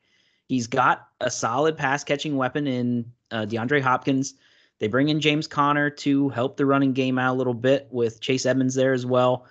He's 0.52 0.66
got 0.66 1.08
a 1.18 1.30
solid 1.30 1.78
pass 1.78 2.04
catching 2.04 2.36
weapon 2.36 2.66
in 2.66 3.10
uh, 3.30 3.46
DeAndre 3.46 3.80
Hopkins. 3.80 4.34
They 4.80 4.86
bring 4.86 5.08
in 5.08 5.18
James 5.18 5.46
Conner 5.46 5.88
to 5.88 6.28
help 6.28 6.58
the 6.58 6.66
running 6.66 6.92
game 6.92 7.18
out 7.18 7.32
a 7.32 7.38
little 7.38 7.54
bit 7.54 7.88
with 7.90 8.20
Chase 8.20 8.44
Edmonds 8.44 8.74
there 8.74 8.92
as 8.92 9.06
well. 9.06 9.46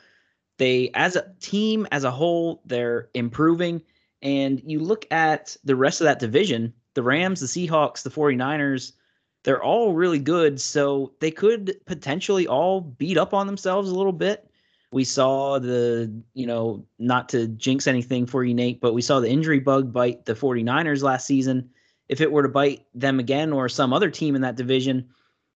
They, 0.60 0.92
as 0.94 1.16
a 1.16 1.34
team, 1.40 1.88
as 1.92 2.04
a 2.04 2.12
whole, 2.12 2.62
they're 2.68 3.10
improving. 3.16 3.82
And 4.22 4.62
you 4.64 4.78
look 4.78 5.08
at 5.10 5.58
the 5.64 5.76
rest 5.76 6.02
of 6.02 6.06
that 6.06 6.20
division 6.20 6.72
the 6.94 7.02
Rams, 7.02 7.40
the 7.40 7.48
Seahawks, 7.48 8.04
the 8.04 8.12
49ers, 8.12 8.92
they're 9.44 9.64
all 9.64 9.94
really 9.94 10.20
good. 10.20 10.62
So 10.62 11.14
they 11.20 11.32
could 11.32 11.78
potentially 11.88 12.46
all 12.46 12.80
beat 12.80 13.18
up 13.18 13.34
on 13.34 13.48
themselves 13.48 13.90
a 13.90 13.96
little 13.96 14.12
bit. 14.12 14.51
We 14.92 15.04
saw 15.06 15.58
the, 15.58 16.12
you 16.34 16.46
know, 16.46 16.86
not 17.00 17.30
to 17.30 17.48
jinx 17.48 17.88
anything 17.88 18.26
for 18.26 18.44
you, 18.44 18.54
Nate, 18.54 18.82
but 18.82 18.94
we 18.94 19.02
saw 19.02 19.20
the 19.20 19.30
injury 19.30 19.60
bug 19.60 19.94
bite 19.94 20.26
the 20.26 20.34
49ers 20.34 21.02
last 21.02 21.26
season. 21.26 21.70
If 22.10 22.20
it 22.20 22.32
were 22.32 22.44
to 22.44 22.50
bite 22.50 22.86
them 22.94 23.20
again 23.20 23.54
or 23.54 23.70
some 23.70 23.94
other 23.94 24.10
team 24.10 24.36
in 24.36 24.42
that 24.42 24.58
division, 24.58 25.08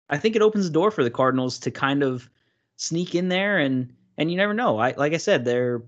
I 0.08 0.18
think 0.18 0.36
it 0.36 0.42
opens 0.42 0.66
the 0.66 0.72
door 0.72 0.90
for 0.90 1.02
the 1.02 1.10
Cardinals 1.10 1.58
to 1.60 1.70
kind 1.70 2.02
of 2.02 2.30
sneak 2.76 3.14
in 3.14 3.28
there 3.28 3.58
and 3.58 3.92
and 4.16 4.30
you 4.30 4.36
never 4.36 4.54
know. 4.54 4.78
I 4.78 4.94
like 4.96 5.12
I 5.12 5.18
said, 5.18 5.44
they're 5.44 5.82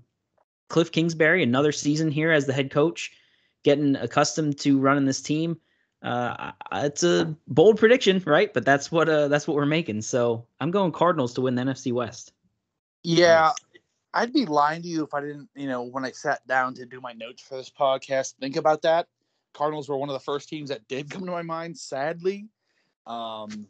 Cliff 0.69 0.91
Kingsbury, 0.91 1.43
another 1.43 1.71
season 1.71 2.11
here 2.11 2.31
as 2.31 2.45
the 2.45 2.53
head 2.53 2.71
coach, 2.71 3.11
getting 3.63 3.95
accustomed 3.95 4.59
to 4.59 4.79
running 4.79 5.05
this 5.05 5.21
team. 5.21 5.57
Uh, 6.03 6.51
it's 6.73 7.03
a 7.03 7.35
bold 7.47 7.77
prediction, 7.77 8.21
right? 8.25 8.53
But 8.53 8.65
that's 8.65 8.91
what 8.91 9.09
uh, 9.09 9.29
that's 9.29 9.47
what 9.47 9.55
we're 9.55 9.65
making. 9.65 10.01
So 10.01 10.45
I'm 10.59 10.71
going 10.71 10.91
Cardinals 10.91 11.33
to 11.35 11.41
win 11.41 11.55
the 11.55 11.63
NFC 11.63 11.91
West. 11.93 12.33
Yeah, 13.03 13.51
I'd 14.13 14.33
be 14.33 14.45
lying 14.45 14.81
to 14.81 14.87
you 14.87 15.03
if 15.03 15.13
I 15.13 15.21
didn't, 15.21 15.49
you 15.55 15.67
know, 15.67 15.83
when 15.83 16.03
I 16.05 16.11
sat 16.11 16.45
down 16.47 16.73
to 16.75 16.85
do 16.85 16.99
my 16.99 17.13
notes 17.13 17.41
for 17.41 17.55
this 17.55 17.69
podcast, 17.69 18.33
think 18.39 18.55
about 18.55 18.81
that. 18.81 19.07
Cardinals 19.53 19.89
were 19.89 19.97
one 19.97 20.09
of 20.09 20.13
the 20.13 20.19
first 20.19 20.49
teams 20.49 20.69
that 20.69 20.87
did 20.87 21.09
come 21.09 21.25
to 21.25 21.31
my 21.31 21.41
mind, 21.41 21.77
sadly. 21.77 22.47
Um, 23.05 23.67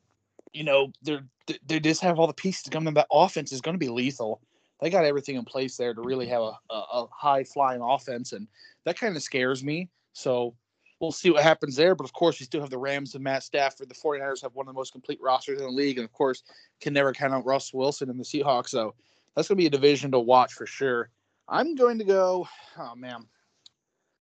you 0.53 0.63
know, 0.63 0.91
they're 1.01 1.23
they 1.65 1.79
just 1.79 2.01
have 2.01 2.19
all 2.19 2.27
the 2.27 2.33
pieces 2.33 2.63
to 2.63 2.69
come 2.69 2.85
to 2.85 2.91
that 2.91 3.07
offense 3.11 3.51
is 3.51 3.61
going 3.61 3.75
to 3.75 3.79
be 3.79 3.89
lethal. 3.89 4.41
They 4.81 4.89
got 4.89 5.05
everything 5.05 5.35
in 5.35 5.45
place 5.45 5.77
there 5.77 5.93
to 5.93 6.01
really 6.01 6.27
have 6.27 6.41
a, 6.41 6.53
a, 6.69 6.75
a 6.75 7.07
high 7.11 7.43
flying 7.43 7.81
offense, 7.81 8.33
and 8.33 8.47
that 8.85 8.99
kind 8.99 9.15
of 9.15 9.23
scares 9.23 9.63
me. 9.63 9.89
So 10.13 10.55
we'll 10.99 11.11
see 11.11 11.31
what 11.31 11.43
happens 11.43 11.75
there. 11.75 11.95
But 11.95 12.03
of 12.03 12.13
course, 12.13 12.39
we 12.39 12.45
still 12.45 12.61
have 12.61 12.69
the 12.69 12.77
Rams 12.77 13.15
and 13.15 13.23
Matt 13.23 13.43
Stafford. 13.43 13.89
The 13.89 13.95
49ers 13.95 14.41
have 14.41 14.55
one 14.55 14.67
of 14.67 14.73
the 14.73 14.77
most 14.77 14.91
complete 14.91 15.19
rosters 15.21 15.59
in 15.59 15.65
the 15.65 15.71
league, 15.71 15.97
and 15.97 16.05
of 16.05 16.11
course, 16.11 16.43
can 16.81 16.93
never 16.93 17.13
count 17.13 17.33
out 17.33 17.45
Russ 17.45 17.73
Wilson 17.73 18.09
and 18.09 18.19
the 18.19 18.23
Seahawks. 18.23 18.69
So 18.69 18.93
that's 19.37 19.47
going 19.47 19.57
to 19.57 19.61
be 19.61 19.67
a 19.67 19.69
division 19.69 20.09
to 20.11 20.19
watch 20.19 20.53
for 20.53 20.65
sure. 20.65 21.11
I'm 21.47 21.75
going 21.75 21.99
to 21.99 22.03
go. 22.03 22.47
Oh 22.75 22.95
man, 22.95 23.23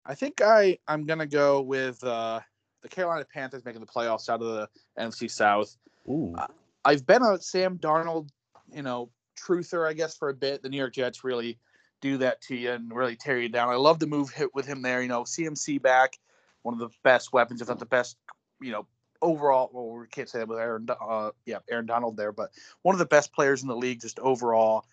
I 0.05 0.15
think 0.15 0.43
I 0.43 0.79
I'm 0.87 1.07
going 1.07 1.19
to 1.19 1.27
go 1.27 1.63
with 1.63 2.05
uh, 2.05 2.41
the 2.83 2.89
Carolina 2.91 3.25
Panthers 3.33 3.65
making 3.65 3.81
the 3.81 3.87
playoffs 3.87 4.29
out 4.29 4.43
of 4.43 4.49
the 4.49 4.69
NFC 5.01 5.31
South. 5.31 5.75
Ooh. 6.07 6.37
I've 6.85 7.07
been 7.07 7.23
a 7.23 7.41
Sam 7.41 7.79
Darnold, 7.79 8.29
you 8.71 8.83
know, 8.83 9.09
truther, 9.35 9.89
I 9.89 9.95
guess, 9.95 10.15
for 10.15 10.29
a 10.29 10.35
bit. 10.35 10.63
The 10.63 10.69
New 10.69 10.77
York 10.77 10.93
Jets 10.93 11.25
really 11.25 11.59
do 12.03 12.19
that 12.19 12.43
to 12.43 12.55
you 12.55 12.73
and 12.73 12.95
really 12.95 13.17
tear 13.17 13.39
you 13.39 13.49
down. 13.49 13.71
I 13.71 13.77
love 13.77 13.99
the 13.99 14.07
move 14.07 14.29
hit 14.31 14.55
with 14.55 14.67
him 14.67 14.83
there. 14.83 15.01
You 15.01 15.09
know, 15.09 15.23
CMC 15.23 15.81
back, 15.81 16.19
one 16.63 16.75
of 16.75 16.81
the 16.81 16.91
best 17.03 17.33
weapons, 17.33 17.63
if 17.63 17.69
not 17.69 17.79
the 17.79 17.87
best, 17.87 18.19
you 18.61 18.73
know, 18.73 18.87
overall. 19.23 19.71
Well, 19.73 19.99
we 19.99 20.07
can't 20.07 20.29
say 20.29 20.41
that 20.41 20.49
with 20.49 20.59
Aaron, 20.59 20.87
uh, 21.01 21.31
yeah, 21.47 21.59
Aaron 21.71 21.87
Donald 21.87 22.19
there, 22.19 22.31
but 22.31 22.51
one 22.83 22.95
of 22.95 22.99
the 22.99 23.07
best 23.07 23.33
players 23.33 23.63
in 23.63 23.69
the 23.69 23.77
league, 23.77 24.03
just 24.03 24.19
overall 24.19 24.85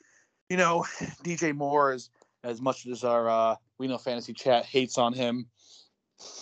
you 0.49 0.57
know, 0.57 0.85
DJ 1.23 1.55
Moore 1.55 1.93
is 1.93 2.09
as 2.43 2.61
much 2.61 2.85
as 2.85 3.03
our 3.03 3.29
uh, 3.29 3.55
we 3.77 3.87
know 3.87 3.97
fantasy 3.97 4.33
chat 4.33 4.65
hates 4.65 4.97
on 4.97 5.13
him. 5.13 5.47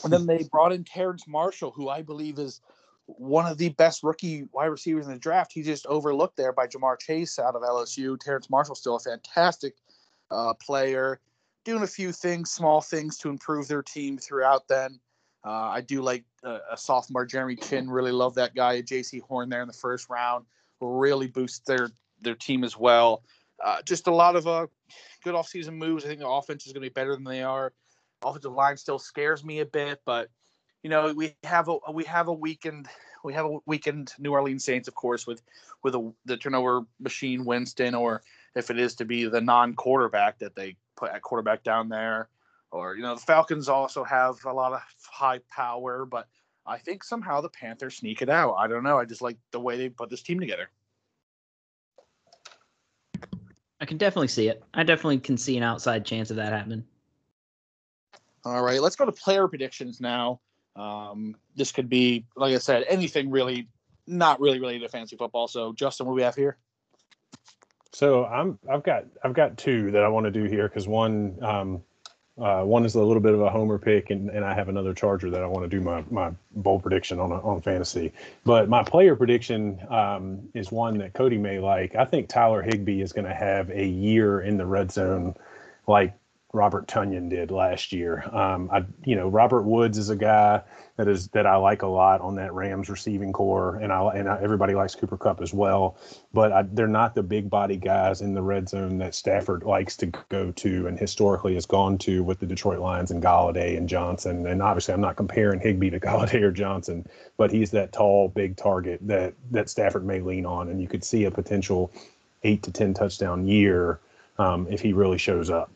And 0.04 0.14
then 0.14 0.28
they 0.28 0.44
brought 0.52 0.72
in 0.72 0.84
Terrence 0.84 1.28
Marshall, 1.28 1.72
who 1.72 1.90
I 1.90 2.04
believe 2.04 2.38
is 2.38 2.62
one 3.06 3.46
of 3.48 3.58
the 3.58 3.70
best 3.70 4.04
rookie 4.04 4.48
wide 4.54 4.68
receivers 4.68 5.08
in 5.08 5.14
the 5.14 5.20
draft. 5.20 5.52
He 5.52 5.64
just 5.64 5.86
overlooked 5.88 6.38
there 6.38 6.54
by 6.54 6.68
Ja'Marr 6.68 7.00
Chase 7.00 7.40
out 7.40 7.56
of 7.56 7.64
LSU. 7.64 8.20
Terrence 8.20 8.50
Marshall 8.50 8.76
still 8.76 8.96
a 8.96 9.00
fantastic 9.00 9.76
uh, 10.30 10.54
player, 10.54 11.20
doing 11.66 11.84
a 11.84 11.88
few 11.88 12.12
things, 12.12 12.52
small 12.52 12.82
things 12.82 13.18
to 13.20 13.30
improve 13.30 13.68
their 13.68 13.82
team 13.82 14.18
throughout. 14.18 14.68
Then 14.68 15.00
uh, 15.44 15.70
I 15.70 15.82
do 15.82 16.02
like 16.02 16.24
uh, 16.44 16.60
a 16.72 16.78
sophomore 16.78 17.26
Jeremy 17.26 17.56
Chinn. 17.56 17.90
Really 17.90 18.12
love 18.12 18.36
that 18.36 18.54
guy. 18.54 18.82
Jaycee 18.82 19.22
Horn 19.22 19.50
there 19.50 19.62
in 19.62 19.68
the 19.68 19.74
first 19.74 20.10
round 20.10 20.46
really 20.82 21.28
boosts 21.28 21.60
their 21.60 21.90
their 22.22 22.36
team 22.36 22.64
as 22.64 22.78
well. 22.78 23.24
Uh, 23.64 23.82
just 23.84 24.08
a 24.08 24.14
lot 24.14 24.36
of 24.36 24.46
uh, 24.46 24.68
good 25.24 25.34
offseason 25.34 25.74
moves. 25.74 26.04
I 26.04 26.10
think 26.10 26.20
the 26.20 26.28
offense 26.28 26.66
is 26.66 26.74
going 26.74 26.84
to 26.84 26.90
be 26.90 26.94
better 26.94 27.16
than 27.16 27.24
they 27.24 27.44
are. 27.44 27.74
Offensive 28.24 28.54
line 28.54 28.78
still 28.78 29.00
scares 29.00 29.44
me 29.44 29.60
a 29.60 29.66
bit, 29.66 30.02
but 30.06 30.30
you 30.82 30.90
know 30.90 31.14
we 31.14 31.34
have 31.44 31.70
a 31.70 31.78
we 31.92 32.04
have 32.04 32.28
a 32.28 32.34
weekend 32.34 32.88
we 33.24 33.34
have 33.34 33.46
a 33.46 33.58
weekend 33.66 34.14
New 34.20 34.32
Orleans 34.32 34.64
Saints, 34.64 34.88
of 34.88 34.96
course, 34.96 35.26
with 35.26 35.42
with 35.82 35.96
a, 35.96 36.12
the 36.26 36.38
turnover 36.38 36.82
machine 37.00 37.46
Winston, 37.46 37.96
or 37.96 38.22
if 38.56 38.70
it 38.70 38.78
is 38.78 38.96
to 38.96 39.06
be 39.06 39.26
the 39.26 39.42
non-quarterback 39.42 40.40
that 40.40 40.56
they 40.56 40.76
put 40.96 41.12
at 41.12 41.22
quarterback 41.22 41.64
down 41.64 41.90
there, 41.90 42.30
or 42.72 42.96
you 42.96 43.02
know 43.02 43.16
the 43.16 43.22
Falcons 43.22 43.70
also 43.70 44.04
have 44.04 44.44
a 44.46 44.54
lot 44.54 44.74
of 44.74 44.82
high 45.10 45.40
power, 45.50 46.06
but 46.06 46.28
I 46.66 46.78
think 46.78 47.04
somehow 47.04 47.42
the 47.42 47.50
Panthers 47.50 47.98
sneak 47.98 48.22
it 48.22 48.30
out. 48.30 48.56
I 48.56 48.68
don't 48.68 48.84
know. 48.84 49.00
I 49.00 49.06
just 49.06 49.22
like 49.22 49.38
the 49.52 49.60
way 49.60 49.78
they 49.78 49.90
put 49.90 50.10
this 50.10 50.22
team 50.22 50.40
together. 50.40 50.70
I 53.84 53.86
can 53.86 53.98
definitely 53.98 54.30
see 54.30 54.48
it. 54.48 54.64
I 54.74 54.84
definitely 54.84 55.20
can 55.20 55.36
see 55.36 55.58
an 55.58 55.64
outside 55.64 56.06
chance 56.06 56.32
of 56.32 56.38
that 56.38 56.54
happening. 56.54 56.86
All 58.46 58.62
right, 58.62 58.82
let's 58.82 58.96
go 58.96 59.04
to 59.04 59.12
player 59.12 59.46
predictions 59.50 60.00
now. 60.00 60.40
Um, 60.78 61.36
this 61.58 61.74
could 61.74 61.90
be, 61.90 62.26
like 62.38 62.56
I 62.56 62.60
said, 62.60 62.86
anything 62.88 63.30
really, 63.30 63.68
not 64.08 64.40
really 64.40 64.58
related 64.58 64.84
to 64.84 64.90
fantasy 64.90 65.18
football. 65.18 65.50
So, 65.50 65.74
Justin, 65.74 66.06
what 66.06 66.14
do 66.14 66.16
we 66.16 66.22
have 66.22 66.34
here? 66.34 66.56
So 67.92 68.24
I'm 68.24 68.58
I've 68.72 68.84
got 68.84 69.04
I've 69.22 69.34
got 69.34 69.58
two 69.58 69.92
that 69.92 70.02
I 70.02 70.08
want 70.08 70.28
to 70.28 70.32
do 70.32 70.46
here 70.46 70.70
because 70.70 70.88
one 70.88 71.38
um, 71.44 71.84
uh, 72.42 72.64
one 72.64 72.84
is 72.84 72.96
a 72.96 73.02
little 73.02 73.22
bit 73.22 73.34
of 73.34 73.42
a 73.42 73.50
homer 73.50 73.78
pick, 73.78 74.10
and, 74.10 74.30
and 74.30 74.44
I 74.44 74.56
have 74.56 74.68
another 74.68 74.94
Charger 74.94 75.30
that 75.30 75.44
I 75.44 75.46
want 75.46 75.70
to 75.70 75.70
do 75.70 75.82
my, 75.82 76.04
my 76.10 76.32
bold 76.56 76.82
prediction 76.82 77.20
on 77.20 77.32
on 77.32 77.62
fantasy. 77.62 78.12
But 78.44 78.70
my 78.70 78.84
player 78.84 79.16
prediction 79.16 79.80
um, 79.90 80.50
is 80.56 80.72
one 80.72 80.98
that 80.98 81.14
Cody 81.14 81.38
may 81.38 81.60
like. 81.60 81.96
I 81.96 82.06
think 82.06 82.30
Tyler 82.30 82.64
Higbee 82.64 83.02
is 83.02 83.14
going 83.14 83.28
to 83.28 83.34
have 83.36 83.70
a 83.70 83.86
year 83.86 84.42
in 84.42 84.58
the 84.58 84.66
red 84.66 84.92
zone, 84.92 85.36
like 85.88 86.16
Robert 86.54 86.88
Tonyan 86.88 87.30
did 87.30 87.50
last 87.50 87.92
year. 87.92 88.24
Um, 88.32 88.70
I, 88.72 88.86
you 89.06 89.16
know, 89.16 89.28
Robert 89.28 89.64
Woods 89.64 89.98
is 89.98 90.12
a 90.12 90.16
guy 90.16 90.62
that 90.98 91.08
is 91.08 91.28
that 91.30 91.48
I 91.48 91.56
like 91.56 91.82
a 91.82 91.88
lot 91.88 92.22
on 92.22 92.36
that 92.36 92.54
Rams 92.54 92.90
receiving 92.90 93.34
core, 93.34 93.78
and 93.78 93.92
I 93.92 94.12
and 94.14 94.30
I, 94.30 94.40
everybody 94.40 94.76
likes 94.76 94.94
Cooper 94.94 95.18
Kupp 95.18 95.42
as 95.42 95.52
well. 95.52 95.98
But 96.32 96.52
I, 96.52 96.62
they're 96.62 96.88
not 96.88 97.16
the 97.16 97.24
big 97.24 97.50
body 97.50 97.76
guys 97.76 98.22
in 98.22 98.36
the 98.36 98.44
red 98.44 98.70
zone 98.70 99.00
that 99.00 99.16
Stafford 99.16 99.64
likes 99.64 99.98
to 99.98 100.06
go 100.30 100.52
to, 100.52 100.86
and 100.86 101.00
historically 101.00 101.56
has 101.56 101.66
gone 101.66 101.98
to 102.00 102.24
with 102.24 102.40
the 102.40 102.46
Detroit 102.46 102.80
Lions 102.80 103.10
and 103.10 103.22
Golladay 103.22 103.76
and 103.76 103.90
Johnson. 103.90 104.46
And 104.46 104.62
obviously, 104.62 104.94
I'm 104.94 105.02
not 105.02 105.16
comparing 105.16 105.60
Higbee 105.60 105.90
to 105.90 106.00
Golladay 106.08 106.44
or 106.44 106.52
Johnson, 106.52 107.08
but 107.36 107.52
he's 107.52 107.72
that 107.72 107.92
tall, 107.92 108.30
big 108.30 108.58
target 108.58 109.00
that 109.08 109.34
that 109.50 109.70
Stafford 109.70 110.06
may 110.06 110.22
lean 110.22 110.46
on, 110.46 110.70
and 110.70 110.80
you 110.80 110.88
could 110.88 111.04
see 111.04 111.24
a 111.24 111.32
potential 111.32 111.92
eight 112.44 112.62
to 112.62 112.72
ten 112.72 112.94
touchdown 112.94 113.48
year 113.48 114.00
um, 114.38 114.68
if 114.70 114.82
he 114.82 114.94
really 114.94 115.18
shows 115.18 115.50
up. 115.50 115.72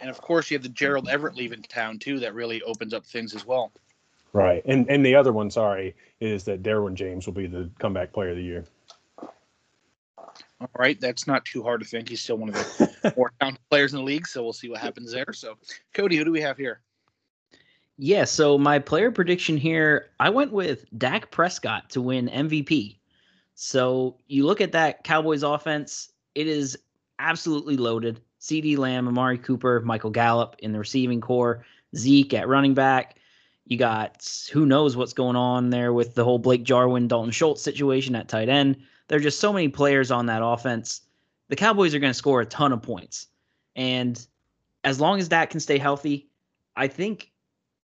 And 0.00 0.10
of 0.10 0.20
course, 0.20 0.50
you 0.50 0.56
have 0.56 0.62
the 0.62 0.68
Gerald 0.68 1.08
Everett 1.08 1.36
leaving 1.36 1.62
town 1.62 1.98
too. 1.98 2.18
That 2.20 2.34
really 2.34 2.62
opens 2.62 2.92
up 2.92 3.06
things 3.06 3.34
as 3.34 3.46
well. 3.46 3.72
Right, 4.32 4.62
and 4.66 4.88
and 4.90 5.04
the 5.04 5.14
other 5.14 5.32
one, 5.32 5.50
sorry, 5.50 5.94
is 6.20 6.44
that 6.44 6.62
Derwin 6.62 6.94
James 6.94 7.26
will 7.26 7.32
be 7.32 7.46
the 7.46 7.70
comeback 7.78 8.12
player 8.12 8.30
of 8.30 8.36
the 8.36 8.42
year. 8.42 8.64
All 10.60 10.70
right, 10.78 10.98
that's 11.00 11.26
not 11.26 11.44
too 11.44 11.62
hard 11.62 11.80
to 11.80 11.86
think. 11.86 12.08
He's 12.08 12.22
still 12.22 12.36
one 12.36 12.50
of 12.50 12.54
the 12.54 13.14
more 13.16 13.32
talented 13.40 13.62
players 13.70 13.92
in 13.92 13.98
the 13.98 14.04
league, 14.04 14.26
so 14.26 14.42
we'll 14.42 14.52
see 14.52 14.68
what 14.68 14.80
happens 14.80 15.12
there. 15.12 15.32
So, 15.32 15.56
Cody, 15.92 16.16
who 16.16 16.24
do 16.24 16.32
we 16.32 16.40
have 16.40 16.56
here? 16.56 16.80
Yeah, 17.98 18.24
so 18.24 18.58
my 18.58 18.78
player 18.78 19.10
prediction 19.10 19.56
here, 19.56 20.10
I 20.20 20.28
went 20.28 20.52
with 20.52 20.84
Dak 20.98 21.30
Prescott 21.30 21.88
to 21.90 22.02
win 22.02 22.28
MVP. 22.28 22.96
So 23.54 24.16
you 24.28 24.44
look 24.44 24.60
at 24.60 24.72
that 24.72 25.02
Cowboys 25.02 25.42
offense, 25.42 26.12
it 26.34 26.46
is 26.46 26.78
absolutely 27.18 27.78
loaded. 27.78 28.20
CeeDee 28.46 28.78
Lamb, 28.78 29.08
Amari 29.08 29.38
Cooper, 29.38 29.80
Michael 29.80 30.10
Gallup 30.10 30.56
in 30.60 30.72
the 30.72 30.78
receiving 30.78 31.20
core, 31.20 31.64
Zeke 31.96 32.34
at 32.34 32.48
running 32.48 32.74
back. 32.74 33.16
You 33.64 33.76
got 33.76 34.48
who 34.52 34.64
knows 34.64 34.96
what's 34.96 35.12
going 35.12 35.34
on 35.34 35.70
there 35.70 35.92
with 35.92 36.14
the 36.14 36.22
whole 36.22 36.38
Blake 36.38 36.62
Jarwin, 36.62 37.08
Dalton 37.08 37.32
Schultz 37.32 37.62
situation 37.62 38.14
at 38.14 38.28
tight 38.28 38.48
end. 38.48 38.76
There 39.08 39.18
are 39.18 39.22
just 39.22 39.40
so 39.40 39.52
many 39.52 39.68
players 39.68 40.10
on 40.10 40.26
that 40.26 40.42
offense. 40.44 41.00
The 41.48 41.56
Cowboys 41.56 41.94
are 41.94 41.98
going 41.98 42.12
to 42.12 42.14
score 42.18 42.40
a 42.40 42.46
ton 42.46 42.72
of 42.72 42.82
points. 42.82 43.26
And 43.74 44.24
as 44.84 45.00
long 45.00 45.18
as 45.18 45.28
that 45.30 45.50
can 45.50 45.60
stay 45.60 45.78
healthy, 45.78 46.28
I 46.76 46.86
think, 46.86 47.32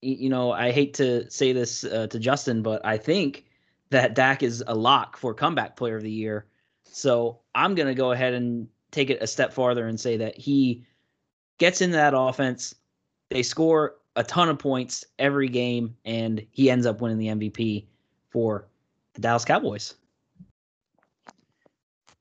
you 0.01 0.29
know, 0.29 0.51
I 0.51 0.71
hate 0.71 0.95
to 0.95 1.29
say 1.29 1.53
this 1.53 1.83
uh, 1.83 2.07
to 2.07 2.19
Justin, 2.19 2.63
but 2.63 2.83
I 2.85 2.97
think 2.97 3.45
that 3.91 4.15
Dak 4.15 4.41
is 4.41 4.63
a 4.65 4.75
lock 4.75 5.17
for 5.17 5.33
comeback 5.33 5.75
player 5.75 5.97
of 5.97 6.03
the 6.03 6.11
year. 6.11 6.47
So 6.83 7.41
I'm 7.53 7.75
going 7.75 7.87
to 7.87 7.95
go 7.95 8.11
ahead 8.11 8.33
and 8.33 8.67
take 8.91 9.09
it 9.09 9.21
a 9.21 9.27
step 9.27 9.53
farther 9.53 9.87
and 9.87 9.99
say 9.99 10.17
that 10.17 10.37
he 10.37 10.85
gets 11.57 11.81
into 11.81 11.97
that 11.97 12.13
offense. 12.15 12.75
They 13.29 13.43
score 13.43 13.95
a 14.15 14.23
ton 14.23 14.49
of 14.49 14.57
points 14.59 15.05
every 15.19 15.49
game, 15.49 15.95
and 16.05 16.45
he 16.51 16.69
ends 16.69 16.85
up 16.85 17.01
winning 17.01 17.17
the 17.17 17.27
MVP 17.27 17.85
for 18.29 18.67
the 19.13 19.21
Dallas 19.21 19.45
Cowboys. 19.45 19.95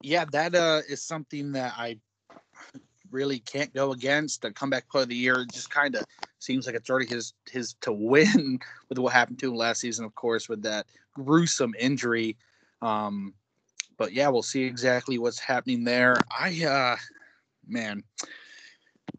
Yeah, 0.02 0.24
that 0.32 0.54
uh, 0.54 0.82
is 0.88 1.02
something 1.02 1.52
that 1.52 1.74
I 1.76 1.98
really 3.10 3.38
can't 3.38 3.72
go 3.72 3.92
against. 3.92 4.42
The 4.42 4.52
comeback 4.52 4.88
player 4.88 5.04
of 5.04 5.08
the 5.08 5.16
year 5.16 5.46
just 5.50 5.70
kind 5.70 5.94
of 5.94 6.04
seems 6.38 6.66
like 6.66 6.74
it's 6.74 6.90
already 6.90 7.06
his 7.06 7.32
his 7.50 7.74
to 7.80 7.92
win 7.92 8.58
with 8.88 8.98
what 8.98 9.12
happened 9.12 9.38
to 9.40 9.48
him 9.48 9.56
last 9.56 9.80
season, 9.80 10.04
of 10.04 10.14
course, 10.14 10.48
with 10.48 10.62
that 10.62 10.86
gruesome 11.14 11.74
injury. 11.78 12.36
Um, 12.82 13.34
but 13.96 14.12
yeah, 14.12 14.28
we'll 14.28 14.42
see 14.42 14.64
exactly 14.64 15.18
what's 15.18 15.38
happening 15.38 15.84
there. 15.84 16.16
I 16.30 16.64
uh 16.64 16.96
man, 17.66 18.02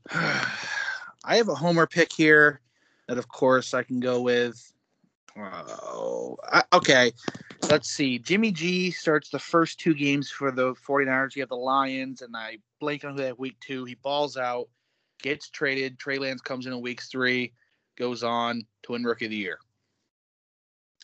I 0.13 1.35
have 1.35 1.49
a 1.49 1.55
homer 1.55 1.87
pick 1.87 2.11
here 2.11 2.61
that 3.07 3.17
of 3.17 3.27
course 3.27 3.73
I 3.73 3.83
can 3.83 3.99
go 3.99 4.21
with. 4.21 4.71
Oh, 5.39 6.37
I, 6.51 6.63
okay. 6.73 7.11
Let's 7.69 7.89
see. 7.89 8.17
Jimmy 8.17 8.51
G 8.51 8.91
starts 8.91 9.29
the 9.29 9.39
first 9.39 9.79
two 9.79 9.93
games 9.93 10.31
for 10.31 10.51
the 10.51 10.73
49ers. 10.73 11.35
You 11.35 11.41
have 11.41 11.49
the 11.49 11.55
Lions, 11.55 12.21
and 12.21 12.35
I 12.35 12.57
blank 12.79 13.03
on 13.03 13.11
who 13.11 13.17
they 13.17 13.27
have 13.27 13.39
week 13.39 13.59
two. 13.59 13.85
He 13.85 13.95
balls 13.95 14.37
out, 14.37 14.67
gets 15.21 15.49
traded. 15.49 15.99
Trey 15.99 16.17
Lance 16.17 16.41
comes 16.41 16.65
in 16.65 16.73
in 16.73 16.81
week 16.81 17.01
three, 17.01 17.53
goes 17.97 18.23
on 18.23 18.63
to 18.83 18.93
win 18.93 19.03
Rookie 19.03 19.25
of 19.25 19.31
the 19.31 19.37
Year. 19.37 19.59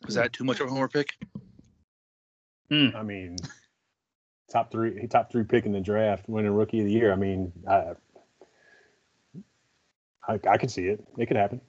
Is 0.08 0.16
that 0.16 0.34
too 0.34 0.44
much 0.44 0.60
of 0.60 0.68
a 0.68 0.70
homer 0.70 0.88
pick? 0.88 1.14
Hmm. 2.70 2.90
I 2.96 3.04
mean, 3.04 3.38
top 4.54 4.72
three, 4.72 5.08
top 5.08 5.32
three 5.32 5.44
pick 5.44 5.66
in 5.66 5.72
the 5.72 5.82
draft, 5.82 6.30
winning 6.30 6.52
Rookie 6.52 6.80
of 6.80 6.86
the 6.86 6.94
Year. 6.94 7.12
I 7.12 7.16
mean, 7.16 7.52
I, 7.68 7.94
I, 10.28 10.40
I 10.48 10.58
could 10.58 10.72
see 10.72 10.88
it. 10.88 11.04
It 11.18 11.26
could 11.26 11.38
happen. 11.38 11.60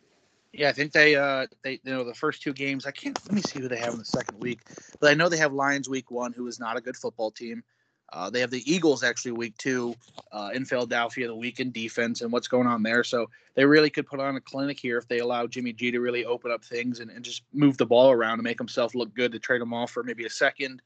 Yeah, 0.52 0.68
I 0.68 0.72
think 0.72 0.92
they 0.92 1.16
uh 1.16 1.46
they 1.64 1.80
you 1.82 1.92
know 1.92 2.04
the 2.04 2.14
first 2.14 2.42
two 2.42 2.52
games. 2.52 2.86
I 2.86 2.92
can't 2.92 3.18
let 3.24 3.34
me 3.34 3.40
see 3.40 3.58
who 3.58 3.66
they 3.66 3.78
have 3.78 3.94
in 3.94 3.98
the 3.98 4.04
second 4.04 4.38
week, 4.38 4.60
but 5.00 5.10
I 5.10 5.14
know 5.14 5.28
they 5.28 5.38
have 5.38 5.52
Lions 5.52 5.88
week 5.88 6.12
one, 6.12 6.32
who 6.32 6.46
is 6.46 6.60
not 6.60 6.76
a 6.76 6.80
good 6.80 6.96
football 6.96 7.32
team. 7.32 7.64
Uh, 8.12 8.30
they 8.30 8.38
have 8.38 8.50
the 8.50 8.62
Eagles 8.70 9.02
actually 9.02 9.32
week 9.32 9.56
two 9.56 9.96
uh, 10.30 10.50
in 10.54 10.64
Philadelphia, 10.64 11.26
the 11.26 11.34
week 11.34 11.58
in 11.58 11.72
defense 11.72 12.20
and 12.20 12.30
what's 12.30 12.46
going 12.46 12.68
on 12.68 12.82
there. 12.84 13.02
So 13.02 13.28
they 13.56 13.64
really 13.64 13.90
could 13.90 14.06
put 14.06 14.20
on 14.20 14.36
a 14.36 14.40
clinic 14.40 14.78
here 14.78 14.98
if 14.98 15.08
they 15.08 15.18
allow 15.18 15.48
Jimmy 15.48 15.72
G 15.72 15.90
to 15.90 15.98
really 15.98 16.24
open 16.24 16.52
up 16.52 16.62
things 16.64 17.00
and, 17.00 17.10
and 17.10 17.24
just 17.24 17.42
move 17.52 17.76
the 17.76 17.86
ball 17.86 18.12
around 18.12 18.34
and 18.34 18.44
make 18.44 18.58
himself 18.58 18.94
look 18.94 19.12
good 19.14 19.32
to 19.32 19.40
trade 19.40 19.62
him 19.62 19.74
off 19.74 19.90
for 19.90 20.04
maybe 20.04 20.26
a 20.26 20.30
second 20.30 20.80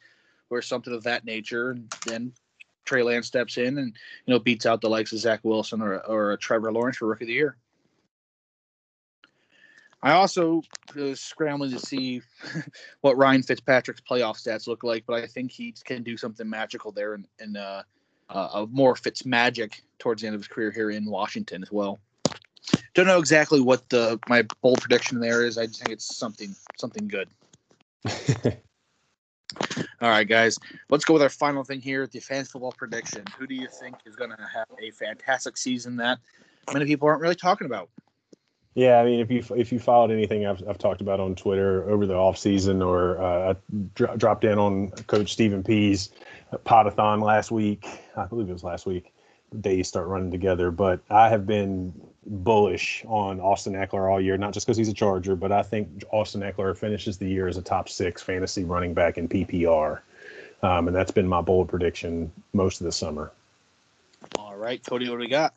or 0.51 0.63
something 0.63 0.95
of 0.95 1.05
that 1.05 1.25
nature. 1.25 1.71
And 1.71 1.93
then 2.07 2.33
Trey 2.85 3.03
Lance 3.03 3.27
steps 3.27 3.59
in 3.59 3.79
and 3.79 3.95
you 4.27 4.35
know 4.35 4.39
beats 4.39 4.67
out 4.67 4.81
the 4.81 4.89
likes 4.89 5.13
of 5.13 5.19
Zach 5.19 5.41
Wilson 5.43 5.83
or 5.83 5.99
or 6.07 6.37
Trevor 6.39 6.73
Lawrence 6.73 6.97
for 6.97 7.07
Rookie 7.07 7.25
of 7.25 7.29
the 7.29 7.35
Year. 7.35 7.57
I 10.03 10.13
also 10.13 10.63
was 10.95 11.21
scrambling 11.21 11.73
to 11.73 11.79
see 11.79 12.23
what 13.01 13.17
Ryan 13.17 13.43
Fitzpatrick's 13.43 14.01
playoff 14.01 14.41
stats 14.43 14.69
look 14.69 14.85
like, 14.85 15.05
but 15.07 15.23
I 15.23 15.27
think 15.27 15.51
he 15.51 15.75
can 15.85 16.03
do 16.03 16.17
something 16.17 16.49
magical 16.49 16.93
there 16.93 17.15
and, 17.15 17.27
and 17.41 17.57
uh, 17.57 17.83
uh, 18.31 18.67
more 18.71 18.95
Fitz 18.95 19.27
magic 19.27 19.83
towards 19.99 20.23
the 20.23 20.29
end 20.29 20.35
of 20.35 20.41
his 20.41 20.49
career 20.49 20.71
here 20.71 20.91
in 20.91 21.05
Washington 21.05 21.63
as 21.63 21.73
well. 21.73 21.99
Don't 22.95 23.07
know 23.07 23.19
exactly 23.19 23.61
what 23.61 23.89
the 23.89 24.21
my 24.29 24.45
bold 24.61 24.81
prediction 24.81 25.21
there 25.21 25.45
is. 25.45 25.59
I 25.59 25.67
just 25.67 25.81
think 25.81 25.93
it's 25.93 26.17
something 26.17 26.55
something 26.79 27.09
good. 27.09 27.29
All 30.01 30.09
right, 30.09 30.29
guys, 30.29 30.59
let's 30.91 31.05
go 31.05 31.15
with 31.15 31.23
our 31.23 31.29
final 31.29 31.65
thing 31.65 31.81
here: 31.81 32.07
the 32.07 32.21
fantasy 32.21 32.51
football 32.53 32.73
prediction. 32.73 33.25
Who 33.39 33.47
do 33.47 33.55
you 33.55 33.69
think 33.69 33.97
is 34.07 34.17
going 34.17 34.31
to 34.31 34.37
have 34.37 34.69
a 34.81 34.91
fantastic 34.91 35.57
season 35.57 35.97
that 35.97 36.19
many 36.73 36.85
people 36.85 37.09
aren't 37.09 37.21
really 37.21 37.35
talking 37.35 37.67
about? 37.67 37.89
Yeah, 38.75 39.01
I 39.01 39.05
mean, 39.05 39.19
if 39.19 39.31
you 39.31 39.43
if 39.57 39.73
you 39.73 39.81
followed 39.81 40.13
anything 40.13 40.47
I've, 40.47 40.63
I've 40.69 40.79
talked 40.79 41.01
about 41.01 41.19
on 41.19 41.35
Twitter 41.35 41.91
over 41.91 42.07
the 42.07 42.15
off 42.15 42.39
season, 42.39 42.81
or 42.81 43.21
uh, 43.21 43.55
I 43.55 43.57
dro- 43.95 44.17
dropped 44.17 44.45
in 44.45 44.59
on 44.59 44.91
Coach 45.09 45.33
Stephen 45.33 45.65
P's 45.65 46.11
potathon 46.65 47.23
last 47.23 47.51
week, 47.51 47.87
I 48.17 48.27
believe 48.27 48.49
it 48.49 48.53
was 48.53 48.63
last 48.65 48.87
week. 48.87 49.13
Days 49.61 49.89
start 49.89 50.07
running 50.07 50.31
together, 50.31 50.71
but 50.71 51.01
I 51.11 51.29
have 51.29 51.47
been 51.47 51.93
bullish 52.29 53.05
on 53.07 53.41
Austin 53.41 53.73
Ekeler 53.73 54.11
all 54.11 54.21
year, 54.21 54.37
not 54.37 54.53
just 54.53 54.67
because 54.67 54.77
he's 54.77 54.89
a 54.89 54.95
Charger, 54.95 55.35
but 55.35 55.51
I 55.53 55.63
think 55.63 56.05
Austin 56.11 56.43
Ekeler 56.43 56.77
finishes 56.77 57.19
the 57.19 57.29
year 57.29 57.49
as 57.49 57.57
a 57.57 57.63
top 57.63 57.89
six 57.89 58.23
fantasy 58.23 58.65
running 58.65 58.95
back 58.95 59.19
in 59.19 59.29
PPR, 59.29 60.01
um, 60.63 60.89
and 60.89 60.97
that's 60.97 61.11
been 61.11 61.27
my 61.27 61.41
bold 61.41 61.69
prediction 61.69 62.31
most 62.53 62.81
of 62.81 62.85
the 62.85 62.93
summer. 62.93 63.33
All 64.39 64.57
right, 64.57 64.85
Cody, 64.85 65.09
what 65.09 65.17
do 65.17 65.21
we 65.21 65.29
got? 65.29 65.55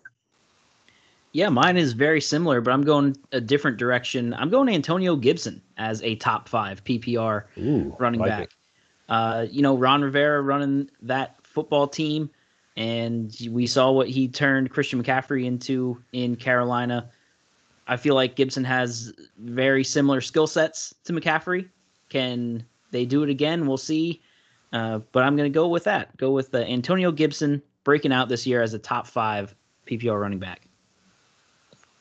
Yeah, 1.33 1.49
mine 1.49 1.77
is 1.77 1.93
very 1.93 2.19
similar, 2.19 2.59
but 2.59 2.71
I'm 2.71 2.83
going 2.83 3.15
a 3.31 3.39
different 3.39 3.77
direction. 3.77 4.33
I'm 4.33 4.49
going 4.49 4.67
Antonio 4.69 5.15
Gibson 5.15 5.61
as 5.77 6.01
a 6.03 6.15
top 6.15 6.49
five 6.49 6.83
PPR 6.83 7.45
Ooh, 7.57 7.95
running 7.99 8.19
like 8.19 8.29
back. 8.29 8.49
Uh, 9.07 9.45
you 9.49 9.61
know, 9.61 9.77
Ron 9.77 10.01
Rivera 10.01 10.41
running 10.41 10.89
that 11.03 11.35
football 11.43 11.87
team, 11.87 12.29
and 12.77 13.35
we 13.49 13.67
saw 13.67 13.91
what 13.91 14.07
he 14.07 14.27
turned 14.27 14.69
Christian 14.69 15.03
McCaffrey 15.03 15.45
into 15.45 16.01
in 16.13 16.35
Carolina. 16.35 17.09
I 17.87 17.97
feel 17.97 18.15
like 18.15 18.35
Gibson 18.35 18.63
has 18.63 19.13
very 19.39 19.83
similar 19.83 20.21
skill 20.21 20.47
sets 20.47 20.93
to 21.03 21.13
McCaffrey. 21.13 21.67
Can 22.09 22.65
they 22.91 23.05
do 23.05 23.23
it 23.23 23.29
again? 23.29 23.67
We'll 23.67 23.77
see. 23.77 24.21
Uh, 24.71 24.99
but 25.11 25.23
I'm 25.23 25.35
going 25.35 25.51
to 25.51 25.53
go 25.53 25.67
with 25.67 25.83
that. 25.83 26.15
Go 26.17 26.31
with 26.31 26.53
uh, 26.55 26.59
Antonio 26.59 27.11
Gibson 27.11 27.61
breaking 27.83 28.13
out 28.13 28.29
this 28.29 28.47
year 28.47 28.61
as 28.61 28.73
a 28.73 28.79
top 28.79 29.07
five 29.07 29.53
PPR 29.85 30.19
running 30.19 30.39
back. 30.39 30.67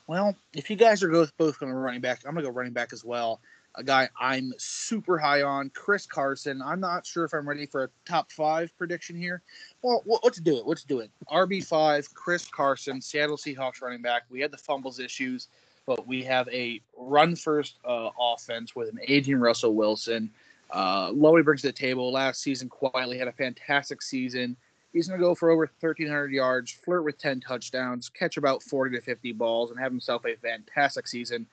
Well, 0.07 0.37
if 0.53 0.71
you 0.71 0.77
guys 0.77 1.03
are 1.03 1.09
both 1.09 1.59
going 1.59 1.73
to 1.73 1.79
running 1.79 2.01
back, 2.01 2.21
I'm 2.25 2.35
going 2.35 2.45
to 2.45 2.51
go 2.51 2.55
running 2.55 2.73
back 2.73 2.93
as 2.93 3.05
well. 3.05 3.41
A 3.77 3.85
guy 3.85 4.09
I'm 4.21 4.53
super 4.59 5.17
high 5.17 5.43
on, 5.43 5.71
Chris 5.71 6.07
Carson. 6.07 6.61
I'm 6.61 6.81
not 6.81 7.07
sure 7.07 7.25
if 7.25 7.33
I'm 7.33 7.49
ready 7.49 7.67
for 7.67 7.85
a 7.85 7.89
top 8.05 8.33
five 8.33 8.77
prediction 8.77 9.17
here. 9.17 9.43
Well, 9.83 10.03
let's 10.25 10.41
do 10.41 10.57
it. 10.57 10.67
Let's 10.67 10.83
do 10.83 10.99
it. 11.01 11.11
RB 11.31 11.65
five, 11.65 12.13
Chris 12.15 12.47
Carson, 12.47 13.01
Seattle 13.01 13.37
Seahawks 13.37 13.81
running 13.81 14.03
back. 14.03 14.25
We 14.29 14.41
had 14.41 14.51
the 14.51 14.59
fumbles 14.59 14.99
issues, 14.99 15.49
but 15.87 16.07
we 16.07 16.25
have 16.25 16.49
a 16.49 16.81
run 16.97 17.37
first 17.37 17.77
uh, 17.85 18.11
offense 18.19 18.75
with 18.75 18.89
an 18.89 18.99
aging 19.07 19.39
Russell 19.39 19.75
Wilson. 19.75 20.31
Uh, 20.71 21.11
Lowy 21.11 21.45
brings 21.45 21.63
to 21.63 21.69
the 21.69 21.73
table 21.73 22.13
last 22.13 22.43
season 22.43 22.69
quietly 22.69 23.19
had 23.19 23.29
a 23.29 23.33
fantastic 23.33 24.03
season. 24.03 24.57
He's 24.93 25.07
going 25.07 25.21
to 25.21 25.25
go 25.25 25.35
for 25.35 25.51
over 25.51 25.71
1,300 25.81 26.33
yards, 26.33 26.73
flirt 26.73 27.05
with 27.05 27.19
10 27.19 27.41
touchdowns, 27.41 28.09
catch 28.09 28.37
about 28.37 28.63
40 28.63 28.97
to 28.97 29.03
50 29.03 29.33
balls, 29.33 29.71
and 29.71 29.79
have 29.79 29.93
himself 29.93 30.25
a 30.27 30.35
fantastic 30.37 31.07
season. 31.07 31.47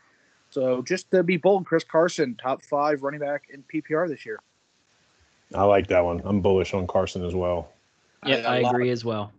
So 0.49 0.81
just 0.81 1.11
to 1.11 1.23
be 1.23 1.37
bold, 1.37 1.65
Chris 1.65 1.83
Carson, 1.83 2.35
top 2.35 2.63
five 2.63 3.03
running 3.03 3.19
back 3.19 3.47
in 3.53 3.63
PPR 3.63 4.07
this 4.07 4.25
year. 4.25 4.39
I 5.53 5.63
like 5.63 5.87
that 5.87 6.03
one. 6.03 6.21
I'm 6.25 6.41
bullish 6.41 6.73
on 6.73 6.87
Carson 6.87 7.23
as 7.25 7.33
well. 7.33 7.69
Yeah, 8.25 8.37
I, 8.47 8.61
I 8.61 8.69
agree 8.69 8.89
as 8.89 9.05
well. 9.05 9.31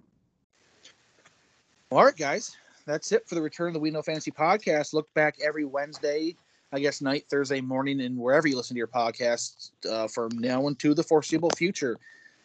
All 1.91 2.05
right, 2.05 2.17
guys. 2.17 2.57
That's 2.87 3.13
it 3.13 3.29
for 3.29 3.35
the 3.35 3.43
return 3.43 3.69
of 3.69 3.75
the 3.75 3.81
We 3.81 3.91
Know 3.91 4.01
Fantasy 4.01 4.31
podcast. 4.31 4.95
Look 4.95 5.13
back 5.13 5.37
every 5.45 5.67
Wednesday, 5.67 6.37
I 6.73 6.81
guess 6.81 7.03
night, 7.03 7.27
Thursday 7.29 7.61
morning, 7.61 8.01
and 8.01 8.17
wherever 8.17 8.49
you 8.49 8.57
listen 8.57 8.75
to 8.75 8.79
your 8.79 8.87
podcasts 8.87 9.71
uh, 9.89 10.09
from 10.09 10.31
now 10.39 10.67
into 10.69 10.95
the 10.95 11.03
foreseeable 11.03 11.51
future. 11.51 11.99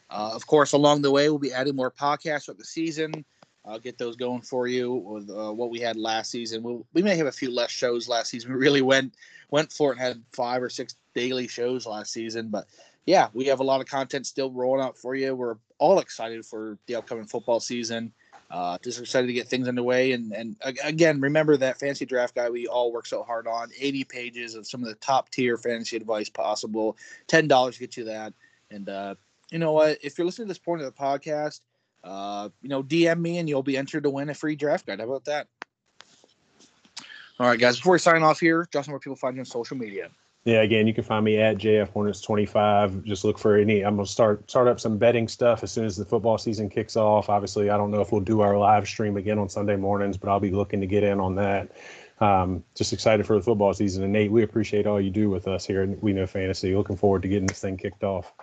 Uh, 0.10 0.32
of 0.34 0.46
course, 0.46 0.74
along 0.74 1.02
the 1.02 1.12
way, 1.12 1.30
we'll 1.30 1.40
be 1.40 1.54
adding 1.54 1.76
more 1.76 1.92
podcasts 1.92 2.46
throughout 2.46 2.58
the 2.58 2.66
season. 2.66 3.24
I'll 3.66 3.80
get 3.80 3.98
those 3.98 4.16
going 4.16 4.42
for 4.42 4.68
you 4.68 4.94
with 4.94 5.30
uh, 5.30 5.52
what 5.52 5.70
we 5.70 5.80
had 5.80 5.96
last 5.96 6.32
season. 6.32 6.64
We'll, 6.64 6.86
we 6.94 7.02
may 7.02 7.16
have 7.16 7.28
a 7.28 7.32
few 7.32 7.54
less 7.54 7.72
shows 7.72 8.10
last 8.10 8.30
season. 8.30 8.52
We 8.52 8.58
really 8.58 8.82
went 8.82 9.14
went 9.52 9.72
for 9.72 9.92
it 9.92 9.98
and 9.98 10.02
had 10.02 10.24
five 10.34 10.62
or 10.62 10.70
six 10.70 10.96
daily 11.14 11.48
shows 11.48 11.86
last 11.86 12.12
season, 12.12 12.50
but 12.50 12.66
yeah, 13.06 13.28
we 13.34 13.46
have 13.46 13.60
a 13.60 13.64
lot 13.64 13.82
of 13.82 13.88
content 13.88 14.26
still 14.26 14.52
rolling 14.52 14.84
out 14.84 14.98
for 14.98 15.16
you. 15.16 15.36
We're 15.36 15.58
all 15.78 16.00
excited 16.00 16.46
for 16.46 16.78
the 16.88 16.96
upcoming 16.96 17.26
football 17.26 17.60
season. 17.60 18.14
Uh, 18.50 18.78
just 18.84 19.00
excited 19.00 19.28
to 19.28 19.34
get 19.34 19.48
things 19.48 19.68
underway. 19.68 20.12
And 20.12 20.32
and 20.32 20.56
again, 20.64 21.20
remember 21.20 21.58
that 21.58 21.80
fancy 21.80 22.06
draft 22.06 22.36
guy 22.36 22.50
we 22.50 22.68
all 22.68 22.92
work 22.92 23.06
so 23.06 23.24
hard 23.24 23.48
on. 23.48 23.70
80 23.78 24.04
pages 24.06 24.56
of 24.56 24.68
some 24.68 24.84
of 24.84 24.90
the 24.90 24.96
top 24.96 25.30
tier 25.30 25.58
fantasy 25.58 25.98
advice 25.98 26.30
possible. 26.30 26.98
Ten 27.28 27.48
dollars 27.48 27.76
to 27.76 27.82
get 27.82 27.98
you 27.98 28.06
that. 28.06 28.34
And 28.70 28.90
uh, 28.90 29.16
you 29.52 29.60
know 29.60 29.72
what? 29.72 29.98
If 30.02 30.18
you're 30.18 30.26
listening 30.26 30.48
to 30.48 30.52
this 30.52 30.60
point 30.60 30.82
of 30.82 30.94
the 30.94 31.00
podcast, 31.00 31.62
uh, 32.04 32.50
you 32.62 32.70
know, 32.70 32.84
DM 32.84 33.20
me 33.20 33.38
and 33.38 33.48
you'll 33.48 33.64
be 33.64 33.78
entered 33.78 34.04
to 34.04 34.10
win 34.10 34.30
a 34.30 34.34
free 34.34 34.56
draft 34.56 34.86
guide. 34.86 35.00
How 35.00 35.06
about 35.06 35.26
that? 35.26 35.48
All 37.40 37.48
right, 37.48 37.60
guys. 37.60 37.78
Before 37.78 37.94
we 37.94 38.00
sign 38.00 38.24
off 38.24 38.40
here, 38.40 38.68
Justin, 38.72 38.92
where 38.92 39.00
people 39.00 39.16
find 39.16 39.36
you 39.36 39.42
on 39.42 39.46
social 39.46 39.76
media. 39.78 40.10
Yeah, 40.46 40.62
again, 40.62 40.88
you 40.88 40.94
can 40.94 41.06
find 41.06 41.24
me 41.24 41.38
at 41.38 41.58
JF 41.58 41.90
Hornets 41.90 42.20
25. 42.20 43.06
Just 43.06 43.24
look 43.24 43.40
for 43.40 43.56
any. 43.56 43.82
I'm 43.82 43.96
gonna 43.96 44.06
start 44.06 44.50
start 44.50 44.68
up 44.68 44.80
some 44.80 44.98
betting 44.98 45.28
stuff 45.28 45.64
as 45.64 45.72
soon 45.72 45.86
as 45.86 45.96
the 45.96 46.04
football 46.04 46.38
season 46.38 46.70
kicks 46.70 46.98
off. 46.98 47.30
Obviously, 47.30 47.70
I 47.70 47.78
don't 47.78 47.92
know 47.92 48.02
if 48.02 48.12
we'll 48.12 48.22
do 48.22 48.42
our 48.42 48.58
live 48.58 48.86
stream 48.86 49.16
again 49.16 49.40
on 49.40 49.48
Sunday 49.48 49.78
mornings, 49.78 50.18
but 50.18 50.30
I'll 50.30 50.42
be 50.42 50.52
looking 50.52 50.82
to 50.82 50.88
get 50.88 51.04
in 51.04 51.22
on 51.22 51.36
that. 51.36 51.72
Um, 52.20 52.64
just 52.76 52.92
excited 52.92 53.26
for 53.26 53.38
the 53.38 53.42
football 53.42 53.74
season. 53.74 54.04
And 54.04 54.12
Nate, 54.12 54.32
we 54.32 54.44
appreciate 54.44 54.86
all 54.86 55.00
you 55.00 55.10
do 55.10 55.30
with 55.30 55.48
us 55.48 55.66
here 55.66 55.82
at 55.82 56.04
We 56.04 56.12
Know 56.12 56.28
Fantasy. 56.28 56.76
Looking 56.76 56.98
forward 56.98 57.22
to 57.22 57.30
getting 57.30 57.48
this 57.48 57.60
thing 57.60 57.78
kicked 57.78 58.04
off. 58.04 58.34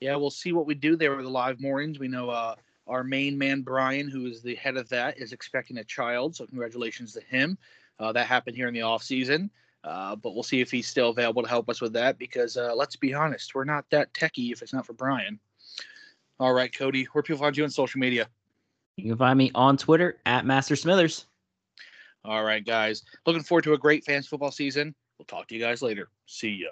Yeah, 0.00 0.16
we'll 0.16 0.30
see 0.30 0.52
what 0.52 0.66
we 0.66 0.74
do 0.74 0.96
there 0.96 1.14
with 1.14 1.24
the 1.24 1.30
live 1.30 1.60
mornings. 1.60 1.98
We 1.98 2.08
know 2.08 2.30
uh, 2.30 2.56
our 2.90 3.04
main 3.04 3.38
man 3.38 3.62
Brian, 3.62 4.10
who 4.10 4.26
is 4.26 4.42
the 4.42 4.56
head 4.56 4.76
of 4.76 4.88
that, 4.90 5.18
is 5.18 5.32
expecting 5.32 5.78
a 5.78 5.84
child. 5.84 6.36
So 6.36 6.46
congratulations 6.46 7.14
to 7.14 7.20
him. 7.20 7.56
Uh, 7.98 8.12
that 8.12 8.26
happened 8.26 8.56
here 8.56 8.68
in 8.68 8.74
the 8.74 8.82
off 8.82 9.02
season. 9.02 9.50
Uh, 9.82 10.14
but 10.16 10.34
we'll 10.34 10.42
see 10.42 10.60
if 10.60 10.70
he's 10.70 10.88
still 10.88 11.08
available 11.08 11.42
to 11.42 11.48
help 11.48 11.70
us 11.70 11.80
with 11.80 11.92
that 11.94 12.18
because 12.18 12.56
uh, 12.56 12.74
let's 12.74 12.96
be 12.96 13.14
honest, 13.14 13.54
we're 13.54 13.64
not 13.64 13.86
that 13.90 14.12
techie 14.12 14.52
if 14.52 14.60
it's 14.60 14.74
not 14.74 14.84
for 14.84 14.92
Brian. 14.92 15.38
All 16.38 16.52
right, 16.52 16.74
Cody, 16.76 17.04
where 17.12 17.22
people 17.22 17.40
find 17.40 17.56
you 17.56 17.64
on 17.64 17.70
social 17.70 17.98
media? 17.98 18.28
You 18.96 19.10
can 19.10 19.18
find 19.18 19.38
me 19.38 19.50
on 19.54 19.76
Twitter 19.76 20.18
at 20.26 20.44
Master 20.44 20.76
Smithers. 20.76 21.26
All 22.24 22.44
right, 22.44 22.64
guys. 22.64 23.02
Looking 23.24 23.42
forward 23.42 23.64
to 23.64 23.72
a 23.72 23.78
great 23.78 24.04
fans 24.04 24.26
football 24.26 24.50
season. 24.50 24.94
We'll 25.18 25.26
talk 25.26 25.48
to 25.48 25.54
you 25.54 25.60
guys 25.60 25.80
later. 25.80 26.08
See 26.26 26.62
ya. 26.62 26.68